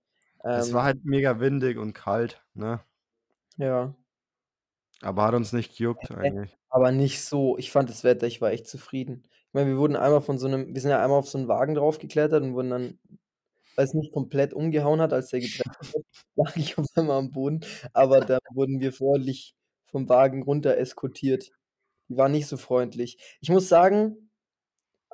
Es 0.53 0.72
war 0.72 0.83
Ähm 0.83 0.85
halt 0.85 1.05
mega 1.05 1.40
windig 1.40 1.79
und 1.79 1.92
kalt, 1.94 2.44
ne? 2.55 2.81
Ja. 3.57 3.94
Aber 5.03 5.24
hat 5.24 5.35
uns 5.35 5.53
nicht 5.53 5.76
gejuckt 5.76 6.11
eigentlich. 6.11 6.57
Aber 6.73 6.93
nicht 6.93 7.21
so. 7.25 7.59
Ich 7.59 7.71
fand 7.73 7.91
das 7.91 8.05
Wetter 8.05 8.27
ich 8.29 8.41
war 8.41 8.53
echt 8.53 8.67
zufrieden. 8.69 9.25
Ich 9.49 9.55
meine, 9.55 9.69
wir 9.71 9.77
wurden 9.79 9.97
einmal 9.97 10.21
von 10.21 10.39
so 10.39 10.47
'nem 10.49 10.73
wir 10.73 10.81
sind 10.81 10.91
ja 10.91 11.03
einmal 11.03 11.19
auf 11.19 11.29
so 11.29 11.37
'n 11.37 11.49
Wagen 11.49 11.75
draufgeklettert 11.75 12.43
und 12.45 12.55
wurden 12.55 12.71
dann 12.71 12.99
weil's 13.77 13.95
mich 13.95 14.13
komplett 14.13 14.55
umgehauen 14.55 15.01
hat, 15.01 15.13
als 15.13 15.31
der 15.31 15.41
gebremst 15.41 15.65
hat, 15.69 15.81
lag 16.37 16.57
ich 16.57 16.79
auf 16.79 16.87
einmal 16.97 17.19
am 17.19 17.33
Boden, 17.33 17.61
aber 17.95 18.21
dann 18.23 18.41
wurden 18.55 18.81
wir 18.81 18.93
freundlich 18.93 19.55
vom 19.87 20.09
Wagen 20.09 20.43
runter 20.45 20.77
eskortiert. 20.79 21.51
Die 22.11 22.17
waren 22.19 22.33
nicht 22.33 22.47
so 22.49 22.57
freundlich. 22.59 23.19
Ich 23.41 23.51
muss 23.51 23.69
sagen, 23.69 24.31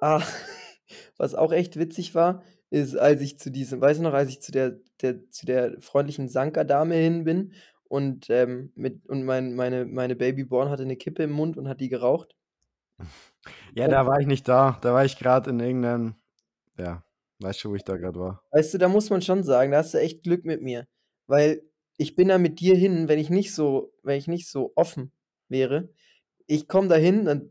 ah, 0.01 0.23
was 1.19 1.35
auch 1.37 1.53
echt 1.53 1.79
witzig 1.79 2.15
war, 2.17 2.43
ist, 2.71 2.97
als 2.97 3.23
ich 3.23 3.39
zu 3.41 3.51
diesem 3.53 3.81
weißt 3.83 4.01
du 4.01 4.05
noch, 4.05 4.15
als 4.15 4.31
ich 4.31 4.43
zu 4.43 4.53
der 4.53 4.79
der 5.03 5.31
zu 5.31 5.47
der 5.47 5.81
freundlichen 5.83 6.29
Sanka-Dame 6.31 6.97
hin 6.97 7.25
bin 7.25 7.53
und, 7.89 8.31
ähm, 8.31 8.73
mit 8.77 9.07
und 9.09 9.25
mein 9.25 9.55
meine 9.57 9.85
meine 9.87 10.17
Baby 10.17 10.45
Born 10.45 10.71
hatte 10.71 10.87
'ne 10.87 10.97
Kippe 10.97 11.25
im 11.25 11.33
Mund 11.33 11.57
und 11.57 11.69
hat 11.69 11.81
die 11.81 11.89
geraucht? 11.89 12.33
Ja, 13.75 13.89
da 13.89 14.07
war 14.07 14.21
ich 14.21 14.27
nicht 14.27 14.49
da. 14.49 14.79
Da 14.83 14.95
war 14.95 15.05
ich 15.05 15.19
grad 15.19 15.47
in 15.47 15.61
irgend 15.61 15.83
'nem 15.83 16.15
ja, 16.79 17.05
weißt 17.41 17.61
schon, 17.61 17.73
wo 17.73 17.77
ich 17.77 17.85
da 17.85 17.97
grad 17.99 18.17
war. 18.17 18.43
Weißt 18.53 18.75
du, 18.75 18.79
da 18.79 18.89
muss 18.89 19.11
man 19.11 19.23
schon 19.23 19.43
sagen, 19.43 19.73
da 19.73 19.79
hast 19.79 19.95
du 19.95 19.99
echt 19.99 20.23
Glück 20.23 20.45
mit 20.45 20.63
mir, 20.63 20.87
weil 21.27 21.63
ich 21.99 22.15
bin 22.15 22.29
da 22.29 22.39
mit 22.39 22.61
dir 22.61 22.77
hin, 22.77 23.09
wenn 23.09 23.19
ich 23.19 23.31
nicht 23.31 23.55
so 23.55 23.93
wenn 24.03 24.19
ich 24.19 24.29
nicht 24.29 24.49
so 24.49 24.73
offen 24.77 25.13
wäre. 25.49 25.89
Ich 26.47 26.69
komme 26.69 26.89
da 26.89 26.97
hin, 26.97 27.25
dann 27.27 27.51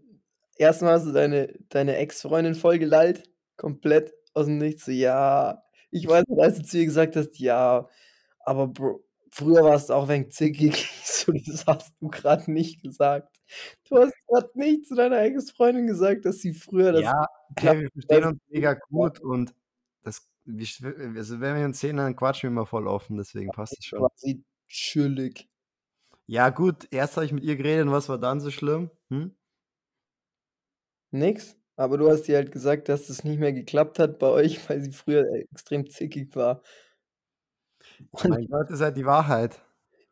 erst 0.57 0.81
mal 0.83 0.93
hast 0.93 1.05
du 1.07 1.13
deine 1.13 1.53
deine 1.69 1.97
Ex-Freundin 1.97 2.55
voll 2.55 2.79
gelallt, 2.79 3.23
komplett 3.57 4.13
aus'm 4.35 4.57
Nichts, 4.59 4.85
so: 4.85 4.91
„Ja“ 4.91 5.63
ich 5.91 6.07
weiß 6.07 6.25
als 6.39 6.57
du 6.59 6.63
zu 6.65 6.79
ihr 6.79 6.85
gesagt 6.85 7.15
hast: 7.17 7.39
„Ja, 7.39 7.89
aber 8.41 8.67
Bro, 8.69 9.04
früher 9.35 9.63
warst 9.63 9.89
du 9.89 9.93
auch 9.93 10.07
wenig 10.07 10.31
zickig.“ 10.31 10.73
Ich 10.73 11.07
so: 11.07 11.31
„Das 11.31 11.65
hast 11.67 11.93
du 11.99 12.09
grad 12.09 12.47
nicht 12.47 12.81
gesagt. 12.81 13.35
Du 13.89 13.97
hast 13.97 14.13
grad 14.27 14.55
nicht 14.55 14.87
zu 14.87 14.95
deiner 14.95 15.21
Ex-Freundin 15.21 15.87
gesagt, 15.87 16.25
dass 16.25 16.39
sie 16.39 16.53
früher 16.53 16.91
das 16.93 17.03
Ja, 17.03 17.25
hey, 17.59 17.81
wir 17.81 17.91
verstehen 17.91 18.23
uns 18.23 18.39
mega 18.49 18.73
gut 18.89 19.19
und 19.19 19.53
das 20.03 20.27
also, 20.47 21.39
wenn 21.39 21.55
wir 21.57 21.65
uns 21.65 21.79
sehen, 21.79 21.97
dann 21.97 22.15
quatschen 22.15 22.49
wir 22.49 22.51
immer 22.51 22.65
voll 22.67 22.87
offen, 22.87 23.17
deswegen 23.17 23.49
passt 23.49 23.77
das 23.79 23.85
schon. 23.85 23.99
Quasi 23.99 24.43
chillig. 24.67 25.49
Ja 26.27 26.49
gut, 26.49 26.87
erst 26.91 27.15
habe 27.17 27.25
ich 27.25 27.31
mit 27.31 27.43
ihr 27.43 27.55
geredet 27.55 27.85
und 27.87 27.91
was 27.91 28.09
war 28.09 28.19
dann 28.19 28.39
so 28.39 28.51
schlimm? 28.51 28.91
Hm? 29.09 29.35
Nix, 31.11 31.57
aber 31.77 31.97
du 31.97 32.09
hast 32.09 32.27
ihr 32.29 32.35
halt 32.35 32.51
gesagt, 32.51 32.89
dass 32.89 33.07
das 33.07 33.23
nicht 33.23 33.39
mehr 33.39 33.53
geklappt 33.53 33.97
hat 33.97 34.19
bei 34.19 34.27
euch, 34.27 34.69
weil 34.69 34.81
sie 34.81 34.91
früher 34.91 35.25
extrem 35.51 35.89
zickig 35.89 36.35
war. 36.35 36.61
Und 38.11 38.29
Mein 38.29 38.47
Gott, 38.47 38.69
ist 38.69 38.81
halt 38.81 38.97
die 38.97 39.05
Wahrheit. 39.05 39.61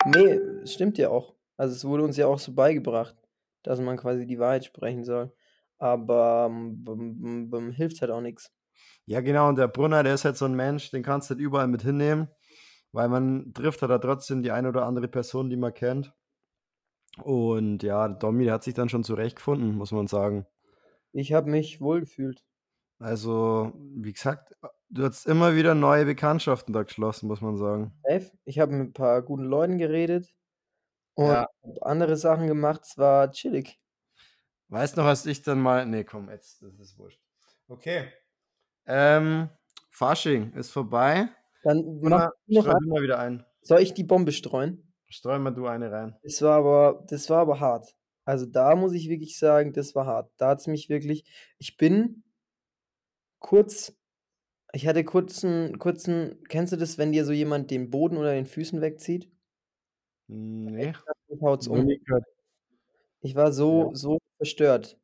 Ne, 0.05 0.39
es 0.63 0.73
stimmt 0.73 0.97
ja 0.97 1.09
auch. 1.09 1.35
Also, 1.57 1.75
es 1.75 1.85
wurde 1.85 2.03
uns 2.03 2.17
ja 2.17 2.27
auch 2.27 2.39
so 2.39 2.53
beigebracht, 2.53 3.15
dass 3.63 3.79
man 3.79 3.97
quasi 3.97 4.25
die 4.25 4.39
Wahrheit 4.39 4.65
sprechen 4.65 5.03
soll. 5.03 5.31
Aber, 5.77 6.45
hm, 6.47 6.83
bum 6.83 7.49
bum 7.49 7.71
hilft 7.71 8.01
halt 8.01 8.11
auch 8.11 8.21
nix. 8.21 8.51
Ja, 9.05 9.21
genau, 9.21 9.49
und 9.49 9.57
der 9.57 9.67
Brunner, 9.67 10.03
der 10.03 10.13
ist 10.15 10.25
halt 10.25 10.37
so 10.37 10.45
'n 10.45 10.55
Mensch, 10.55 10.91
den 10.91 11.03
kannst 11.03 11.29
du 11.29 11.35
halt 11.35 11.41
überall 11.41 11.67
mit 11.67 11.81
hinnehmen, 11.83 12.29
weil 12.91 13.09
man 13.09 13.53
trifft 13.53 13.81
halt 13.81 13.91
da 13.91 13.97
trotzdem 13.99 14.43
die 14.43 14.51
eine 14.51 14.69
oder 14.69 14.85
andere 14.85 15.07
Person, 15.07 15.49
die 15.49 15.57
man 15.57 15.73
kennt. 15.73 16.13
Und 17.23 17.81
ja, 17.83 18.07
Domi, 18.07 18.43
der 18.45 18.53
hat 18.53 18.63
sich 18.63 18.73
dann 18.75 18.89
schon 18.89 19.03
zurechtgefunden, 19.03 19.75
muss 19.75 19.91
man 19.91 20.07
sagen. 20.07 20.45
Ich 21.11 21.31
habe 21.33 21.49
mich 21.49 21.79
wohlgefühlt. 21.81 22.43
Also, 23.03 23.73
wie 23.97 24.13
gesagt, 24.13 24.55
du 24.89 25.03
hattest 25.03 25.25
immer 25.27 25.55
wieder 25.57 25.75
neue 25.75 26.05
Bekanntschaften 26.05 26.71
da 26.73 26.83
geschlossen, 26.83 27.27
muss 27.27 27.41
man 27.41 27.57
sagen. 27.57 27.91
Ich 28.45 28.59
habe 28.59 28.71
mit 28.73 28.89
'n 28.89 28.93
paar 28.93 29.21
guten 29.21 29.43
Leuten 29.45 29.77
geredet 29.77 30.33
und 31.15 31.35
Ja. 31.35 31.47
andere 31.81 32.17
Sachen 32.17 32.47
gemacht. 32.47 32.81
Es 32.85 32.97
war 32.97 33.31
chillig. 33.31 33.77
Weißt 34.69 34.97
noch, 34.97 35.05
als 35.05 35.25
ich 35.25 35.41
dann 35.41 35.61
mal 35.61 35.85
ne, 35.85 36.03
komm, 36.05 36.29
jetzt 36.29 36.61
das 36.61 36.79
ist 36.79 36.97
wurscht. 36.97 37.21
Okay. 37.67 38.11
Ähm, 38.87 39.49
Fasching 39.91 40.53
ist 40.53 40.71
vorbei. 40.71 41.29
Dann 41.63 41.99
mach 42.01 42.21
du 42.21 42.29
noch 42.47 42.67
streue 42.67 42.75
ein 42.75 42.79
du 42.83 42.89
mal 42.89 43.01
wieder 43.03 43.19
ein. 43.19 43.45
Soll 43.61 43.81
ich 43.81 43.93
die 43.93 44.03
Bombe 44.03 44.31
streuen? 44.33 44.93
Streu 45.09 45.39
mal 45.39 45.51
du 45.51 45.67
eine 45.67 45.91
rein. 45.91 46.15
Es 46.25 46.41
war 46.41 46.57
aber 46.57 47.03
das 47.09 47.29
war 47.29 47.39
aber 47.41 47.59
hart. 47.59 47.95
Also, 48.25 48.45
da 48.45 48.75
muss 48.77 48.93
ich 48.93 49.09
wirklich 49.09 49.37
sagen, 49.37 49.73
das 49.73 49.93
war 49.95 50.05
hart. 50.05 50.31
Da 50.37 50.49
hat's 50.49 50.67
mich 50.67 50.87
wirklich 50.89 51.25
ich 51.59 51.75
bin 51.77 52.23
kurz 53.43 53.95
ich 54.73 54.87
hatte 54.87 55.03
kurz 55.05 55.43
'n 55.43 55.79
kurzen 55.79 56.43
kennst 56.49 56.73
du 56.73 56.77
das, 56.77 56.97
wenn 56.99 57.11
dir 57.13 57.25
so 57.25 57.33
jemand 57.33 57.71
den 57.71 57.89
Boden 57.91 58.17
unter 58.17 58.33
den 58.33 58.45
Füßen 58.47 58.81
wegzieht? 58.81 59.31
Ne, 60.29 60.93
Mich 61.29 61.41
haut's 61.41 61.67
um. 61.67 61.93
Ich 63.21 63.35
war 63.35 63.51
Ja. 63.69 63.85
so 63.85 63.91
so 63.95 64.19
verstört. 64.37 64.99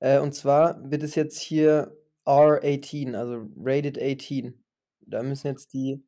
Äh, 0.00 0.20
und 0.20 0.34
zwar 0.34 0.90
wird 0.90 1.02
es 1.04 1.14
jetzt 1.16 1.40
hier 1.40 1.96
R18, 2.26 3.14
also 3.16 3.48
rated 3.58 3.98
18. 4.00 4.64
Da 5.00 5.22
müssen 5.22 5.48
jetzt 5.48 5.74
die 5.74 6.04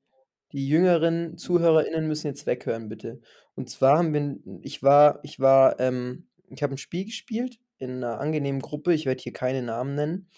die 0.53 0.69
jüngeren 0.69 1.39
ZuhörerInnen 1.39 2.09
müssen 2.09 2.29
jetzt 2.29 2.47
weghören, 2.47 2.89
bitte. 2.91 3.21
Und 3.57 3.71
zwar 3.71 3.99
haben 3.99 4.15
wir 4.15 4.39
ich 4.63 4.83
war 4.83 5.21
ich 5.25 5.41
war, 5.41 5.81
ähm 5.81 6.29
ich 6.51 6.63
habe 6.63 6.75
'n 6.75 6.79
Spiel 6.79 7.07
gespielt 7.07 7.61
in 7.79 8.01
'ner 8.01 8.21
angenehmen 8.21 8.63
Gruppe. 8.63 8.95
Ich 8.95 9.07
werde 9.07 9.23
hier 9.23 9.33
keine 9.35 9.63
Namen 9.63 9.95
nennen, 9.97 10.31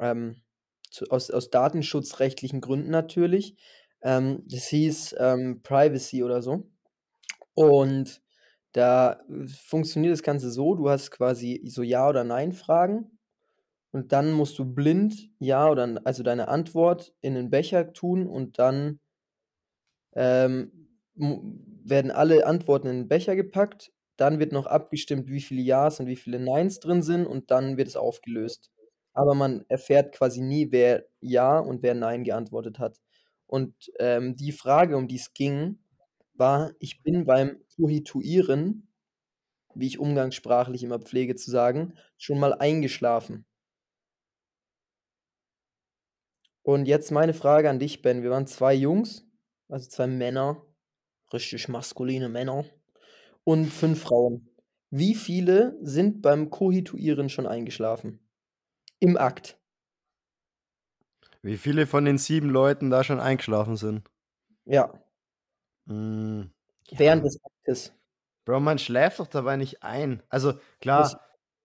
ähm, 0.00 0.36
aus 1.10 1.30
aus 1.30 1.50
datenschutzrechtlichen 1.50 2.60
Gründen 2.60 2.90
natürlich. 2.90 3.56
Ähm, 4.02 4.42
das 4.46 4.66
hieß, 4.68 5.16
ähm, 5.18 5.62
Privacy 5.62 6.22
oder 6.24 6.42
so. 6.42 6.68
Und 7.54 8.22
da, 8.72 9.20
äh, 9.30 9.46
funktioniert 9.48 10.12
das 10.14 10.22
Ganze 10.24 10.50
so, 10.50 10.74
du 10.76 10.90
hast 10.90 11.10
quasi 11.12 11.62
so 11.66 11.82
Ja 11.84 12.08
oder 12.08 12.24
Nein-Fragen 12.24 13.18
und 13.92 14.12
dann 14.12 14.32
musst 14.32 14.58
du 14.58 14.66
blind 14.66 15.30
ja 15.40 15.68
oder 15.70 16.00
also 16.04 16.22
deine 16.24 16.48
Antwort 16.48 17.14
in 17.22 17.34
'nen 17.34 17.50
Becher 17.50 17.92
tun 17.94 18.26
und 18.28 18.58
dann 18.60 19.00
ähm, 20.14 20.72
werden 21.14 22.10
alle 22.10 22.46
Antworten 22.46 22.88
in 22.88 22.96
'n 23.02 23.08
Becher 23.08 23.36
gepackt. 23.36 23.92
Dann 24.16 24.38
wird 24.38 24.52
noch 24.52 24.66
abgestimmt, 24.66 25.28
wie 25.28 25.40
viele 25.40 25.62
Ja's 25.62 26.00
und 26.00 26.06
wie 26.06 26.16
viele 26.16 26.40
Neins 26.40 26.80
drin 26.80 27.02
sind 27.02 27.26
und 27.26 27.50
dann 27.50 27.76
wird 27.76 27.88
es 27.88 27.96
aufgelöst. 27.96 28.70
Aber 29.16 29.34
man 29.34 29.64
erfährt 29.68 30.12
quasi 30.14 30.42
nie, 30.42 30.72
wer 30.72 31.06
Ja 31.20 31.58
und 31.58 31.82
wer 31.82 31.94
Nein 31.94 32.22
geantwortet 32.24 32.78
hat. 32.78 33.00
Und, 33.46 33.74
ähm, 33.98 34.36
die 34.36 34.52
Frage, 34.52 34.96
um 34.96 35.08
die 35.08 35.16
es 35.16 35.32
ging, 35.34 35.78
war: 36.34 36.72
Ich 36.80 37.02
bin 37.02 37.24
beim 37.26 37.58
Pohituieren, 37.76 38.88
wie 39.74 39.88
ich 39.88 39.98
umgangssprachlich 40.00 40.82
immer 40.84 41.00
pflege 41.00 41.36
zu 41.36 41.50
sagen, 41.50 41.94
schon 42.18 42.40
mal 42.40 42.54
eingeschlafen. 42.54 43.44
Und 46.66 46.86
jetzt 46.88 47.12
meine 47.12 47.32
Frage 47.32 47.70
an 47.70 47.78
dich, 47.78 48.02
Ben. 48.02 48.24
Wir 48.24 48.30
waren 48.30 48.48
2 48.48 48.74
Jungs, 48.74 49.24
also 49.68 49.88
2 49.88 50.08
Männer, 50.08 50.66
richtig 51.32 51.68
maskuline 51.68 52.28
Männer 52.28 52.64
und 53.44 53.66
5 53.72 54.00
Frauen. 54.02 54.48
Wie 54.90 55.14
viele 55.14 55.78
sind 55.82 56.22
beim 56.22 56.50
Kohituieren 56.50 57.28
schon 57.28 57.46
eingeschlafen? 57.46 58.25
Im 59.00 59.16
Akt. 59.16 59.58
Wie 61.40 61.56
viele 61.56 61.86
von 61.86 62.04
den 62.04 62.18
7 62.18 62.50
Leuten 62.50 62.90
da 62.90 63.02
schon 63.02 63.20
eingeschlafen 63.20 63.76
sind? 63.76 64.02
Ja. 64.64 64.92
Hm, 65.88 66.50
Während 66.90 67.22
ja. 67.22 67.24
des 67.24 67.38
Aktes. 67.44 67.92
Bro, 68.44 68.60
man 68.60 68.78
schläft 68.78 69.18
doch 69.18 69.26
dabei 69.26 69.56
nicht 69.56 69.82
ein. 69.82 70.22
Also, 70.28 70.54
Das 70.92 71.14
klar, 71.14 71.20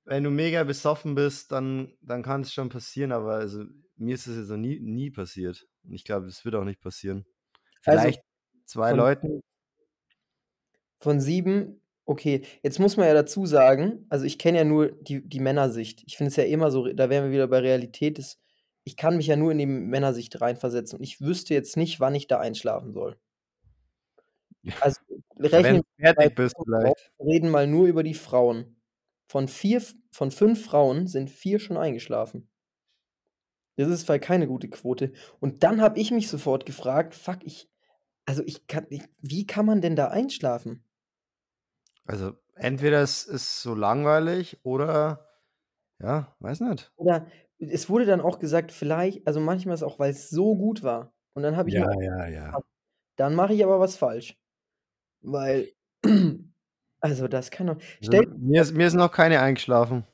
wenn 0.06 0.24
du 0.24 0.32
mega 0.32 0.63
besoffen 0.63 1.15
bist, 1.15 1.52
dann 1.52 1.94
dann 2.02 2.24
kann's 2.24 2.52
schon 2.54 2.70
passieren, 2.70 3.12
aber 3.12 3.34
also, 3.36 3.65
mir 3.98 4.15
ist 4.15 4.28
das 4.28 4.36
jetzt 4.36 4.50
noch 4.50 4.58
nie 4.58 4.80
nie 4.80 5.12
passiert. 5.12 5.67
Und 5.84 5.94
ich 5.94 6.04
glaube, 6.04 6.28
es 6.28 6.44
wird 6.44 6.56
auch 6.56 6.63
nicht 6.63 6.82
passieren. 6.82 7.26
Also, 7.86 8.02
Vielleicht 8.02 8.24
2 8.65 8.91
von 8.91 8.98
Leuten. 8.98 9.41
von 11.00 11.20
7 11.20 11.82
okay, 12.06 12.44
jetzt 12.64 12.80
muss 12.80 12.98
man 12.98 13.08
ja 13.08 13.14
dazu 13.14 13.46
sagen 13.46 14.06
also, 14.10 14.26
ich 14.26 14.38
kenne 14.40 14.60
ja 14.60 14.64
nur 14.66 14.92
die 14.92 15.28
die 15.28 15.40
Männersicht. 15.40 16.04
Ich 16.08 16.18
finde 16.18 16.30
es 16.32 16.36
ja 16.38 16.44
immer 16.46 16.72
so 16.72 16.88
da 16.94 17.10
wären 17.10 17.26
wir 17.26 17.32
wieder 17.32 17.48
bei 17.48 17.60
Realität, 17.60 18.18
das 18.20 18.38
ich 18.84 18.98
kann 18.98 19.18
mich 19.18 19.28
ja 19.28 19.36
nur 19.36 19.52
in 19.52 19.60
die 19.60 19.66
Männersicht 19.68 20.42
reinversetzen 20.42 20.98
und 21.00 21.04
ich 21.04 21.22
wüsste 21.22 21.54
jetzt 21.54 21.78
nicht, 21.78 22.00
wann 22.00 22.16
ich 22.16 22.28
da 22.28 22.40
einschlafen 22.40 22.94
soll. 22.94 23.18
Ja. 24.64 24.74
Also, 24.80 25.00
wir 25.38 25.52
rechnen 25.52 25.82
vielleicht. 25.98 26.38
reden 27.20 27.50
mal 27.50 27.68
nur 27.68 27.88
über 27.88 28.04
die 28.04 28.14
Frauen. 28.14 28.76
Von 29.28 29.48
4 29.48 29.78
F 29.78 29.96
von 30.12 30.30
5 30.32 30.66
Frauen 30.66 31.08
sind 31.08 31.30
4 31.30 31.60
schon 31.60 31.78
eingeschlafen. 31.78 32.48
Das 33.78 33.88
ist 33.90 34.10
halt 34.10 34.22
keine 34.22 34.48
gute 34.48 34.70
Quote. 34.70 35.14
Und 35.40 35.64
dann 35.64 35.82
habe 35.82 36.00
ich 36.00 36.12
mich 36.12 36.28
sofort 36.28 36.66
gefragt: 36.66 37.16
„Fuck, 37.16 37.40
ich 37.44 37.70
also, 38.26 38.44
ich 38.46 38.68
kann 38.68 38.86
ich 38.90 39.04
wie 39.22 39.48
kann 39.48 39.66
man 39.66 39.82
denn 39.82 39.96
da 39.96 40.10
einschlafen?“ 40.10 40.84
Also, 42.08 42.34
entweder 42.56 43.02
es 43.02 43.24
ist 43.26 43.62
so 43.62 43.76
langweilig 43.76 44.60
oder 44.64 45.28
ja, 46.00 46.36
weiß 46.40 46.62
nicht. 46.62 46.92
Oder 46.96 47.28
es 47.60 47.90
wurde 47.90 48.06
dann 48.06 48.22
auch 48.22 48.40
gesagt, 48.40 48.72
vielleicht 48.72 49.28
also, 49.28 49.40
manchmal 49.40 49.76
ist 49.76 49.84
auch, 49.84 50.00
weil's 50.00 50.30
so 50.30 50.56
gut 50.56 50.84
war. 50.84 51.14
Und 51.34 51.44
dann 51.44 51.58
habe 51.58 51.70
ich 51.70 51.76
Ja, 51.76 51.82
auch 51.82 52.02
ja, 52.02 52.28
ja. 52.28 52.62
dann 53.18 53.36
mache 53.36 53.54
ich 53.54 53.64
aber 53.64 53.80
was 53.80 53.98
falsch. 53.98 54.38
Weil 55.22 55.74
also, 57.02 57.28
das 57.30 57.52
kann 57.52 57.68
doch 57.68 57.78
Also, 58.02 58.12
stell 58.12 58.28
mir 58.38 58.62
ist 58.62 58.74
mir 58.74 58.88
ist 58.88 58.94
noch 58.96 59.12
keine 59.12 59.40
eingeschlafen. 59.42 60.06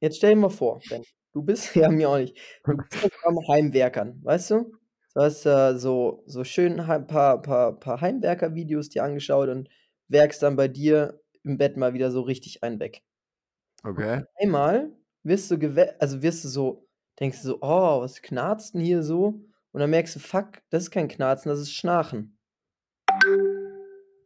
Jetzt 0.00 0.16
stell 0.16 0.34
dir 0.34 0.40
mal 0.40 0.50
vor, 0.50 0.84
Ben, 0.88 1.04
du 1.32 1.42
bist 1.42 1.74
ja, 1.76 1.88
mir 1.90 2.08
auch 2.10 2.18
nicht. 2.18 2.36
Du 2.66 2.76
bist 2.76 3.12
am 3.24 3.38
Heimwerkern, 3.48 4.20
weißt 4.24 4.50
du? 4.50 4.72
Du 5.14 5.20
hast 5.20 5.44
da 5.46 5.76
so 5.78 6.22
so 6.26 6.42
schön 6.44 6.86
Heim 6.86 7.06
paar 7.06 7.40
paar 7.42 7.78
paar 7.78 8.00
Heimwerker-Videos 8.00 8.88
dir 8.88 9.04
angeschaut 9.04 9.48
und 9.48 9.68
werkst 10.08 10.42
dann 10.42 10.56
bei 10.56 10.68
dir 10.68 11.21
im 11.44 11.58
Bett 11.58 11.76
mal 11.76 11.94
wieder 11.94 12.10
so 12.10 12.22
richtig 12.22 12.62
einen 12.64 12.80
weg. 12.80 13.02
Und 13.96 14.04
Okay. 14.04 14.22
auf 14.22 14.28
einmal 14.42 14.92
wirst 15.24 15.50
du 15.50 15.56
also, 16.00 16.22
wirst 16.22 16.44
du 16.44 16.48
so 16.48 16.88
denkst 17.20 17.42
du 17.42 17.48
so: 17.48 17.58
„Oh, 17.62 18.00
was 18.02 18.22
knarzt 18.22 18.74
'n 18.74 18.80
hier 18.82 19.02
so?“ 19.02 19.26
Und 19.72 19.80
dann 19.80 19.90
merkst 19.90 20.16
du: 20.16 20.20
„Fuck, 20.20 20.62
das 20.70 20.84
ist 20.84 20.90
kein 20.92 21.08
Knarzen, 21.08 21.50
das 21.50 21.60
ist 21.60 21.72
Schnarchen.“ 21.74 22.38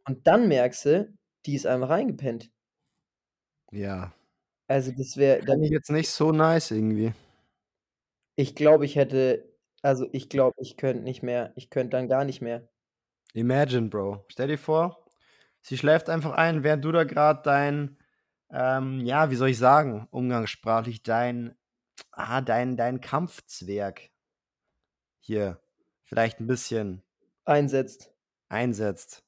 Und 0.07 0.25
dann 0.27 0.47
merkst 0.47 0.85
du, 0.85 1.13
die 1.45 1.55
ist 1.55 1.67
einfach 1.67 1.89
eingepennt. 1.89 2.51
Ja. 3.71 4.13
Also, 4.69 4.91
das 4.91 5.15
wäre 5.17 5.43
dann 5.43 5.61
ich 5.61 5.71
jetzt 5.71 5.91
nicht 5.91 6.09
so 6.09 6.31
nice 6.31 6.71
irgendwie. 6.71 7.13
Ich 8.39 8.53
glaube, 8.55 8.85
ich 8.85 8.95
hätte 8.95 9.51
also, 9.81 10.07
ich 10.11 10.29
glaube, 10.29 10.55
ich 10.61 10.77
könnte 10.77 11.03
nicht 11.03 11.23
mehr 11.23 11.53
ich 11.55 11.69
könnte 11.71 11.97
dann 11.97 12.07
gar 12.07 12.23
nicht 12.23 12.39
mehr. 12.41 12.69
Imagine, 13.35 13.89
Bro. 13.89 14.25
Stell 14.29 14.47
dir 14.47 14.57
vor, 14.57 15.05
sie 15.67 15.77
schläft 15.77 16.09
einfach 16.09 16.33
ein, 16.33 16.63
während 16.63 16.85
du 16.85 16.91
da 16.91 17.03
grad 17.03 17.45
dein, 17.45 17.97
ähm, 18.51 19.01
ja, 19.01 19.31
wie 19.31 19.35
soll 19.35 19.49
ich 19.49 19.57
sagen, 19.57 20.07
umgangssprachlich 20.11 21.03
dein 21.03 21.55
ah, 22.11 22.41
dein 22.41 22.77
dein 22.77 23.01
Kampfzwerg 23.01 24.11
hier 25.19 25.61
vielleicht 26.05 26.39
'n 26.39 26.47
bisschen 26.47 27.03
Einsetzt. 27.45 28.13
einsetzt. 28.49 29.23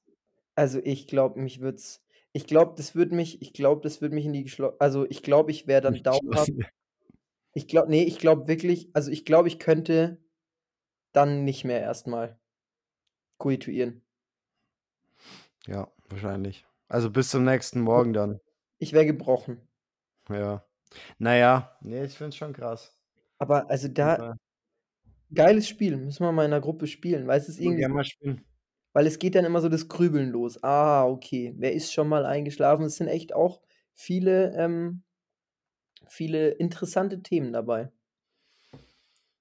Also, 0.56 0.80
ich 0.84 1.08
glaube, 1.08 1.40
mich 1.40 1.60
würde 1.62 1.78
es 1.78 2.04
ich 2.32 2.46
glaube, 2.46 2.74
das 2.78 2.94
würde 2.96 3.16
mich 3.16 3.42
ich 3.42 3.54
glaube, 3.54 3.82
das 3.82 4.02
würde 4.02 4.14
mich 4.16 4.26
in 4.26 4.34
die 4.34 4.44
geschlo 4.44 4.74
also, 4.80 5.06
ich 5.10 5.24
glaube, 5.24 5.52
ich 5.52 5.68
wäre 5.68 5.82
dann 5.82 6.04
dauerhaft 6.04 6.54
ich 7.54 7.68
glaube 7.68 7.90
ne, 7.92 8.06
ich 8.06 8.18
glaube 8.20 8.48
wirklich 8.48 8.90
also, 8.94 9.12
ich 9.12 9.26
glaube, 9.26 9.48
ich 9.48 9.60
könnte 9.60 10.20
dann 11.14 11.46
nicht 11.46 11.66
mehr 11.66 11.82
erst 11.82 12.08
mal 12.08 12.40
Kohituieren. 13.40 14.04
Ja, 15.68 15.88
wahrscheinlich. 16.12 16.66
Also, 16.88 17.10
bis 17.12 17.30
zum 17.30 17.44
nächsten 17.46 17.82
Morgen 17.82 18.14
dann. 18.14 18.40
Ich 18.82 18.94
wäre 18.94 19.06
gebrochen. 19.06 19.60
Ja. 20.28 20.64
Na 21.20 21.36
ja, 21.38 21.78
ne, 21.82 22.06
ich 22.06 22.14
finde 22.18 22.30
es 22.30 22.38
schon 22.38 22.54
krass. 22.54 22.94
Aber 23.42 23.70
also, 23.70 23.88
da 23.88 24.28
geiles 25.34 25.68
Spiel, 25.68 25.98
müssen 25.98 26.24
wir 26.24 26.32
mal 26.32 26.46
in 26.46 26.52
'ner 26.52 26.62
Gruppe 26.62 26.88
spielen, 26.88 27.28
weil 27.28 27.40
es 27.40 27.50
ist 27.50 27.60
irgendwie 27.60 27.76
gerne 27.76 27.94
mal 27.94 28.04
spielen. 28.06 28.46
weil 28.94 29.06
es 29.08 29.20
geht 29.20 29.36
dann 29.36 29.46
immer 29.46 29.62
so 29.62 29.70
das 29.70 29.88
Grübeln 29.88 30.30
los. 30.32 30.64
Ah, 30.64 31.06
okay, 31.08 31.54
wer 31.58 31.74
ist 31.74 31.94
schon 31.94 32.08
mal 32.10 32.26
eingeschlafen? 32.26 32.86
Es 32.86 32.96
sind 32.98 33.08
echt 33.08 33.34
auch 33.36 33.62
viele, 33.94 34.54
ähm 34.58 35.04
viele 36.08 36.50
interessante 36.52 37.22
Themen 37.24 37.52
dabei. 37.54 37.92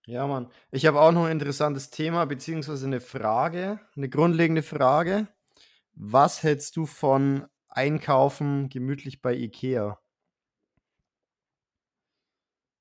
Ja, 0.07 0.27
Mann. 0.27 0.49
Ich 0.71 0.87
habe 0.87 1.01
auch 1.01 1.13
noch 1.13 1.27
'n 1.27 1.31
interessantes 1.33 1.91
Thema 1.91 2.25
beziehungsweise 2.27 2.89
'ne 2.89 3.01
Frage, 3.01 3.81
'ne 3.95 4.09
grundlegende 4.09 4.63
Frage. 4.63 5.29
Was 6.01 6.45
hältst 6.45 6.77
du 6.77 6.87
von 6.87 7.49
Einkaufen 7.69 8.69
gemütlich 8.69 9.21
bei 9.21 9.35
IKEA? 9.35 9.99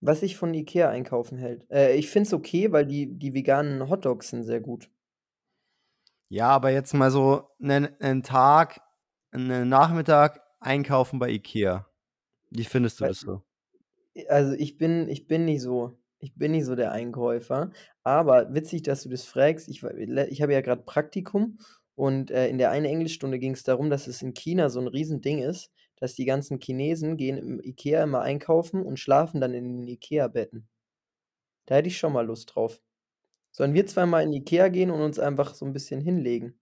Was 0.01 0.23
ich 0.23 0.37
von 0.37 0.53
IKEA 0.55 0.89
einkaufen 0.89 1.37
hält? 1.37 1.65
Äh, 1.71 1.95
ich 1.95 2.09
finde 2.09 2.27
es 2.27 2.33
okay, 2.33 2.71
weil 2.71 2.85
die 2.87 3.17
die 3.17 3.33
veganen 3.33 3.89
Hotdogs 3.89 4.29
sind 4.29 4.43
sehr 4.43 4.59
gut. 4.61 4.89
Ja, 6.31 6.49
aber 6.49 6.71
jetzt 6.71 6.93
mal 6.93 7.09
so 7.11 7.49
'nen 7.59 7.87
'nen 8.01 8.21
Tag 8.23 8.81
'nen 9.31 9.69
Nachmittag 9.69 10.41
einkaufen 10.59 11.19
bei 11.19 11.29
IKEA. 11.29 11.87
Wie 12.51 12.65
findest 12.65 12.99
du 13.01 13.03
Weil 13.03 13.07
das 13.07 13.19
so? 13.21 13.43
äh, 14.15 14.27
also, 14.27 14.53
ich 14.53 14.77
bin 14.77 15.09
ich 15.09 15.27
bin 15.27 15.45
nicht 15.45 15.61
so 15.61 15.97
ich 16.19 16.35
bin 16.35 16.51
nicht 16.51 16.65
so 16.65 16.75
der 16.75 16.91
Einkäufer, 16.93 17.71
aber 18.03 18.53
witzig, 18.53 18.83
dass 18.83 19.03
du 19.03 19.09
das 19.09 19.23
fragst. 19.25 19.69
Ich 19.69 19.83
ich 19.83 20.41
habe 20.41 20.53
ja 20.53 20.61
grad 20.61 20.85
Praktikum 20.85 21.59
und, 21.97 22.31
äh, 22.31 22.49
in 22.49 22.59
der 22.59 22.71
einen 22.71 22.85
Englischstunde 22.87 23.39
ging's 23.39 23.63
darum, 23.65 23.91
dass 23.91 24.07
es 24.07 24.23
in 24.23 24.35
China 24.35 24.69
so 24.69 24.79
'n 24.81 24.87
Riesending 24.89 25.39
ist, 25.41 25.71
dass 25.97 26.15
die 26.15 26.25
ganzen 26.25 26.61
Chinesen 26.61 27.17
gehen 27.17 27.37
im 27.39 27.61
IKEA 27.61 28.03
immer 28.05 28.21
einkaufen 28.21 28.83
und 28.83 28.99
schlafen 28.99 29.41
dann 29.41 29.55
in 29.55 29.65
den 29.79 29.89
IKEA-Betten. 29.89 30.67
Da 31.67 31.75
hätte 31.75 31.89
ich 31.89 31.97
schon 31.97 32.13
mal 32.13 32.25
Lust 32.25 32.55
drauf. 32.55 32.81
Sollen 33.51 33.73
wir 33.75 33.87
2 33.87 34.05
mal 34.07 34.23
in 34.23 34.33
IKEA 34.33 34.69
gehen 34.69 34.91
und 34.91 35.01
uns 35.01 35.19
einfach 35.19 35.55
so 35.55 35.65
'n 35.65 35.73
bisschen 35.73 36.01
hinlegen? 36.01 36.57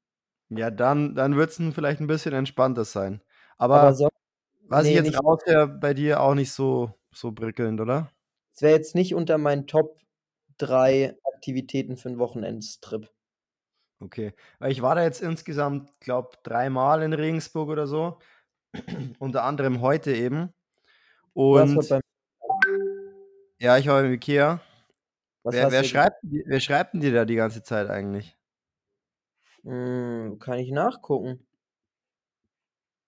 Ja, 0.52 0.70
dann 0.70 1.16
dann 1.16 1.36
wird's 1.36 1.58
'n 1.60 1.74
vielleicht 1.74 2.00
'n 2.02 2.08
bisschen 2.08 2.34
entspannter 2.34 2.86
sein. 2.86 3.22
Aber 3.72 3.74
Aber 3.74 3.94
so 3.94 4.10
was 4.70 4.90
ich 4.90 4.94
ne, 4.94 4.96
jetzt 4.96 5.14
raushöre, 5.24 5.68
bei 5.68 5.94
dir 5.94 6.22
auch 6.22 6.36
nicht 6.36 6.52
so 6.54 6.94
so 7.14 7.32
prickelnd, 7.34 7.82
oder? 7.82 8.12
Es 8.58 8.62
wäre 8.62 8.74
jetzt 8.78 8.96
nicht 8.96 9.14
unter 9.14 9.38
meinen 9.38 9.68
Top 9.68 10.00
3 10.58 11.18
Aktivitäten 11.34 11.98
für 11.98 12.08
'n 12.08 12.20
Wochenendstrip. 12.20 13.10
Okay. 14.02 14.34
Weil 14.60 14.72
ich 14.72 14.82
war 14.82 14.96
da 14.96 15.04
jetzt 15.04 15.22
insgesamt, 15.22 15.90
glaube, 16.02 16.38
dreimal 16.44 17.02
in 17.02 17.14
Regensburg 17.14 17.70
oder 17.70 17.88
so, 17.88 18.20
unter 19.20 19.44
anderem 19.44 19.82
heute 19.82 20.14
eben. 20.16 20.54
Und 21.34 21.96
Ja, 23.62 23.78
ich 23.78 23.88
war 23.88 24.04
im 24.04 24.12
IKEA. 24.14 24.60
Was 25.46 25.60
Wer 25.60 25.72
wer 25.72 25.84
schreibt 25.84 26.18
wer 26.24 26.60
schreibt 26.62 26.94
'n 26.96 27.02
dir 27.02 27.14
da 27.14 27.26
die 27.26 27.36
ganze 27.36 27.64
Zeit 27.64 27.90
eigentlich? 27.90 28.38
Hm, 29.64 30.38
kann 30.40 30.60
ich 30.60 30.72
nachgucken. 30.72 31.46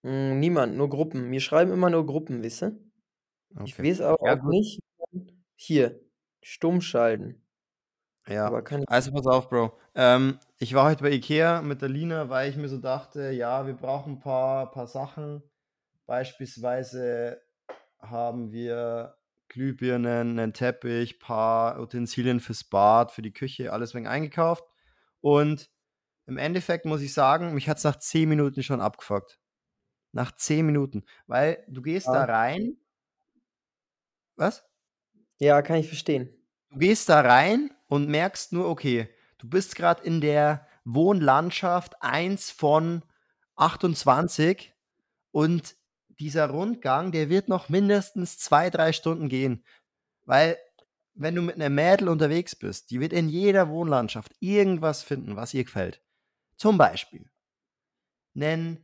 Hm, 0.04 0.40
niemand, 0.40 0.76
nur 0.78 0.90
Gruppen. 0.90 1.30
Mir 1.30 1.40
schreiben 1.42 1.72
immer 1.72 1.90
nur 1.90 2.06
Gruppen, 2.06 2.44
weißt 2.44 2.62
du? 2.64 2.92
Ich 3.64 3.80
Okay. 3.80 3.84
weiß 3.84 4.02
aber 4.02 4.22
Ja, 4.24 4.38
auch 4.38 4.44
nicht 4.44 4.82
hier. 5.58 6.02
Stumm 6.44 6.82
schalten. 6.82 7.47
Ja, 8.28 8.62
also 8.88 9.12
pass 9.12 9.26
auf, 9.26 9.50
Bro. 9.50 9.78
Ähm, 9.96 10.40
ich 10.58 10.74
war 10.74 10.86
heute 10.86 11.04
bei 11.04 11.12
Ikea 11.12 11.62
mit 11.62 11.82
der 11.82 11.90
Lina, 11.90 12.30
weil 12.30 12.50
ich 12.50 12.58
mir 12.58 12.68
so 12.68 12.78
dachte, 12.78 13.32
ja, 13.32 13.66
wir 13.66 13.74
brauchen 13.74 14.14
ein 14.14 14.20
paar, 14.20 14.72
paar 14.72 14.88
Sachen. 14.88 15.42
Beispielsweise 16.06 17.42
haben 18.00 18.52
wir 18.52 19.16
Glühbirnen, 19.50 20.40
einen 20.40 20.54
Teppich, 20.54 21.20
paar 21.20 21.80
Utensilien 21.80 22.40
fürs 22.40 22.66
Bad, 22.66 23.12
für 23.12 23.22
die 23.22 23.32
Küche, 23.34 23.72
alles 23.72 23.96
wegen 23.96 24.08
eingekauft. 24.08 24.66
Und 25.22 25.70
im 26.26 26.38
Endeffekt 26.38 26.86
muss 26.86 27.02
ich 27.02 27.14
sagen, 27.14 27.54
mich 27.54 27.70
hat 27.70 27.78
es 27.78 27.86
nach 27.86 27.98
10 27.98 28.28
Minuten 28.28 28.62
schon 28.62 28.82
abgefuckt. 28.82 29.40
Nach 30.12 30.34
10 30.34 30.66
Minuten. 30.66 31.06
Weil 31.28 31.64
du 31.70 31.82
gehst 31.82 32.08
da 32.08 32.26
Ja. 32.26 32.26
rein. 32.26 32.78
Was? 34.36 34.66
Ja, 35.40 35.62
kann 35.62 35.78
ich 35.78 35.88
verstehen. 35.88 36.30
Du 36.72 36.80
gehst 36.80 37.08
da 37.10 37.22
rein 37.22 37.72
und 37.88 38.10
merkst 38.10 38.54
nur, 38.54 38.68
okay, 38.70 39.10
du 39.40 39.50
bist 39.50 39.76
gerade 39.76 40.04
in 40.04 40.22
der 40.22 40.68
Wohnlandschaft 40.86 42.02
1 42.02 42.52
von 42.52 43.04
28 43.56 44.74
und 45.32 45.76
dieser 46.20 46.50
Rundgang, 46.50 47.12
der 47.12 47.30
wird 47.30 47.50
noch 47.50 47.70
mindestens 47.70 48.40
2, 48.40 48.70
3 48.72 48.94
Stunden 48.94 49.30
gehen. 49.30 49.64
Weil, 50.26 50.58
wenn 51.16 51.36
du 51.36 51.42
mit 51.44 51.58
'nem 51.58 51.76
Mädel 51.76 52.10
unterwegs 52.10 52.56
bist, 52.56 52.92
die 52.92 53.00
wird 53.02 53.14
in 53.14 53.30
jeder 53.30 53.70
Wohnlandschaft 53.70 54.34
irgendwas 54.42 55.04
finden, 55.04 55.36
was 55.38 55.54
ihr 55.54 55.66
gefällt. 55.66 56.02
Zum 56.58 56.78
Beispiel 56.80 57.30
'nen 58.36 58.78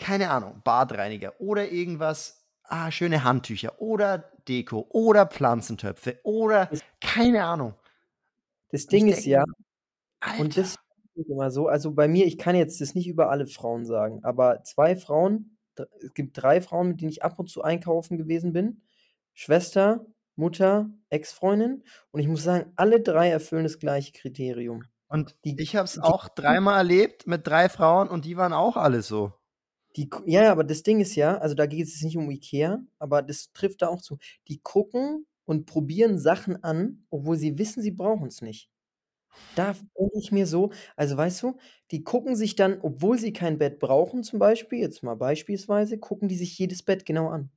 keine 0.00 0.30
Ahnung, 0.30 0.62
Badreiniger 0.64 1.34
oder 1.40 1.70
irgendwas 1.70 2.44
ah, 2.62 2.90
schöne 2.90 3.24
Handtücher 3.24 3.80
oder 3.80 4.30
Deko 4.48 4.86
oder 4.90 5.26
Pflanzentöpfe 5.26 6.20
oder 6.24 6.70
keine 7.00 7.44
Ahnung. 7.44 7.74
Das 8.72 8.88
Ding 8.88 9.08
ist 9.08 9.24
denke 9.24 9.26
ja 9.26 9.44
mir: 9.44 9.54
und 10.36 10.56
das 10.56 10.76
„Alter.“ 10.76 10.80
ist 11.16 11.28
immer 11.30 11.50
so 11.50 11.68
also, 11.68 11.92
bei 11.94 12.08
mir 12.08 12.26
ich 12.26 12.38
kann 12.38 12.56
jetzt 12.56 12.80
das 12.80 12.94
nicht 12.94 13.08
über 13.08 13.30
alle 13.30 13.46
Frauen 13.48 13.86
sagen, 13.86 14.20
aber 14.24 14.62
2 14.64 14.96
Frauen 14.96 15.58
es 16.02 16.14
gibt 16.14 16.40
3 16.42 16.60
Frauen, 16.62 16.88
mit 16.90 17.00
denen 17.02 17.10
ich 17.10 17.22
ab 17.24 17.38
und 17.38 17.48
zu 17.50 17.62
einkaufen 17.62 18.18
gewesen 18.18 18.52
bin. 18.52 18.82
Schwester, 19.34 20.06
Mutter, 20.36 20.90
Ex-Freundin 21.10 21.84
und 22.12 22.20
ich 22.20 22.28
muss 22.28 22.44
sagen, 22.44 22.72
alle 22.76 23.00
3 23.02 23.30
erfüllen 23.30 23.64
das 23.64 23.78
gleiche 23.80 24.12
Kriterium. 24.12 24.88
Und 25.10 25.36
Die 25.44 25.60
ich 25.60 25.74
habe 25.74 25.86
es 25.86 25.98
auch 25.98 26.28
dreimal 26.28 26.76
erlebt 26.78 27.26
mit 27.26 27.46
3 27.46 27.68
Frauen 27.68 28.08
und 28.08 28.24
die 28.24 28.36
waren 28.36 28.52
auch 28.52 28.76
alle 28.76 29.02
so. 29.02 29.32
Die 29.96 30.08
ja, 30.26 30.52
aber 30.52 30.64
das 30.64 30.82
Ding 30.82 31.00
ist 31.00 31.14
ja 31.16 31.38
also, 31.38 31.54
da 31.54 31.66
geht 31.66 31.86
es 31.86 32.02
nicht 32.02 32.16
um 32.16 32.30
Ikea, 32.30 32.82
aber 32.98 33.22
das 33.22 33.52
trifft 33.52 33.82
da 33.82 33.88
auch 33.88 34.00
zu. 34.02 34.18
Die 34.48 34.58
gucken 34.60 35.26
und 35.44 35.66
probieren 35.66 36.18
Sachen 36.18 36.62
an, 36.62 37.06
obwohl 37.10 37.36
sie 37.36 37.58
wissen, 37.58 37.82
sie 37.82 37.90
brauchen's 37.92 38.42
nicht. 38.42 38.70
Da 39.54 39.74
denke 39.98 40.18
ich 40.18 40.32
mir 40.32 40.46
so 40.46 40.72
also, 40.96 41.16
weißt 41.16 41.42
du, 41.44 41.56
die 41.92 42.04
gucken 42.04 42.36
sich 42.36 42.56
dann, 42.56 42.80
obwohl 42.82 43.18
sie 43.18 43.32
kein 43.34 43.58
Bett 43.58 43.78
brauchen 43.80 44.22
zum 44.24 44.38
Beispiel 44.40 44.80
jetzt 44.80 45.02
mal 45.04 45.16
beispielsweise, 45.16 45.98
gucken 45.98 46.28
die 46.28 46.36
sich 46.36 46.58
jedes 46.58 46.82
Bett 46.84 47.06
genau 47.06 47.28
an. 47.30 47.50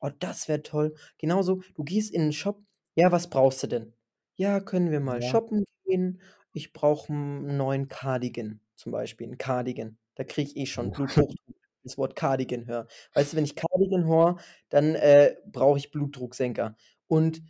„Oh, 0.00 0.10
das 0.18 0.48
wäre 0.48 0.62
toll.“ 0.62 0.94
Genauso, 1.18 1.62
du 1.74 1.84
gehst 1.84 2.12
in 2.14 2.22
'n 2.28 2.32
Shop: 2.32 2.62
„Ja, 2.96 3.12
was 3.12 3.30
brauchst 3.30 3.62
du 3.64 3.68
denn?“ 3.68 3.94
„Ja, 4.36 4.60
können 4.60 4.90
wir 4.92 5.00
mal 5.00 5.20
Ja. 5.20 5.22
shoppen 5.22 5.64
gehen? 5.86 6.20
Ich 6.54 6.72
brauche 6.74 7.12
'n 7.12 7.56
neuen 7.58 7.88
Cardigan“, 7.88 8.60
zum 8.76 8.92
Beispiel, 8.92 9.28
'n 9.28 9.38
Cardigan. 9.38 9.98
Da 10.16 10.24
kriege 10.24 10.50
ich 10.50 10.56
eh 10.58 10.66
schon 10.66 10.92
Bluthochdruck, 10.92 11.58
das 11.86 11.98
Wort 11.98 12.16
Cardigan 12.16 12.66
höre. 12.66 12.86
Weißt 13.14 13.32
du, 13.32 13.36
wenn 13.38 13.44
ich 13.44 13.56
Cardigan 13.56 14.06
höre, 14.06 14.36
dann, 14.70 14.94
äh, 14.96 15.36
brauche 15.46 15.78
ich 15.78 15.90
Blutdrucksenker. 15.92 16.76
Und 17.08 17.42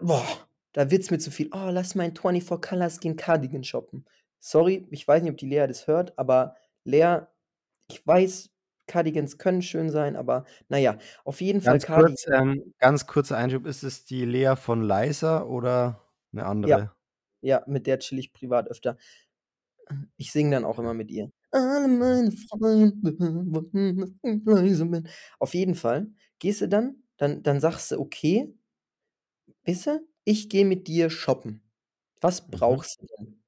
boah, 0.00 0.26
da 0.72 0.90
wird's 0.90 1.10
mir 1.10 1.18
zu 1.18 1.30
viel: 1.30 1.48
„Oh, 1.52 1.68
lass 1.70 1.94
mal 1.94 2.04
in 2.06 2.14
24 2.14 2.60
Colors 2.62 3.00
gehen 3.00 3.16
Cardigan 3.16 3.64
shoppen.“ 3.64 4.04
Sorry, 4.40 4.86
ich 4.90 5.06
weiß 5.08 5.22
nicht, 5.22 5.32
ob 5.32 5.38
die 5.38 5.48
Lea 5.48 5.66
das 5.68 5.86
hört, 5.86 6.18
aber 6.18 6.56
Lea, 6.84 7.20
ich 7.90 8.06
weiß, 8.06 8.50
Cardigans 8.88 9.38
können 9.38 9.62
schön 9.62 9.90
sein, 9.90 10.16
aber 10.16 10.44
na 10.68 10.78
ja, 10.78 10.98
auf 11.24 11.40
jeden 11.42 11.60
Fall 11.62 11.80
Ganz 11.80 11.82
Cardi 11.82 12.16
kurz 12.16 12.26
ähm, 12.28 12.74
ganz 12.78 13.06
kurzer 13.06 13.36
Einschub. 13.38 13.66
Ist 13.66 13.82
es 13.82 14.04
die 14.04 14.24
Lea 14.24 14.54
von 14.56 14.82
Leiser 14.82 15.48
oder 15.48 16.00
'ne 16.32 16.44
Ja. 16.64 16.78
andere? 16.78 16.92
Ja, 17.42 17.64
mit 17.66 17.86
der 17.86 18.00
chill 18.00 18.18
ich 18.20 18.32
privat 18.32 18.68
öfter. 18.68 18.96
Ich 20.18 20.32
singe 20.32 20.50
dann 20.52 20.64
auch 20.64 20.78
immer 20.78 20.94
mit 20.94 21.10
ihr. 21.10 21.30
Alle 21.56 21.88
meine 21.88 22.32
Freunde 22.32 23.14
leise 24.44 24.86
bin. 24.86 25.08
Auf 25.38 25.54
jeden 25.54 25.74
Fall 25.74 26.08
gehst 26.38 26.60
du 26.60 26.68
dann 26.68 27.02
dann 27.16 27.42
dann 27.42 27.60
sagst 27.60 27.90
du: 27.92 27.98
„Okay“ 28.00 28.56
„weißt 29.66 29.86
du, 29.86 30.08
ich 30.24 30.48
gehe 30.48 30.64
mit 30.64 30.86
dir 30.88 31.10
shoppen. 31.10 31.62
Was 32.20 32.48
Mhm. 32.48 32.50
brauchst 32.50 33.02
du 33.02 33.06
denn?“ 33.18 33.42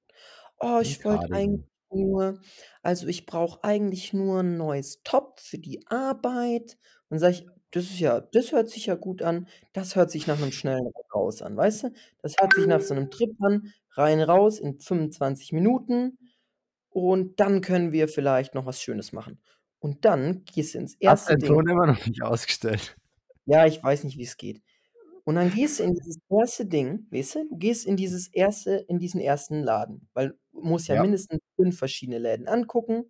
„Oh, 0.60 0.80
ich 0.82 1.04
wollte 1.04 1.32
eigentlich 1.32 1.60
Cardigan. 1.60 1.68
nur 1.92 2.40
also, 2.82 3.06
ich 3.08 3.26
brauche 3.26 3.64
eigentlich 3.64 4.12
nur 4.12 4.40
'n 4.40 4.56
neues 4.58 5.02
Top 5.04 5.40
für 5.40 5.58
die 5.58 5.86
Arbeit.“ 5.88 6.78
Dann 7.10 7.18
sage 7.20 7.34
ich: 7.36 7.46
„Das 7.72 7.84
ist 7.84 8.00
ja 8.00 8.20
das 8.20 8.52
hört 8.52 8.70
sich 8.70 8.86
ja 8.86 8.96
gut 8.96 9.22
an. 9.22 9.48
Das 9.74 9.96
hört 9.96 10.10
sich 10.10 10.26
nach 10.26 10.38
'nem 10.38 10.52
schnellen 10.52 10.92
Raus 11.14 11.42
an, 11.42 11.56
weißt 11.56 11.84
du? 11.84 11.92
Das 12.22 12.34
hört 12.40 12.54
sich 12.54 12.66
nach 12.66 12.80
so 12.82 12.94
'nem 12.94 13.10
Trip 13.10 13.32
an, 13.40 13.72
rein, 13.92 14.20
raus 14.22 14.58
in 14.60 14.80
25 14.80 15.52
Minuten 15.52 16.18
und 16.90 17.40
dann 17.40 17.60
können 17.62 17.92
wir 17.92 18.08
vielleicht 18.08 18.54
noch 18.54 18.66
was 18.66 18.82
Schönes 18.82 19.12
machen.“ 19.12 19.40
Und 19.80 20.04
dann 20.04 20.44
gehst 20.44 20.74
du 20.74 20.78
ins 20.78 20.96
Hast 21.06 21.28
1. 21.28 21.30
deinen 21.30 21.42
Ding 21.42 21.58
Ton 21.58 21.68
immer 21.68 21.86
noch 21.86 22.06
nicht 22.06 22.22
ausgestellt. 22.22 22.96
Ja, 23.46 23.66
ich 23.66 23.82
weiß 23.82 24.04
nicht, 24.04 24.18
wie's 24.18 24.36
geht. 24.36 24.62
Und 25.24 25.36
dann 25.36 25.50
gehst 25.50 25.78
du 25.80 25.84
in 25.84 25.94
dieses 25.94 26.18
1. 26.28 26.66
Ding, 26.66 27.06
weißt 27.10 27.36
du? 27.36 27.48
Du 27.50 27.56
gehst 27.58 27.86
in 27.86 27.96
dieses 27.96 28.28
1. 28.34 28.78
in 28.88 28.98
diesen 28.98 29.20
1. 29.20 29.62
Laden, 29.62 30.08
weil 30.14 30.30
du 30.52 30.62
musst 30.62 30.88
ja 30.88 30.96
Ja. 30.96 30.98
mindestens 30.98 31.40
5 31.56 31.78
verschiedene 31.78 32.18
Läden 32.18 32.48
angucken. 32.48 33.04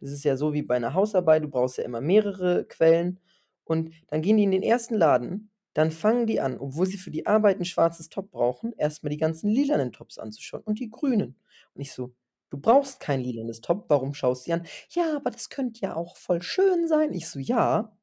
Das 0.00 0.10
ist 0.12 0.24
ja 0.24 0.36
so 0.36 0.54
wie 0.54 0.62
bei 0.62 0.78
'ner 0.78 0.94
Hausarbeit, 0.94 1.44
du 1.44 1.48
brauchst 1.48 1.78
ja 1.78 1.84
immer 1.84 2.00
mehrere 2.02 2.66
Quellen. 2.66 3.20
Und 3.64 3.92
dann 4.08 4.22
gehen 4.22 4.36
die 4.38 4.44
in 4.44 4.52
den 4.52 4.62
1. 4.64 4.96
Laden, 4.96 5.50
dann 5.74 5.90
fangen 5.92 6.26
die 6.26 6.40
an, 6.40 6.58
obwohl 6.58 6.86
sie 6.86 6.98
für 6.98 7.10
die 7.12 7.26
Arbeit 7.26 7.58
'n 7.60 7.64
schwarzes 7.66 8.08
Top 8.10 8.30
brauchen, 8.32 8.72
erst 8.78 9.04
mal 9.04 9.10
die 9.10 9.18
ganzen 9.18 9.50
lilanen 9.50 9.92
Tops 9.92 10.18
anzuschauen 10.18 10.62
und 10.64 10.80
die 10.80 10.90
grünen. 10.90 11.36
Und 11.74 11.82
ich 11.82 11.92
so: 11.92 12.14
„Du 12.52 12.58
brauchst 12.58 13.00
kein 13.00 13.20
lilanes 13.22 13.60
Top, 13.60 13.86
warum 13.88 14.14
schaust 14.14 14.46
du 14.46 14.50
die 14.50 14.52
an?“ 14.54 14.66
„Ja, 14.90 15.16
aber 15.16 15.30
das 15.30 15.48
könnte 15.50 15.80
ja 15.80 15.96
auch 15.96 16.16
voll 16.16 16.42
schön 16.42 16.86
sein.“ 16.88 17.12
Ich 17.12 17.28
so: 17.28 17.38
„Ja, 17.40 17.96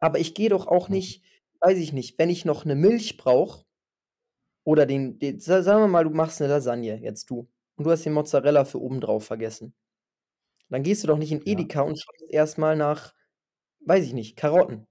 aber 0.00 0.18
ich 0.20 0.34
gehe 0.34 0.50
doch 0.50 0.66
auch 0.68 0.88
Mhm. 0.88 0.96
nicht 0.96 1.24
weiß 1.60 1.78
ich 1.78 1.92
nicht, 1.94 2.18
wenn 2.18 2.30
ich 2.30 2.44
noch 2.46 2.64
'ne 2.66 2.74
Milch 2.76 3.16
brauche 3.18 3.64
oder 4.66 4.86
den 4.86 5.18
den 5.18 5.40
sa 5.40 5.62
sagen 5.62 5.82
wir 5.82 5.88
mal, 5.88 6.04
du 6.04 6.10
machst 6.10 6.40
'ne 6.40 6.46
Lasagne, 6.46 6.98
jetzt 7.02 7.30
du, 7.30 7.48
und 7.76 7.84
du 7.86 7.90
hast 7.90 8.04
den 8.04 8.12
Mozzarella 8.12 8.64
für 8.64 8.80
oben 8.80 9.00
drauf 9.00 9.24
vergessen. 9.24 9.74
Dann 10.70 10.82
gehst 10.84 11.04
du 11.04 11.08
doch 11.08 11.18
nicht 11.18 11.32
in 11.32 11.42
Ja. 11.46 11.66
Edeka 11.66 11.82
und 11.82 11.98
schaust 12.00 12.24
erst 12.30 12.58
mal 12.58 12.76
nach, 12.76 13.14
weiß 13.86 14.04
ich 14.06 14.14
nicht, 14.14 14.36
Karotten. 14.36 14.86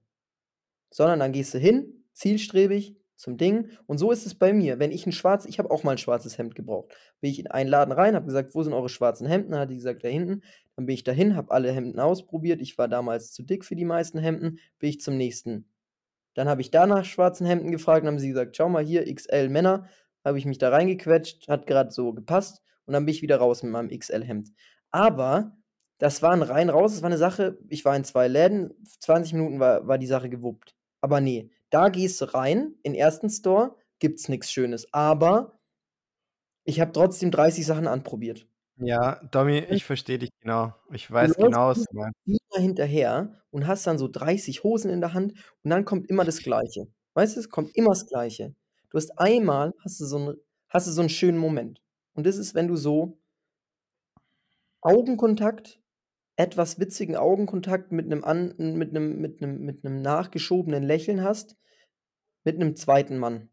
Sondern 0.92 1.20
dann 1.20 1.32
gehst 1.32 1.54
du 1.54 1.58
hin, 1.60 2.06
zielstrebig 2.14 2.96
zum 3.16 3.36
Ding. 3.38 3.68
Und 3.86 3.98
so 3.98 4.10
ist 4.12 4.26
es 4.26 4.34
bei 4.34 4.52
mir. 4.52 4.78
Wenn 4.78 4.92
ich 4.92 5.06
'n 5.06 5.12
schwarz 5.12 5.44
ich 5.46 5.58
habe 5.58 5.70
auch 5.70 5.84
mal 5.84 5.92
'n 5.92 5.98
schwarzes 5.98 6.38
Hemd 6.38 6.54
gebraucht. 6.54 6.92
Bin 7.20 7.30
ich 7.30 7.38
in 7.40 7.46
einen 7.48 7.70
Laden 7.70 7.92
rein, 7.92 8.14
habe 8.14 8.26
gesagt: 8.26 8.54
„Wo 8.54 8.62
sind 8.62 8.72
eure 8.74 8.88
schwarzen 8.88 9.26
Hemden?“ 9.26 9.52
Dann 9.52 9.60
hat 9.60 9.70
die 9.70 9.76
gesagt: 9.76 10.04
„Da 10.04 10.08
hinten.“ 10.08 10.42
Dann 10.76 10.86
bin 10.86 10.94
ich 10.94 11.04
dahin, 11.04 11.36
habe 11.36 11.50
alle 11.52 11.72
Hemden 11.72 12.00
ausprobiert. 12.00 12.60
Ich 12.60 12.78
war 12.78 12.88
damals 12.88 13.32
zu 13.32 13.42
dick 13.42 13.64
für 13.64 13.76
die 13.76 13.84
meisten 13.84 14.18
Hemden, 14.18 14.58
bin 14.78 14.90
ich 14.90 15.00
zum 15.00 15.16
nächsten. 15.16 15.66
Dann 16.34 16.48
habe 16.48 16.62
ich 16.62 16.70
da 16.72 16.86
nach 16.86 17.04
schwarzen 17.06 17.46
Hemden 17.46 17.72
gefragt, 17.72 18.02
dann 18.06 18.14
haben 18.14 18.20
sie 18.20 18.28
gesagt: 18.30 18.56
„Schau 18.56 18.68
mal 18.70 18.84
hier, 18.84 19.06
XL 19.08 19.48
Männer.“ 19.50 19.88
Habe 20.24 20.38
ich 20.38 20.46
mich 20.46 20.58
da 20.58 20.70
reingequetscht, 20.70 21.48
hat 21.48 21.66
grad 21.66 21.92
so 21.94 22.12
gepasst 22.14 22.62
und 22.86 22.94
dann 22.94 23.06
bin 23.06 23.14
ich 23.14 23.22
wieder 23.22 23.38
raus 23.38 23.62
mit 23.64 23.72
meinem 23.72 23.90
XL-Hemd. 23.90 24.50
Aber 24.92 25.56
das 25.98 26.22
war 26.22 26.32
'n 26.34 26.42
rein 26.42 26.70
raus, 26.70 26.92
das 26.94 27.02
war 27.02 27.10
'ne 27.10 27.18
Sache 27.18 27.58
ich 27.70 27.84
war 27.86 27.96
in 27.96 28.04
2 28.04 28.28
Läden, 28.28 28.72
20 29.00 29.34
Minuten 29.34 29.60
war 29.60 29.86
war 29.88 29.98
die 29.98 30.06
Sache 30.08 30.30
gewuppt. 30.30 30.76
Aber 31.02 31.20
ne, 31.22 31.50
da 31.72 31.88
gehst 31.90 32.20
du 32.22 32.26
rein, 32.34 32.76
in 32.84 32.94
1. 32.94 33.30
Store, 33.30 33.76
gibt's 34.00 34.28
nix 34.28 34.52
Schönes, 34.52 34.86
aber 34.92 35.58
ich 36.66 36.80
habe 36.80 36.92
trotzdem 36.92 37.30
30 37.30 37.66
Sachen 37.66 37.86
anprobiert. 37.88 38.46
Ja, 38.78 39.20
Hm. 39.70 39.78
ich 39.78 39.84
verstehe 39.84 40.18
dich 40.18 40.30
genau. 40.40 40.74
Ich 40.92 41.10
Du 41.20 41.26
weiß 41.26 41.38
läufst 41.38 41.38
genau, 41.38 41.68
was 41.68 41.84
du 41.84 41.94
meinst. 41.96 42.14
immer 42.26 42.60
hinterher 42.62 43.42
und 43.50 43.66
hast 43.66 43.86
dann 43.86 43.98
so 43.98 44.08
30 44.08 44.64
Hosen 44.64 44.90
in 44.90 45.00
der 45.00 45.14
Hand 45.14 45.34
und 45.64 45.70
dann 45.70 45.84
kommt 45.84 46.08
immer 46.10 46.24
das 46.24 46.38
Gleiche. 46.42 46.88
Weißt 47.14 47.36
du, 47.36 47.40
es 47.40 47.50
kommt 47.50 47.76
immer 47.76 47.90
das 47.90 48.06
Gleiche. 48.06 48.54
Du 48.90 48.98
hast 48.98 49.18
einmal 49.18 49.72
hast 49.84 50.00
du 50.00 50.06
so 50.06 50.18
'n 50.18 50.36
hast 50.68 50.86
du 50.88 50.92
so 50.92 51.02
'n 51.02 51.08
schönen 51.10 51.38
Moment. 51.38 51.82
Und 52.14 52.26
das 52.26 52.36
ist, 52.38 52.54
wenn 52.54 52.68
du 52.68 52.76
so 52.76 53.18
Augenkontakt 54.84 55.81
etwas 56.36 56.78
witzigen 56.80 57.16
Augenkontakt 57.16 57.92
mit 57.92 58.08
'nem 58.08 58.24
an 58.24 58.54
mit 58.58 58.92
'nem 58.92 59.18
mit 59.20 59.40
'nem 59.40 59.60
mit 59.64 59.84
'nem 59.84 60.02
nachgeschobenen 60.02 60.82
Lächeln 60.82 61.22
hast 61.22 61.56
mit 62.44 62.58
'nem 62.58 62.76
2. 62.76 63.18
Mann 63.18 63.50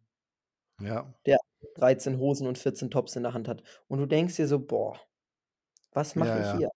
Ja. 0.80 1.14
der 1.26 1.38
13 1.76 2.18
Hosen 2.20 2.48
und 2.48 2.58
14 2.58 2.90
Tops 2.92 3.16
in 3.16 3.24
der 3.24 3.34
Hand 3.34 3.48
hat. 3.48 3.64
Und 3.88 4.00
du 4.00 4.06
denkst 4.06 4.36
dir 4.38 4.48
so: 4.48 4.60
„Boah, 4.60 5.00
was 5.94 6.16
Ja, 6.16 6.18
mache 6.18 6.40
ich 6.40 6.52
ja. 6.52 6.52
hier?“ 6.52 6.70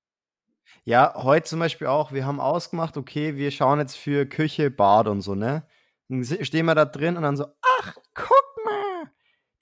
Ja, 0.86 1.14
heute 1.24 1.48
zum 1.48 1.60
Beispiel 1.60 1.88
auch. 1.88 2.12
Wir 2.14 2.26
haben 2.26 2.40
ausgemacht: 2.42 2.98
„Okay, 2.98 3.38
wir 3.38 3.52
schauen 3.52 3.80
jetzt 3.80 3.98
für 3.98 4.26
Küche, 4.28 4.72
Bad 4.72 5.08
und 5.08 5.22
so“, 5.22 5.36
ne? 5.36 5.68
Dann 6.10 6.24
stehen 6.26 6.66
wir 6.68 6.76
da 6.76 6.86
drin 6.86 7.18
und 7.18 7.24
dann 7.24 7.38
so: 7.38 7.46
„Ach, 7.46 7.88
ach, 7.88 7.98
guck 8.16 8.66
mal, 8.66 9.12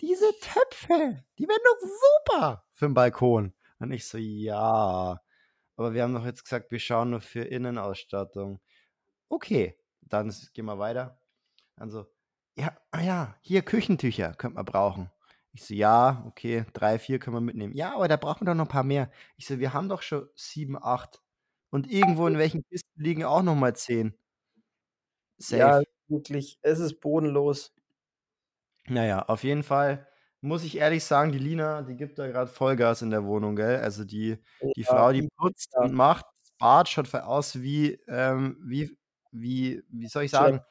diese 0.02 0.26
Töpfe, 0.42 1.24
die 1.40 1.48
werden 1.48 1.62
doch 1.66 1.90
super 1.90 2.66
für 2.74 2.88
den 2.88 2.94
Balkon. 2.96 3.54
Und 3.80 3.92
ich 3.94 4.08
so, 4.08 4.18
ja, 4.20 5.22
aber 5.82 5.94
wir 5.94 6.04
haben 6.04 6.14
doch 6.14 6.26
jetzt 6.26 6.44
gesagt, 6.44 6.72
wir 6.72 6.80
schauen 6.80 7.10
nur 7.12 7.22
für 7.22 7.42
Innenausstattung. 7.42 8.62
Okay, 9.30 9.78
dann 10.02 10.34
gehen 10.54 10.66
wir 10.66 10.80
weiter. 10.80 11.20
Also, 11.76 12.06
ja, 12.56 12.78
ah 12.92 13.02
ja, 13.02 13.36
hier 13.42 13.64
Küchentücher 13.64 14.34
könnte 14.36 14.56
man 14.56 14.66
brauchen. 14.66 15.12
Ich 15.54 15.64
so, 15.66 15.74
ja, 15.74 16.24
okay, 16.28 16.66
drei, 16.74 17.00
vier 17.00 17.20
können 17.20 17.36
wir 17.36 17.42
mitnehmen. 17.42 17.76
Ja, 17.76 17.96
aber 17.96 18.08
da 18.08 18.18
brauchen 18.18 18.42
wir 18.42 18.52
doch 18.52 18.56
noch 18.56 18.66
ein 18.66 18.72
paar 18.72 18.84
mehr. 18.84 19.12
Ich 19.38 19.48
so, 19.48 19.60
wir 19.60 19.74
haben 19.74 19.90
doch 19.90 20.02
schon 20.02 20.30
sieben, 20.36 20.78
acht. 20.82 21.22
Und 21.72 21.90
irgendwo 21.92 22.28
in 22.28 22.38
welchen 22.38 22.64
Kisten 22.68 23.02
liegen 23.02 23.24
auch 23.26 23.42
noch 23.44 23.56
mal 23.56 23.76
zehn. 23.76 24.14
Ja, 25.40 25.78
Safe. 25.80 25.86
wirklich, 26.08 26.60
es 26.62 26.80
ist 26.80 27.00
bodenlos. 27.00 27.74
Naja, 28.88 29.24
auf 29.24 29.44
jeden 29.44 29.64
Fall 29.64 30.08
muss 30.42 30.64
ich 30.64 30.78
ehrlich 30.78 31.04
sagen, 31.04 31.32
die 31.32 31.38
Lina, 31.40 31.82
die 31.84 31.96
gibt 31.96 32.18
da 32.20 32.28
gerade 32.28 32.50
Vollgas 32.52 33.02
in 33.02 33.12
der 33.12 33.24
Wohnung, 33.26 33.56
gell? 33.56 33.78
Also 33.80 34.04
die, 34.06 34.38
die 34.76 34.82
Ja, 34.82 34.86
Frau, 34.86 35.12
die 35.14 35.28
putzt 35.38 35.74
ja. 35.74 35.82
und 35.82 35.94
macht, 35.94 36.26
das 36.42 36.52
Bad 36.58 36.90
schaut 36.90 37.14
aus 37.16 37.62
wie, 37.62 37.94
ähm, 38.08 38.58
wie, 38.66 38.98
wie, 39.32 39.84
wie 39.90 40.08
soll 40.08 40.24
ich 40.24 40.32
sagen? 40.32 40.62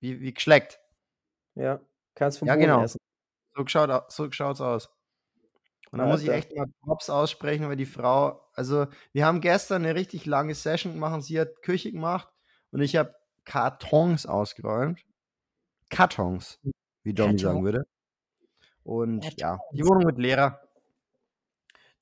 Wie, 0.00 0.20
wie 0.20 0.32
geschleckt. 0.32 0.80
Ja, 1.54 1.80
kannst 2.14 2.38
vom 2.38 2.48
Ja, 2.48 2.54
Boden 2.54 2.62
genau. 2.62 2.82
essen. 2.84 2.98
So 3.56 3.66
schaut, 3.66 3.90
au- 3.90 4.04
so 4.08 4.30
schaut's 4.32 4.60
aus. 4.60 4.90
Und 5.92 5.98
da 5.98 6.06
muss 6.06 6.22
ich 6.22 6.30
echt 6.30 6.54
mal 6.56 6.66
Props 6.82 7.10
aussprechen, 7.10 7.68
weil 7.68 7.76
die 7.76 7.86
Frau, 7.86 8.40
also 8.54 8.86
wir 9.12 9.26
haben 9.26 9.40
gestern 9.40 9.84
eine 9.84 9.94
richtig 9.96 10.24
lange 10.26 10.54
Session 10.54 10.94
gemacht. 10.94 11.22
Sie 11.24 11.40
hat 11.40 11.62
Küche 11.62 11.90
gemacht 11.92 12.28
und 12.70 12.80
ich 12.80 12.96
habe 12.96 13.14
Kartons 13.44 14.26
ausgeräumt. 14.26 15.02
Kartons, 15.90 16.60
wie 17.04 17.14
Domi 17.14 17.38
sagen 17.38 17.58
Karton. 17.58 17.64
würde. 17.64 17.84
Und 18.90 19.38
ja, 19.38 19.60
die. 19.72 19.84
Wohnung 19.84 20.04
wird 20.04 20.18
leerer. 20.18 20.60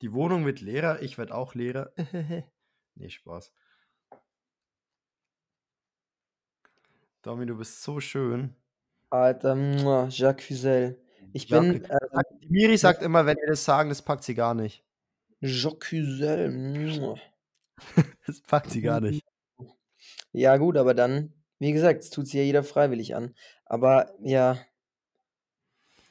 Die 0.00 0.10
Wohnung 0.14 0.46
wird 0.46 0.62
leerer, 0.62 1.02
ich 1.02 1.18
werde 1.18 1.34
auch 1.34 1.54
leerer. 1.54 1.92
nee, 2.94 3.10
Spaß. 3.10 3.52
Domi, 7.20 7.44
du 7.44 7.58
bist 7.58 7.82
so 7.82 8.00
schön. 8.00 8.56
Alter, 9.10 9.54
mua, 9.54 10.08
Jacques 10.08 10.46
Fuzel. 10.46 10.98
Ich 11.34 11.50
Jacques, 11.50 11.86
bin, 11.86 11.98
die 12.40 12.48
Miri 12.48 12.78
sagt 12.78 13.02
immer, 13.02 13.26
wenn 13.26 13.36
wir 13.36 13.48
das 13.48 13.66
sagen, 13.66 13.90
das 13.90 14.00
packt 14.00 14.24
sie 14.24 14.34
gar 14.34 14.54
nicht. 14.54 14.82
Jacques 15.40 15.90
Fuzel. 15.90 16.50
mua. 16.50 17.18
Das 18.26 18.40
packt 18.40 18.70
sie 18.70 18.80
gar 18.80 19.02
nicht. 19.02 19.26
Ja, 20.32 20.56
gut, 20.56 20.78
aber 20.78 20.94
dann, 20.94 21.34
wie 21.58 21.72
gesagt, 21.72 22.00
es 22.00 22.08
tut 22.08 22.24
sich 22.26 22.34
ja 22.36 22.42
jeder 22.42 22.64
freiwillig 22.64 23.14
an. 23.14 23.34
Aber 23.66 24.10
ja, 24.20 24.58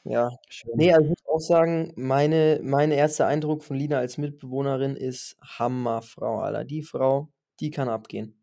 ja. 0.10 0.30
Schön. 0.50 0.72
Nee, 0.74 0.94
also 0.94 1.06
ich 1.06 1.10
muss 1.10 1.26
auch 1.28 1.40
sagen, 1.40 1.94
meine, 1.96 2.60
mein 2.64 2.92
erster 2.92 3.28
Eindruck 3.28 3.64
von 3.64 3.78
Lina 3.78 3.98
als 4.00 4.18
Mitbewohnerin 4.18 4.96
ist 4.96 5.38
Hammerfrau, 5.42 6.40
Alter. 6.40 6.64
Die 6.66 6.84
Frau, 6.84 7.30
die 7.60 7.72
kann 7.72 7.90
abgehen. 7.90 8.40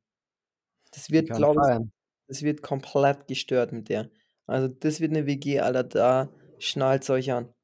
Das 0.93 1.11
Die 1.11 1.13
wird, 1.13 1.29
kann 1.29 1.39
glaube 1.39 1.61
ich, 1.63 1.69
feiern. 1.69 1.93
das 2.29 2.43
wird 2.43 2.63
komplett 2.63 3.29
gestört 3.29 3.73
mit 3.73 3.89
der. 3.89 4.11
Also 4.47 4.69
das 4.69 5.01
wird 5.01 5.13
eine 5.13 5.27
WG, 5.27 5.61
Alter, 5.61 5.85
da 5.85 6.31
schnallt 6.59 7.09
euch 7.11 7.33
an. 7.33 7.55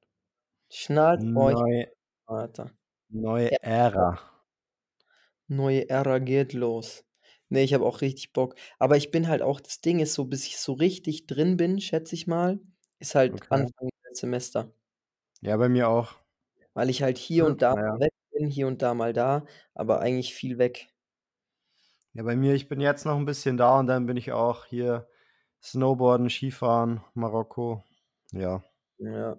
Schnallt 0.70 1.26
euch 1.36 1.62
Neu, 1.62 1.84
an, 2.26 2.36
Alter. 2.38 2.70
neue 3.10 3.50
Ja, 3.50 3.58
Ära. 3.62 4.18
neue 5.48 5.88
Ära 5.88 6.18
geht 6.18 6.52
los. 6.52 7.04
Nee, 7.48 7.64
ich 7.64 7.74
habe 7.74 7.84
auch 7.84 8.00
richtig 8.00 8.32
Bock. 8.32 8.54
Aber 8.78 8.96
ich 8.96 9.10
bin 9.10 9.28
halt 9.28 9.42
auch, 9.42 9.60
das 9.60 9.80
Ding 9.80 9.98
ist 10.00 10.14
so, 10.14 10.24
bis 10.26 10.46
ich 10.46 10.58
so 10.58 10.72
richtig 10.72 11.26
drin 11.26 11.56
bin, 11.56 11.80
schätze 11.80 12.14
ich 12.14 12.26
mal, 12.26 12.60
ist 13.00 13.14
halt 13.14 13.32
Okay. 13.34 13.46
Anfang 13.50 13.88
des 14.10 14.18
Semester. 14.20 14.70
Ja, 15.40 15.56
bei 15.56 15.68
mir 15.68 15.88
auch. 15.88 16.14
Weil 16.74 16.90
ich 16.90 17.02
halt 17.02 17.18
hier 17.18 17.46
und 17.46 17.62
da 17.62 17.74
Naja. 17.74 17.92
mal 17.94 18.00
weg 18.00 18.12
bin, 18.32 18.46
hier 18.48 18.66
und 18.68 18.82
da 18.82 18.94
mal 18.94 19.12
da, 19.12 19.44
aber 19.74 20.00
eigentlich 20.00 20.34
viel 20.34 20.58
weg. 20.58 20.88
Ja, 22.12 22.22
bei 22.24 22.36
mir, 22.36 22.54
ich 22.54 22.68
bin 22.68 22.80
jetzt 22.80 23.04
noch 23.06 23.16
ein 23.16 23.24
bisschen 23.24 23.56
da 23.56 23.78
und 23.78 23.86
dann 23.86 24.06
bin 24.06 24.16
ich 24.16 24.32
auch 24.32 24.64
hier 24.66 25.08
Snowboarden, 25.62 26.28
Skifahren, 26.30 27.02
Marokko. 27.14 27.82
Ja, 28.32 28.62
Ja. 28.98 29.38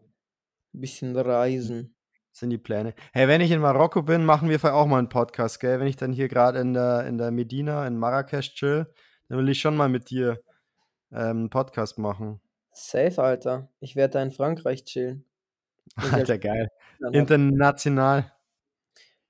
Bisschen 0.73 1.15
reisen. 1.17 1.95
sind 2.31 2.49
die 2.51 2.57
Pläne. 2.57 2.93
Hey, 3.11 3.27
wenn 3.27 3.41
ich 3.41 3.51
in 3.51 3.59
Marokko 3.59 4.03
bin, 4.03 4.23
machen 4.23 4.47
wir 4.49 4.57
vielleicht 4.59 4.75
auch 4.75 4.85
mal 4.87 4.99
einen 4.99 5.09
Podcast, 5.09 5.59
gell? 5.59 5.79
Wenn 5.81 5.87
ich 5.87 5.97
dann 5.97 6.13
hier 6.13 6.29
gerade 6.29 6.59
in 6.59 6.73
der, 6.73 7.05
in 7.05 7.17
der 7.17 7.29
Medina, 7.31 7.85
in 7.85 7.97
Marrakesch 7.97 8.53
chill, 8.55 8.87
dann 9.27 9.37
will 9.37 9.49
ich 9.49 9.59
schon 9.59 9.75
mal 9.75 9.89
mit 9.89 10.09
dir 10.09 10.39
ähm, 11.11 11.19
einen 11.19 11.49
Podcast 11.49 11.99
machen. 11.99 12.39
Safe, 12.73 13.21
Alter. 13.21 13.69
Ich 13.79 13.95
werde 13.95 14.13
da 14.13 14.23
in 14.23 14.31
Frankreich 14.31 14.83
chillen. 14.85 15.25
Ich 15.97 16.13
Alter, 16.13 16.37
geil. 16.37 16.67
International. 17.11 18.31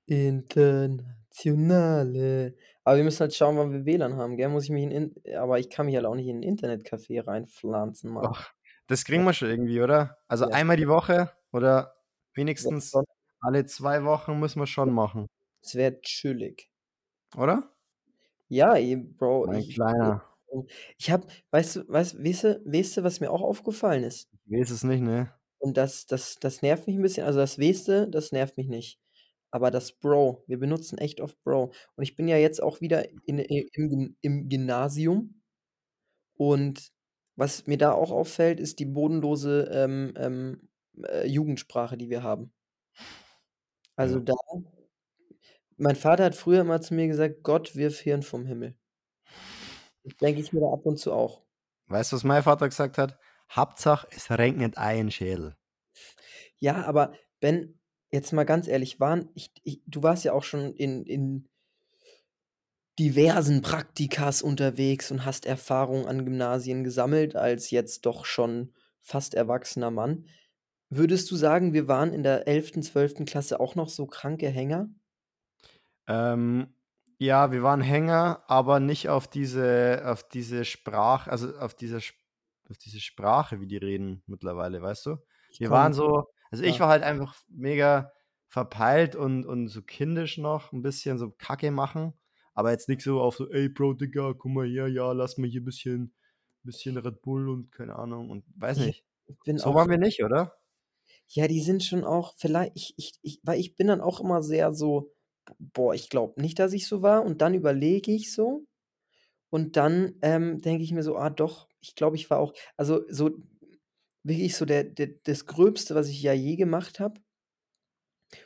Internationale. 0.06 2.54
Aber 2.84 2.96
wir 2.96 3.04
müssen 3.04 3.20
halt 3.20 3.34
schauen, 3.34 3.56
wann 3.56 3.72
wir 3.72 3.84
WLAN 3.84 4.16
haben, 4.16 4.36
gell? 4.36 4.48
Muss 4.48 4.64
ich 4.64 4.70
mich 4.70 4.84
in, 4.84 4.90
in 4.90 5.36
aber 5.36 5.58
ich 5.58 5.70
kann 5.70 5.86
mich 5.86 5.96
halt 5.96 6.06
auch 6.06 6.14
nicht 6.14 6.28
in 6.28 6.40
ein 6.40 6.42
Internetcafé 6.42 7.26
reinpflanzen, 7.26 8.10
Mann. 8.10 8.26
Och, 8.26 8.40
das 8.86 9.04
kriegen 9.04 9.24
wir 9.24 9.32
schon 9.32 9.48
irgendwie, 9.48 9.80
oder? 9.80 10.18
Also 10.28 10.48
Ja. 10.48 10.54
einmal 10.54 10.76
die 10.76 10.88
Woche 10.88 11.30
oder 11.52 11.94
wenigstens 12.34 12.90
schon, 12.90 13.04
alle 13.40 13.66
zwei 13.66 14.04
Wochen 14.04 14.38
müssen 14.38 14.60
wir 14.60 14.66
schon 14.66 14.92
machen, 14.92 15.26
es 15.62 15.74
wäre 15.74 16.00
chillig. 16.00 16.70
oder? 17.36 17.70
Ja, 18.48 18.74
Bro, 19.18 19.46
Mein 19.46 19.60
ich, 19.60 19.74
Kleiner. 19.74 20.22
Ich 20.98 21.10
hab, 21.10 21.26
weißt 21.50 21.76
du, 21.76 21.88
weißt, 21.88 22.22
weißt 22.24 22.44
du, 22.44 22.62
weißt 22.64 22.96
du, 22.98 23.04
was 23.04 23.20
mir 23.20 23.30
auch 23.30 23.42
aufgefallen 23.42 24.04
ist? 24.04 24.28
Ich 24.46 24.52
weiß 24.52 24.70
es 24.70 24.84
nicht, 24.84 25.00
ne? 25.02 25.32
Und 25.58 25.76
das, 25.76 26.06
das, 26.06 26.36
das 26.40 26.62
nervt 26.62 26.86
mich 26.86 26.96
ein 26.96 27.02
bisschen. 27.02 27.24
Also 27.26 27.38
das 27.38 27.58
Weste, 27.58 28.08
das 28.08 28.32
nervt 28.32 28.56
mich 28.56 28.68
nicht. 28.68 29.00
Aber 29.50 29.70
das 29.70 29.92
Bro, 29.92 30.44
wir 30.46 30.58
benutzen 30.58 30.98
echt 30.98 31.20
oft 31.20 31.40
Bro. 31.44 31.72
Und 31.96 32.02
ich 32.02 32.16
bin 32.16 32.26
ja 32.28 32.36
jetzt 32.36 32.62
auch 32.62 32.80
wieder 32.80 33.06
in, 33.26 33.38
im, 33.38 34.16
im 34.22 34.48
Gymnasium. 34.48 35.42
Und 36.36 36.92
was 37.36 37.66
mir 37.66 37.78
da 37.78 37.92
auch 37.92 38.10
auffällt, 38.10 38.60
ist 38.60 38.78
die 38.78 38.86
bodenlose 38.86 39.70
ähm, 39.72 40.14
ähm, 40.16 40.68
äh, 41.04 41.26
Jugendsprache, 41.26 41.96
die 41.96 42.10
wir 42.10 42.22
haben. 42.22 42.52
Also 43.96 44.18
Ja. 44.18 44.24
da, 44.26 44.34
mein 45.76 45.96
Vater 45.96 46.24
hat 46.24 46.34
früher 46.34 46.62
immer 46.62 46.80
zu 46.80 46.94
mir 46.94 47.06
gesagt, 47.08 47.42
Gott 47.42 47.76
wirf 47.76 48.00
Hirn 48.00 48.22
vom 48.22 48.46
Himmel. 48.46 48.74
Denke 50.20 50.40
ich 50.40 50.52
mir 50.52 50.60
da 50.60 50.72
ab 50.72 50.84
und 50.84 50.98
zu 50.98 51.12
auch. 51.12 51.42
Weißt 51.86 52.12
du, 52.12 52.16
was 52.16 52.24
mein 52.24 52.42
Vater 52.42 52.68
gesagt 52.68 52.98
hat? 52.98 53.18
Hauptsache, 53.50 54.06
es 54.10 54.30
regnet 54.30 54.78
ein 54.78 55.10
Schädel. 55.10 55.56
Ja, 56.58 56.84
aber 56.84 57.12
Ben, 57.40 57.78
jetzt 58.10 58.32
mal 58.32 58.44
ganz 58.44 58.68
ehrlich, 58.68 59.00
waren, 59.00 59.28
ich, 59.34 59.52
ich, 59.62 59.82
du 59.86 60.02
warst 60.02 60.24
ja 60.24 60.32
auch 60.32 60.44
schon 60.44 60.74
in, 60.74 61.04
in 61.04 61.48
diversen 62.98 63.62
Praktikas 63.62 64.42
unterwegs 64.42 65.10
und 65.10 65.24
hast 65.24 65.46
Erfahrung 65.46 66.06
an 66.06 66.24
Gymnasien 66.24 66.84
gesammelt 66.84 67.36
als 67.36 67.70
jetzt 67.70 68.06
doch 68.06 68.24
schon 68.24 68.72
fast 69.00 69.34
erwachsener 69.34 69.90
Mann. 69.90 70.26
Würdest 70.88 71.30
du 71.30 71.36
sagen, 71.36 71.72
wir 71.72 71.88
waren 71.88 72.12
in 72.12 72.22
der 72.22 72.46
11., 72.46 72.82
12. 72.82 73.24
Klasse 73.24 73.60
auch 73.60 73.74
noch 73.74 73.88
so 73.88 74.06
kranke 74.06 74.48
Hänger? 74.48 74.90
Ähm, 76.06 76.74
ja, 77.22 77.52
wir 77.52 77.62
waren 77.62 77.80
Hänger, 77.80 78.42
aber 78.48 78.80
nicht 78.80 79.08
auf 79.08 79.28
diese, 79.28 80.02
auf 80.04 80.28
diese 80.28 80.64
Sprache, 80.64 81.30
also 81.30 81.56
auf 81.56 81.74
diese, 81.74 81.98
auf 81.98 82.78
diese 82.78 83.00
Sprache, 83.00 83.60
wie 83.60 83.66
die 83.66 83.76
reden 83.76 84.22
mittlerweile, 84.26 84.82
weißt 84.82 85.06
du? 85.06 85.16
Wir 85.58 85.70
waren 85.70 85.92
so, 85.92 86.24
also 86.50 86.64
ich 86.64 86.74
ja, 86.76 86.80
war 86.80 86.88
halt 86.88 87.02
einfach 87.04 87.36
mega 87.48 88.12
verpeilt 88.48 89.14
und, 89.16 89.46
und 89.46 89.68
so 89.68 89.82
kindisch 89.82 90.38
noch, 90.38 90.72
ein 90.72 90.82
bisschen 90.82 91.18
so 91.18 91.30
Kacke 91.30 91.70
machen, 91.70 92.14
aber 92.54 92.72
jetzt 92.72 92.88
nicht 92.88 93.02
so 93.02 93.20
auf 93.20 93.36
so, 93.36 93.50
ey 93.50 93.68
Bro, 93.68 93.94
Digga, 93.94 94.34
guck 94.36 94.50
mal 94.52 94.66
hier, 94.66 94.88
ja, 94.88 95.12
lass 95.12 95.38
mal 95.38 95.48
hier 95.48 95.60
ein 95.60 95.64
bisschen, 95.64 96.14
bisschen 96.64 96.96
Red 96.96 97.22
Bull 97.22 97.48
und 97.48 97.70
keine 97.70 97.96
Ahnung 97.96 98.30
und 98.30 98.44
weiß 98.56 98.78
ich, 98.78 98.86
nicht. 98.86 99.04
ich 99.26 99.38
bin 99.44 99.58
So 99.58 99.70
auch, 99.70 99.74
waren 99.76 99.90
wir 99.90 99.98
nicht, 99.98 100.24
oder? 100.24 100.54
ja, 101.28 101.48
die 101.48 101.62
sind 101.62 101.82
schon 101.82 102.04
auch, 102.04 102.34
vielleicht, 102.36 102.72
ich, 102.74 102.94
ich, 102.96 103.18
ich, 103.22 103.40
weil 103.42 103.60
ich 103.60 103.76
bin 103.76 103.86
dann 103.86 104.00
auch 104.00 104.20
immer 104.20 104.42
sehr 104.42 104.74
so, 104.74 105.12
boah, 105.58 105.94
ich 105.94 106.08
glaube 106.10 106.40
nicht, 106.40 106.58
dass 106.58 106.72
ich 106.72 106.86
so 106.86 107.02
war 107.02 107.24
und 107.24 107.42
dann 107.42 107.54
überlege 107.54 108.12
ich 108.12 108.32
so 108.32 108.66
Und 109.50 109.76
dann, 109.76 110.14
ähm, 110.22 110.60
denke 110.60 110.84
ich 110.84 110.92
mir 110.92 111.02
so: 111.04 111.16
„Ah 111.16 111.30
doch, 111.30 111.68
ich 111.80 111.94
glaube, 111.96 112.16
ich 112.16 112.30
war 112.30 112.38
auch“ 112.40 112.54
also, 112.76 113.02
so 113.10 113.30
wirklich 114.24 114.56
so 114.56 114.64
der 114.66 114.84
der 114.84 115.08
das 115.24 115.46
Gröbste, 115.46 115.94
was 115.96 116.08
ich 116.10 116.22
ja 116.22 116.32
je 116.34 116.56
gemacht 116.56 117.00
habe 117.00 117.20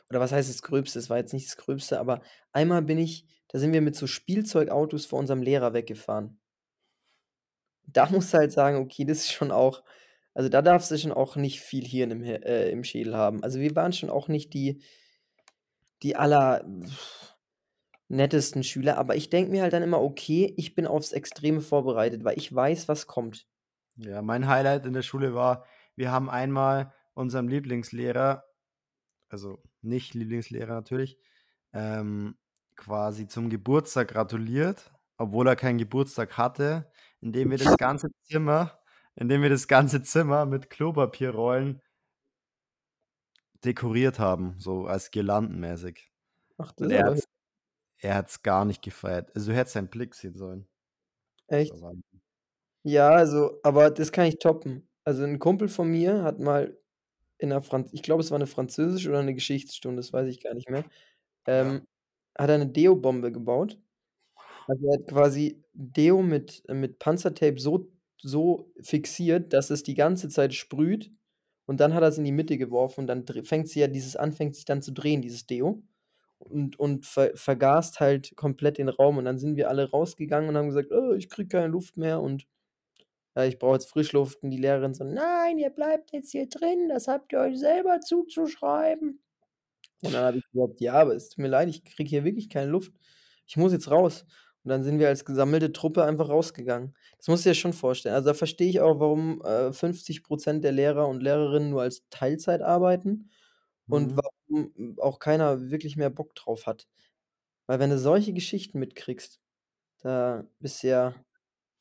oder 0.09 0.19
was 0.19 0.31
heißt 0.31 0.49
das 0.49 0.61
Gröbste? 0.61 0.99
Es 0.99 1.09
war 1.09 1.17
jetzt 1.17 1.33
nicht 1.33 1.47
das 1.47 1.57
Gröbste, 1.57 1.99
aber 1.99 2.21
einmal 2.51 2.81
bin 2.81 2.97
ich 2.97 3.25
da 3.49 3.59
sind 3.59 3.71
wir 3.71 3.81
mit 3.81 3.95
so 3.95 4.07
Spielzeugautos 4.07 5.05
vor 5.05 5.19
unserem 5.19 5.41
Lehrer 5.41 5.73
weggefahren. 5.73 6.37
Da 7.85 8.09
musst 8.09 8.33
du 8.33 8.37
halt 8.39 8.51
sagen: 8.51 8.77
„Okay, 8.77 9.05
das 9.05 9.19
ist 9.19 9.31
schon 9.31 9.51
auch 9.51 9.83
also, 10.33 10.49
da 10.49 10.61
darfst 10.61 10.91
du 10.91 10.97
schon 10.99 11.11
auch 11.11 11.35
nicht 11.35 11.61
viel 11.61 11.83
Hirn 11.83 12.11
im 12.11 12.23
äh, 12.23 12.69
im 12.69 12.83
Schädel 12.83 13.15
haben.“ 13.15 13.43
Also, 13.43 13.59
wir 13.59 13.75
waren 13.75 13.93
schon 13.93 14.09
auch 14.11 14.27
nicht 14.27 14.53
die 14.53 14.81
die 16.03 16.15
aller 16.15 16.63
nettesten 18.09 18.63
Schüler, 18.63 18.97
aber 18.97 19.15
ich 19.15 19.29
denke 19.29 19.51
mir 19.51 19.63
halt 19.63 19.73
dann 19.73 19.83
immer: 19.83 20.01
„Okay, 20.01 20.53
ich 20.57 20.75
bin 20.75 20.87
aufs 20.87 21.11
Extreme 21.11 21.61
vorbereitet, 21.61 22.23
weil 22.23 22.37
ich 22.37 22.53
weiß, 22.53 22.87
was 22.87 23.07
kommt.“ 23.07 23.47
Ja, 23.95 24.21
mein 24.21 24.47
Highlight 24.47 24.85
in 24.85 24.93
der 24.93 25.01
Schule 25.01 25.33
war, 25.33 25.65
wir 25.95 26.11
haben 26.11 26.29
einmal 26.29 26.93
unserem 27.13 27.47
Lieblingslehrer 27.47 28.43
also 29.29 29.61
nicht 29.81 30.13
Lieblingslehrer 30.13 30.73
natürlich, 30.73 31.19
ähm, 31.73 32.37
quasi 32.75 33.27
zum 33.27 33.49
Geburtstag 33.49 34.09
gratuliert, 34.09 34.93
obwohl 35.17 35.47
er 35.47 35.55
keinen 35.55 35.77
Geburtstag 35.79 36.37
hatte, 36.37 36.91
indem 37.21 37.51
wir 37.51 37.57
das 37.57 37.77
ganze 37.77 38.09
Zimmer 38.23 38.79
indem 39.15 39.41
wir 39.41 39.49
das 39.49 39.67
ganze 39.67 40.03
Zimmer 40.03 40.45
mit 40.45 40.69
Klopapierrollen 40.69 41.81
dekoriert 43.67 44.19
haben, 44.19 44.55
so 44.59 44.87
als 44.87 45.11
girlandenmäßig. 45.11 46.11
Ach, 46.59 46.71
das 46.73 46.87
Und 46.87 46.91
er 46.91 47.03
hat's 47.05 47.25
er 47.99 48.15
hat's 48.15 48.43
gar 48.43 48.65
nicht 48.65 48.81
gefeiert. 48.83 49.31
Also, 49.35 49.51
du 49.51 49.57
hättest 49.57 49.73
seinen 49.75 49.89
Blick 49.89 50.15
sehen 50.15 50.35
sollen. 50.35 50.67
Echt? 51.49 51.83
Ja, 52.85 53.09
also 53.11 53.59
aber 53.63 53.91
das 53.91 54.11
kann 54.11 54.27
ich 54.27 54.39
toppen. 54.39 54.89
Also, 55.03 55.23
'n 55.23 55.39
Kumpel 55.39 55.69
von 55.69 55.89
mir 55.89 56.23
hat 56.23 56.39
mal 56.39 56.77
in 57.39 57.49
'ner 57.49 57.61
Franz 57.63 57.91
ich 57.93 58.03
glaube, 58.03 58.21
es 58.23 58.31
war 58.31 58.39
'ne 58.39 58.47
Französisch 58.47 59.07
oder 59.07 59.23
'ne 59.23 59.33
Geschichtsstunde, 59.35 59.97
das 60.01 60.13
weiß 60.13 60.29
ich 60.29 60.41
gar 60.43 60.53
nicht 60.55 60.69
mehr, 60.69 60.85
ähm, 61.47 61.85
hat 62.37 62.49
er 62.51 62.59
'ne 62.59 62.67
Deo-Bombe 62.69 63.31
gebaut. 63.33 63.79
Also, 64.67 64.87
er 64.87 64.95
hat 64.99 65.07
quasi 65.09 65.63
Deo 65.73 66.23
mit 66.23 66.63
mit 66.69 66.99
Panzertape 66.99 67.59
so 67.59 67.91
so 68.21 68.73
fixiert, 68.81 69.53
dass 69.53 69.71
es 69.71 69.83
die 69.83 69.95
ganze 69.95 70.29
Zeit 70.29 70.53
sprüht 70.55 71.11
und 71.67 71.79
dann 71.81 71.95
hat 71.95 72.03
er's 72.03 72.19
in 72.19 72.25
die 72.25 72.33
Mitte 72.33 72.57
geworfen 72.59 73.01
und 73.03 73.07
dann 73.07 73.25
fängt 73.45 73.69
sie 73.69 73.81
ja 73.81 73.87
dieses 73.89 74.17
an 74.17 74.33
fängt 74.33 74.55
sich 74.55 74.65
dann 74.65 74.81
zu 74.83 74.93
drehen, 74.93 75.21
dieses 75.23 75.47
Deo 75.47 75.83
und 76.39 76.79
und 76.79 77.05
ver 77.07 77.31
vergast 77.35 77.99
halt 78.01 78.35
komplett 78.37 78.79
den 78.79 78.89
Raum 78.89 79.17
und 79.19 79.25
dann 79.25 79.39
sind 79.39 79.57
wir 79.57 79.69
alle 79.69 79.89
rausgegangen 79.91 80.49
und 80.49 80.57
haben 80.57 80.67
gesagt: 80.69 80.91
„Oh, 80.93 81.13
ich 81.15 81.29
kriege 81.29 81.49
keine 81.49 81.67
Luft 81.69 81.97
mehr 81.97 82.21
und, 82.21 82.47
ja, 83.37 83.45
ich 83.45 83.59
brauche 83.59 83.75
jetzt 83.75 83.89
Frischluft.“ 83.91 84.43
Und 84.43 84.51
die 84.51 84.57
Lehrerin 84.57 84.93
so: 84.95 85.03
„Nein, 85.05 85.59
ihr 85.59 85.69
bleibt 85.71 86.11
jetzt 86.13 86.31
hier 86.31 86.47
drin, 86.49 86.89
das 86.89 87.07
habt 87.09 87.33
ihr 87.33 87.39
euch 87.41 87.59
selber 87.59 88.01
zuzuschreiben.“ 88.01 89.21
Und 90.01 90.13
dann 90.13 90.25
habe 90.25 90.37
ich 90.39 90.43
gesagt: 90.51 90.81
„Ja, 90.81 90.93
aber 90.93 91.15
es 91.15 91.29
tut 91.29 91.39
mir 91.39 91.47
leid, 91.47 91.69
ich 91.69 91.83
kriege 91.83 92.09
hier 92.09 92.23
wirklich 92.23 92.49
keine 92.49 92.69
Luft. 92.69 92.93
Ich 93.47 93.57
muss 93.57 93.71
jetzt 93.73 93.89
raus.“ 93.91 94.25
Und 94.67 94.71
dann 94.71 94.83
sind 94.83 94.99
wir 94.99 95.07
als 95.07 95.23
gesammelte 95.25 95.71
Truppe 95.71 96.03
einfach 96.03 96.27
rausgegangen. 96.29 96.93
Das 97.17 97.29
musst 97.29 97.45
du 97.45 97.51
dir 97.51 97.55
schon 97.55 97.71
vorstellen. 97.73 98.15
Also, 98.15 98.27
da 98.29 98.33
verstehe 98.33 98.67
ich 98.69 98.81
auch, 98.81 98.99
warum, 98.99 99.41
äh, 99.43 99.71
50% 99.73 100.61
der 100.65 100.73
Lehrer 100.73 101.07
und 101.07 101.23
Lehrerinnen 101.23 101.69
nur 101.69 101.83
als 101.83 102.03
Teilzeit 102.09 102.61
arbeiten 102.61 103.29
und 103.89 104.13
Mhm. 104.13 104.27
warum 104.49 104.97
auch 104.99 105.19
keiner 105.19 105.71
wirklich 105.71 105.95
mehr 105.97 106.09
Bock 106.11 106.35
drauf 106.35 106.67
hat. 106.67 106.87
Weil 107.67 107.79
wenn 107.79 107.91
du 107.91 107.99
solche 107.99 108.33
Geschichten 108.33 108.79
mitkriegst, 108.79 109.41
da 110.03 110.45
bist 110.59 110.83
du 110.83 110.87
ja 110.89 111.15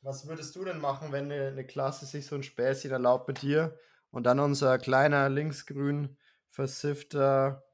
Was 0.03 0.27
würdest 0.29 0.55
du 0.57 0.65
denn 0.65 0.79
machen, 0.81 1.11
wenn 1.13 1.29
'ne 1.29 1.53
'ne 1.53 1.67
Klasse 1.67 2.07
sich 2.07 2.27
so 2.27 2.37
'n 2.37 2.43
Späßchen 2.43 2.91
erlaubt 2.93 3.29
mit 3.29 3.43
dir 3.43 3.79
und 4.11 4.25
dann 4.25 4.41
unser 4.41 4.79
kleiner 4.79 5.29
linksgrün 5.29 6.17
versiffter, 6.51 7.65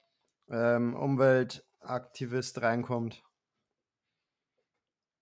ähm, 0.50 0.94
Umweltaktivist 0.96 2.62
reinkommt? 2.62 3.24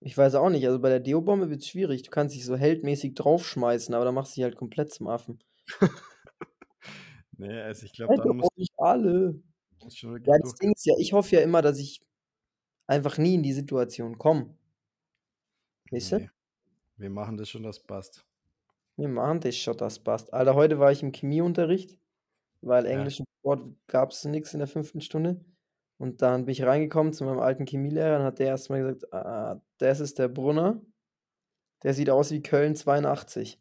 Ich 0.03 0.17
weiß 0.17 0.35
auch 0.37 0.49
nicht, 0.49 0.67
also, 0.67 0.79
bei 0.81 0.89
der 0.89 0.99
Deo-Bombe 1.01 1.51
wird's 1.51 1.69
schwierig. 1.69 2.03
Du 2.03 2.11
kannst 2.11 2.35
dich 2.35 2.47
so 2.47 2.57
heldmäßig 2.57 3.15
draufschmeißen, 3.15 3.95
aber 3.95 4.07
dann 4.07 4.15
machst 4.15 4.33
du 4.33 4.37
dich 4.37 4.45
halt 4.45 4.57
komplett 4.57 4.91
zum 4.95 5.09
Affen. 5.09 5.41
Ne, 7.39 7.63
also, 7.65 7.87
ich 7.87 7.93
glaube, 7.93 8.15
dann 8.15 8.29
„Rettet 8.29 8.37
musst 8.37 8.51
euch 8.59 8.69
alle!“ 8.79 9.43
musst 9.83 9.99
schon 9.99 10.23
Ja, 10.25 10.39
das 10.41 10.55
durchgehen. 10.55 10.61
Ding 10.61 10.73
ist 10.73 10.87
ja, 10.87 10.95
ich 10.99 11.13
hoffe 11.15 11.37
ja 11.37 11.43
immer, 11.43 11.63
dass 11.63 11.79
ich 11.79 12.03
einfach 12.89 13.19
nie 13.19 13.35
in 13.37 13.43
die 13.45 13.53
Situation 13.55 14.19
komme. 14.19 14.57
Weißt 15.91 16.13
du? 16.13 16.21
Ne, 16.21 16.31
wir 16.97 17.11
machen 17.11 17.37
das 17.39 17.51
schon, 17.51 17.63
dass 17.65 17.81
passt. 17.81 18.25
Wir 18.99 19.09
machen 19.09 19.41
das 19.41 19.57
schon, 19.57 19.77
dass 19.77 19.99
passt. 20.03 20.33
Alter, 20.33 20.55
heute 20.55 20.79
war 20.79 20.93
ich 20.93 21.03
im 21.03 21.13
Chemieunterricht, 21.13 21.99
weil 22.63 22.87
Ja. 22.89 23.11
Englisch 23.11 23.21
und 23.21 23.27
Sport 23.41 23.77
gab's 23.89 24.25
nix 24.27 24.53
in 24.55 24.61
der 24.61 24.69
5. 24.69 25.01
Stunde. 25.03 25.45
Und 26.01 26.23
dann 26.23 26.47
bin 26.47 26.53
ich 26.53 26.63
reingekommen 26.63 27.13
zu 27.13 27.25
meinem 27.25 27.41
alten 27.41 27.67
Chemielehrer, 27.67 28.17
dann 28.17 28.23
hat 28.23 28.39
der 28.39 28.47
erst 28.47 28.71
mal 28.71 28.81
gesagt: 28.81 29.13
„Ah, 29.13 29.61
das 29.77 30.01
ist 30.01 30.19
der 30.19 30.29
Brunner. 30.29 30.81
Der 31.85 31.95
sieht 31.95 32.11
aus 32.11 32.31
wie 32.33 32.43
Köln 32.43 32.77
82.“ 32.77 33.59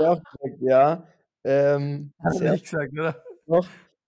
Ja, 0.00 0.20
ja, 0.60 1.06
ähm, 1.44 2.12
er 2.22 2.30
sehr 2.32 2.52
nicht 2.52 2.64
gesagt, 2.64 2.92
oder? 2.92 3.22
doch. 3.46 3.66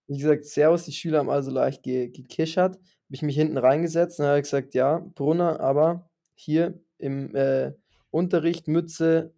Wie 0.09 0.18
gesagt: 0.18 0.44
„Servus“, 0.46 0.84
die 0.84 0.92
Schüler 0.92 1.18
haben 1.20 1.30
alle 1.30 1.42
so 1.42 1.50
leicht 1.50 1.82
ge 1.82 2.09
gekichert. 2.09 2.76
Habe 2.76 2.82
ich 3.11 3.22
mich 3.22 3.36
hinten 3.36 3.59
reingesetzt 3.59 4.18
und 4.20 4.26
dann 4.26 4.36
hat 4.36 4.42
gesagt: 4.44 4.74
„Ja, 4.74 4.98
Brunner, 5.14 5.61
aber 5.61 6.11
hier 6.34 6.80
im, 6.98 7.34
äh, 7.34 7.72
Unterricht 8.11 8.68
Mütze 8.68 9.34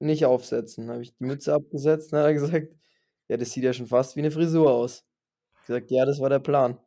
nicht 0.00 0.26
aufsetzen.“ 0.26 0.86
Dann 0.86 0.94
habe 0.96 1.02
ich 1.04 1.14
die 1.16 1.24
Mütze 1.24 1.54
abgesetzt, 1.54 2.12
dann 2.12 2.20
hat 2.20 2.26
er 2.28 2.34
gesagt: 2.34 2.68
„Ja, 3.28 3.36
das 3.38 3.52
sieht 3.52 3.64
ja 3.64 3.72
schon 3.74 3.86
fast 3.88 4.16
wie 4.16 4.22
'ne 4.22 4.30
Frisur 4.32 4.72
aus.“ 4.72 5.04
Gesagt: 5.66 5.90
„Ja, 5.92 6.04
das 6.04 6.20
war 6.20 6.28
der 6.28 6.40
Plan.“ 6.40 6.78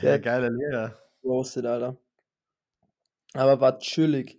Ja, 0.00 0.18
geiler 0.18 0.50
Lehrer. 0.50 0.98
roastet, 1.24 1.66
Alter. 1.66 1.96
Aber 3.34 3.60
war 3.60 3.78
chillig. 3.78 4.38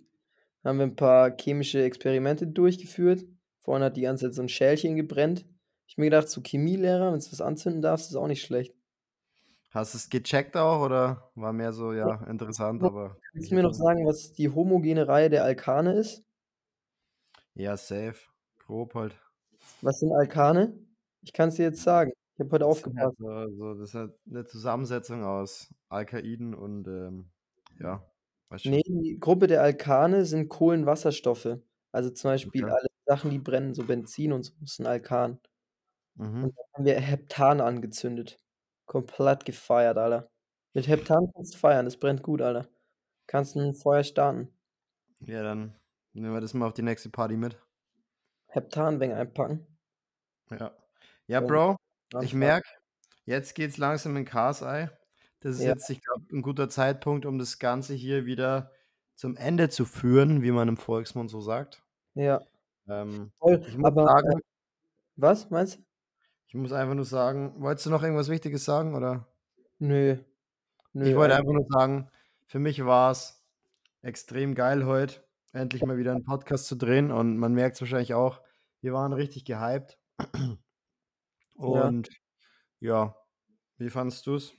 Haben 0.64 0.78
wir 0.78 0.84
'n 0.86 0.96
paar 0.96 1.36
chemische 1.36 1.82
Experimente 1.82 2.46
durchgeführt. 2.46 3.24
Vorne 3.60 3.86
hat 3.86 3.96
die 3.96 4.02
ganze 4.02 4.26
Zeit 4.26 4.34
so 4.34 4.42
'n 4.42 4.48
Schälchen 4.48 4.96
gebrennt. 4.96 5.46
Ich 5.88 5.98
mir 5.98 6.06
gedacht, 6.06 6.28
so 6.28 6.42
Chemielehrer, 6.42 7.12
wenn 7.12 7.18
du 7.20 7.26
was 7.32 7.40
anzünden 7.40 7.82
darfst, 7.82 8.10
ist 8.10 8.16
auch 8.16 8.28
nicht 8.28 8.42
schlecht. 8.42 8.74
Hast 9.72 9.94
du's 9.94 10.08
gecheckt 10.10 10.56
auch 10.56 10.80
oder 10.84 11.30
war 11.34 11.52
mehr 11.52 11.72
so, 11.72 11.92
ja, 11.92 12.14
interessant, 12.26 12.84
aber 12.84 13.18
Kannst 13.32 13.50
du 13.50 13.54
mir 13.54 13.62
noch 13.62 13.72
sagen, 13.74 14.06
was 14.06 14.32
die 14.32 14.48
homogene 14.50 15.06
Reihe 15.08 15.30
der 15.30 15.44
Alkane 15.44 15.94
ist? 15.94 16.24
Ja, 17.56 17.76
safe. 17.76 18.28
Grob 18.58 18.94
halt. 18.94 19.16
Was 19.82 19.98
sind 20.00 20.12
Alkane? 20.12 20.78
Ich 21.22 21.32
kann's 21.32 21.56
dir 21.56 21.64
jetzt 21.64 21.82
sagen. 21.82 22.12
Ich 22.38 22.40
habe 22.40 22.50
heute 22.52 22.66
Das 22.66 22.92
halt 22.96 23.12
aufgepasst. 23.12 23.16
so 23.18 23.46
so 23.56 23.74
das 23.74 23.90
ist 23.90 23.94
halt 23.94 24.14
'ne 24.26 24.44
Zusammensetzung 24.46 25.24
aus 25.24 25.74
Alkaiden 25.88 26.54
und, 26.54 26.86
ähm, 26.88 27.30
ja, 27.78 28.10
Ne, 28.66 28.80
schon. 28.82 28.84
die 28.86 29.18
Gruppe 29.20 29.46
der 29.46 29.60
Alkane 29.62 30.24
sind 30.24 30.48
Kohlenwasserstoffe. 30.48 31.58
Also, 31.92 32.08
zum 32.10 32.30
Beispiel 32.30 32.64
Okay. 32.64 32.70
alle 32.70 32.86
Sachen, 33.06 33.30
die 33.30 33.38
brennen, 33.38 33.74
so 33.74 33.84
Benzin 33.84 34.32
und 34.32 34.42
so, 34.44 34.52
ist 34.62 34.80
'n 34.80 34.86
Alkan. 34.86 35.38
Und 35.38 35.40
Mhm. 36.16 36.54
dann 36.56 36.64
haben 36.74 36.84
wir 36.84 37.00
Heptan 37.00 37.60
angezündet. 37.60 38.38
Komplett 38.86 39.44
gefeiert, 39.44 39.96
Alter. 39.98 40.30
Mit 40.74 40.88
Heptan 40.88 41.30
kannst 41.34 41.54
du 41.54 41.58
feiern, 41.58 41.84
das 41.86 41.96
brennt 41.98 42.22
gut, 42.22 42.42
Alter. 42.42 42.68
Kannst 43.26 43.56
'n 43.56 43.74
Feuer 43.74 44.04
starten. 44.04 44.54
Ja, 45.20 45.42
dann 45.42 45.74
nehmen 46.12 46.34
wir 46.34 46.40
das 46.40 46.54
mal 46.54 46.66
auf 46.66 46.74
die 46.74 46.82
nächste 46.82 47.08
Party 47.10 47.36
mit. 47.36 47.64
Heptan 48.48 49.00
einpacken. 49.02 49.66
Ja. 50.50 50.74
Ja, 51.26 51.40
Und 51.40 51.40
Bro, 51.40 51.76
ich 52.20 52.34
merke, 52.34 52.68
jetzt 53.26 53.54
geht's 53.54 53.78
langsam 53.78 54.16
in 54.16 54.24
Karlseye. 54.24 54.90
Das 55.40 55.56
ist 55.56 55.64
Ja. 55.64 55.74
jetzt, 55.74 55.90
ich 55.90 56.02
glaube, 56.02 56.24
'n 56.32 56.42
guter 56.42 56.68
Zeitpunkt, 56.68 57.26
um 57.26 57.38
das 57.38 57.58
Ganze 57.58 57.94
hier 57.94 58.26
wieder 58.26 58.72
zum 59.16 59.36
Ende 59.36 59.68
zu 59.70 59.84
führen, 59.84 60.42
wie 60.42 60.52
man 60.52 60.68
im 60.68 60.76
Volksmund 60.76 61.30
so 61.30 61.40
sagt. 61.40 61.84
Ja. 62.16 62.40
Ähm, 62.88 63.32
Voll, 63.40 63.64
ich 63.64 63.76
muss 63.78 63.88
aber, 63.88 64.08
äh 64.26 64.34
sagen 64.34 64.40
was 65.16 65.50
meinst 65.50 65.78
du? 65.78 65.84
ich 66.48 66.54
muss 66.54 66.72
einfach 66.72 66.94
nur 66.94 67.04
sagen 67.04 67.54
wolltest 67.62 67.86
du 67.86 67.90
noch 67.90 68.02
irgendwas 68.02 68.28
Wichtiges 68.28 68.64
sagen, 68.64 68.94
oder? 68.94 69.26
Nö. 69.80 70.18
Ich 71.02 71.14
Nö, 71.14 71.16
wollte 71.16 71.36
eigentlich 71.36 71.36
einfach 71.36 71.52
nur 71.52 71.66
sagen, 71.70 72.10
für 72.46 72.58
mich 72.60 72.84
war's 72.86 73.44
extrem 74.02 74.54
geil 74.54 74.86
heut, 74.86 75.24
endlich 75.52 75.84
mal 75.84 75.98
wieder 75.98 76.12
'n 76.14 76.24
Podcast 76.24 76.66
zu 76.66 76.76
drehen 76.76 77.12
und 77.12 77.38
man 77.38 77.54
merkt's 77.54 77.80
wahrscheinlich 77.82 78.14
auch, 78.14 78.42
wir 78.82 78.92
waren 78.94 79.12
richtig 79.14 79.44
gehypt. 79.44 79.98
Ja. 81.58 81.94
Und 81.96 82.08
ja, 82.80 83.16
wie 83.78 83.90
fandest 83.90 84.26
du's? 84.26 84.54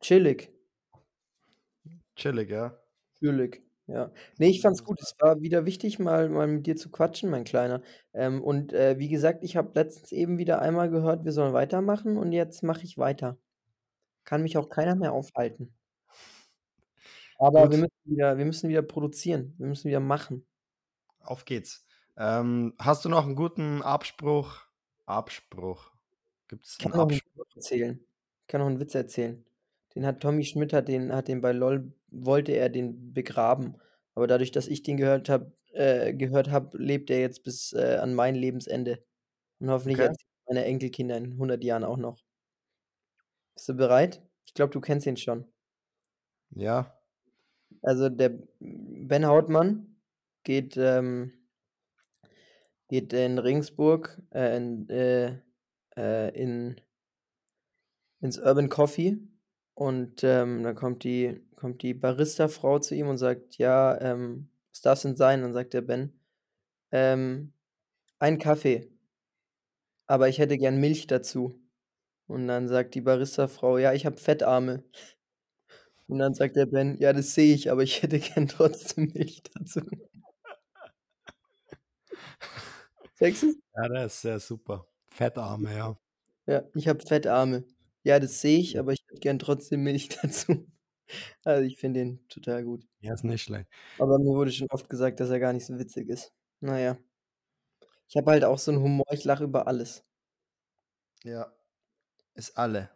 Chillig. 0.00 0.48
Chillig, 2.16 2.50
ja? 2.50 2.76
Chillig, 3.18 3.62
ja. 3.86 4.12
Ne, 4.38 4.48
ich 4.48 4.60
fand's 4.60 4.84
gut. 4.84 5.00
Es 5.00 5.14
war 5.20 5.40
wieder 5.40 5.64
wichtig, 5.64 5.98
mal 5.98 6.28
mal 6.28 6.46
mit 6.46 6.66
dir 6.66 6.76
zu 6.76 6.90
quatschen, 6.90 7.30
mein 7.30 7.44
Kleiner. 7.44 7.82
Ähm, 8.12 8.42
und, 8.42 8.72
äh, 8.72 8.98
wie 8.98 9.08
gesagt, 9.08 9.42
ich 9.42 9.56
habe 9.56 9.72
letztens 9.74 10.12
eben 10.12 10.38
wieder 10.38 10.60
einmal 10.60 10.90
gehört, 10.90 11.24
wir 11.24 11.32
sollen 11.32 11.52
weitermachen 11.54 12.16
und 12.18 12.32
jetzt 12.32 12.62
mache 12.62 12.82
ich 12.84 12.98
weiter. 12.98 13.38
Kann 14.24 14.42
mich 14.42 14.58
auch 14.58 14.68
keiner 14.70 14.96
mehr 14.96 15.12
aufhalten. 15.12 15.74
Aber 17.38 17.70
wir 17.70 17.78
müssen 17.78 17.92
wieder 18.04 18.38
wir 18.38 18.44
müssen 18.44 18.68
wieder 18.68 18.82
produzieren. 18.82 19.54
Wir 19.58 19.66
müssen 19.66 19.88
wieder 19.88 20.00
machen. 20.00 20.46
Auf 21.20 21.44
geht's. 21.44 21.84
Ähm, 22.16 22.74
hast 22.78 23.04
du 23.04 23.08
noch 23.08 23.26
'n 23.26 23.34
guten 23.36 23.82
Abspruch 23.82 24.65
Abspruch? 25.08 25.92
Gibt's 26.48 26.80
Ich 26.80 26.84
'n 26.84 26.90
kann 26.90 26.98
noch 27.00 27.08
'n 27.10 27.20
Abspruch? 27.20 27.22
Witz 27.34 27.56
erzählen. 27.56 28.00
Ich 28.42 28.46
kann 28.48 28.60
noch 28.60 28.68
'n 28.68 28.80
Witz 28.80 28.94
erzählen. 28.94 29.44
Den 29.94 30.04
hat 30.06 30.20
Tommy 30.20 30.44
Schmidt 30.44 30.72
hat 30.74 30.88
den 30.88 31.12
hat 31.12 31.28
den 31.28 31.40
bei 31.40 31.52
LOL 31.52 31.92
wollte 32.10 32.52
er 32.52 32.68
den 32.68 33.12
begraben. 33.14 33.76
Aber 34.14 34.26
dadurch, 34.26 34.50
dass 34.52 34.66
ich 34.68 34.82
den 34.82 34.96
gehört 34.98 35.28
habe 35.30 35.52
äh, 35.72 36.12
gehört 36.14 36.50
habe, 36.50 36.76
lebt 36.78 37.10
er 37.10 37.20
jetzt 37.20 37.44
bis, 37.44 37.72
äh, 37.72 37.96
an 38.00 38.14
mein 38.14 38.34
Lebensende. 38.34 39.04
Und 39.60 39.70
hoffentlich 39.70 40.00
Okay. 40.00 40.08
erzähle 40.08 40.26
ich 40.42 40.46
meine 40.48 40.64
Enkelkinder 40.66 41.16
in 41.18 41.38
100 41.38 41.64
Jahren 41.64 41.84
auch 41.84 41.98
noch. 41.98 42.20
Bist 43.56 43.70
du 43.70 43.74
bereit? 43.74 44.22
Ich 44.44 44.52
glaube, 44.52 44.70
du 44.74 44.80
kennst 44.82 45.06
ihn 45.06 45.16
schon. 45.16 45.46
Ja. 46.54 46.96
Also, 47.82 48.08
der 48.08 48.30
Ben 48.60 49.26
Hautmann 49.26 49.96
geht, 50.44 50.76
ähm 50.76 51.32
geht 52.88 53.12
in 53.12 53.38
Regensburg, 53.38 54.20
äh, 54.32 54.56
in 54.56 54.88
äh, 54.90 55.38
äh, 55.96 56.30
in 56.40 56.80
ins 58.20 58.38
Urban 58.38 58.68
Coffee 58.68 59.18
und, 59.74 60.22
ähm, 60.24 60.62
dann 60.62 60.74
kommt 60.74 61.04
die 61.04 61.40
kommt 61.56 61.82
die 61.82 61.94
Baristafrau 61.94 62.78
zu 62.78 62.94
ihm 62.94 63.08
und 63.08 63.16
sagt: 63.18 63.56
„Ja, 63.58 63.98
ähm, 64.00 64.48
was 64.70 64.80
darf's 64.82 65.02
denn 65.02 65.16
sein?“ 65.16 65.40
Dann 65.42 65.52
sagt 65.54 65.72
der 65.74 65.80
Ben: 65.82 66.12
„Ähm, 66.92 67.52
ein 68.20 68.38
Kaffee.“ 68.38 68.90
„Aber 70.08 70.28
ich 70.28 70.38
hätte 70.40 70.58
gern 70.58 70.80
Milch 70.80 71.06
dazu.“ 71.06 71.60
Und 72.28 72.48
dann 72.48 72.68
sagt 72.68 72.96
die 72.96 73.02
Baristafrau: 73.02 73.78
„Ja, 73.78 73.94
ich 73.94 74.06
habe 74.06 74.18
Fettarme.“ 74.18 74.84
Und 76.08 76.18
dann 76.18 76.34
sagt 76.34 76.56
der 76.56 76.66
Ben: 76.66 76.96
„Ja, 76.98 77.12
das 77.12 77.34
sehe 77.34 77.54
ich, 77.54 77.70
aber 77.70 77.82
ich 77.82 78.02
hätte 78.02 78.18
gern 78.34 78.48
trotzdem 78.48 79.10
Milch 79.14 79.42
dazu.“ 79.54 79.80
Du's? 83.18 83.56
Ja, 83.74 83.88
der 83.88 84.06
ist 84.06 84.20
sehr 84.20 84.38
super. 84.40 84.86
Fettarme, 85.08 85.74
ja. 85.76 85.96
Ja, 86.48 86.62
ich 86.74 86.86
habe 86.86 87.04
Fettarme. 87.04 87.64
Ja, 88.04 88.20
das 88.20 88.40
sehe 88.40 88.60
ich, 88.60 88.74
Ja. 88.74 88.78
aber 88.78 88.92
ich 88.92 89.00
hätte 89.08 89.18
gern 89.20 89.38
trotzdem 89.40 89.82
Milch 89.82 90.08
dazu. 90.22 90.70
Also, 91.44 91.64
ich 91.64 91.78
finde 91.78 92.00
den 92.00 92.28
total 92.28 92.64
gut. 92.64 92.86
Ja, 93.02 93.14
ist 93.14 93.24
nicht 93.24 93.42
schlecht. 93.42 93.68
Aber 93.98 94.18
mir 94.18 94.34
wurde 94.34 94.52
schon 94.52 94.68
oft 94.70 94.88
gesagt, 94.90 95.20
dass 95.20 95.30
er 95.30 95.40
gar 95.40 95.52
nicht 95.54 95.64
so 95.66 95.78
witzig 95.78 96.08
ist. 96.08 96.32
Na 96.60 96.78
ja. 96.78 96.98
Ich 98.10 98.16
habe 98.16 98.30
halt 98.30 98.44
auch 98.44 98.58
so 98.58 98.70
'n 98.70 98.78
Humor, 98.80 99.04
ich 99.12 99.24
lache 99.24 99.44
über 99.44 99.66
alles. 99.66 100.02
Ja. 101.24 101.52
Ist 102.34 102.56
alle. 102.58 102.90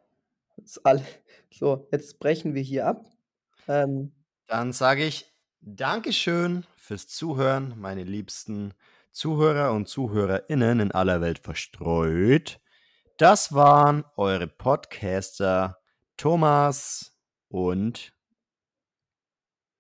Ist 0.59 0.85
alle. 0.87 1.05
So, 1.53 1.89
jetzt 1.93 2.21
brechen 2.21 2.55
wir 2.55 2.63
hier 2.63 2.87
ab. 2.87 3.05
Ähm 3.69 4.13
Dann 4.49 4.73
sage 4.73 5.05
ich 5.07 5.27
Dankeschön 5.61 6.65
fürs 6.77 7.07
Zuhören, 7.07 7.79
meine 7.79 8.03
liebsten 8.05 8.73
Zuhörer 9.13 9.73
und 9.73 9.89
ZuhörerInnen 9.89 10.81
in 10.81 10.93
aller 10.93 11.21
Welt 11.21 11.41
verstreut. 11.41 12.61
Das 13.19 13.53
waren 13.53 14.05
eure 14.17 14.47
Podcaster 14.47 15.79
Thomas 16.17 17.13
und 17.49 18.13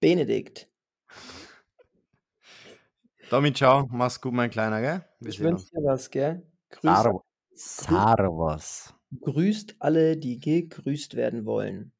Benedikt. 0.00 0.68
Domi, 3.30 3.52
tschau. 3.52 3.86
Mach's 3.90 4.20
gut, 4.20 4.32
mein 4.32 4.50
Kleiner, 4.50 4.80
gell? 4.80 5.04
Wir 5.20 5.28
Ich 5.30 5.40
wünsche 5.40 5.66
dir 5.70 5.84
was, 5.84 6.10
gell? 6.10 6.42
Grüß 6.70 7.08
Servus. 7.54 8.94
grüßt 9.20 9.76
alle, 9.80 10.16
die 10.16 10.38
gegrüßt 10.40 11.14
werden 11.16 11.44
wollen. 11.44 11.92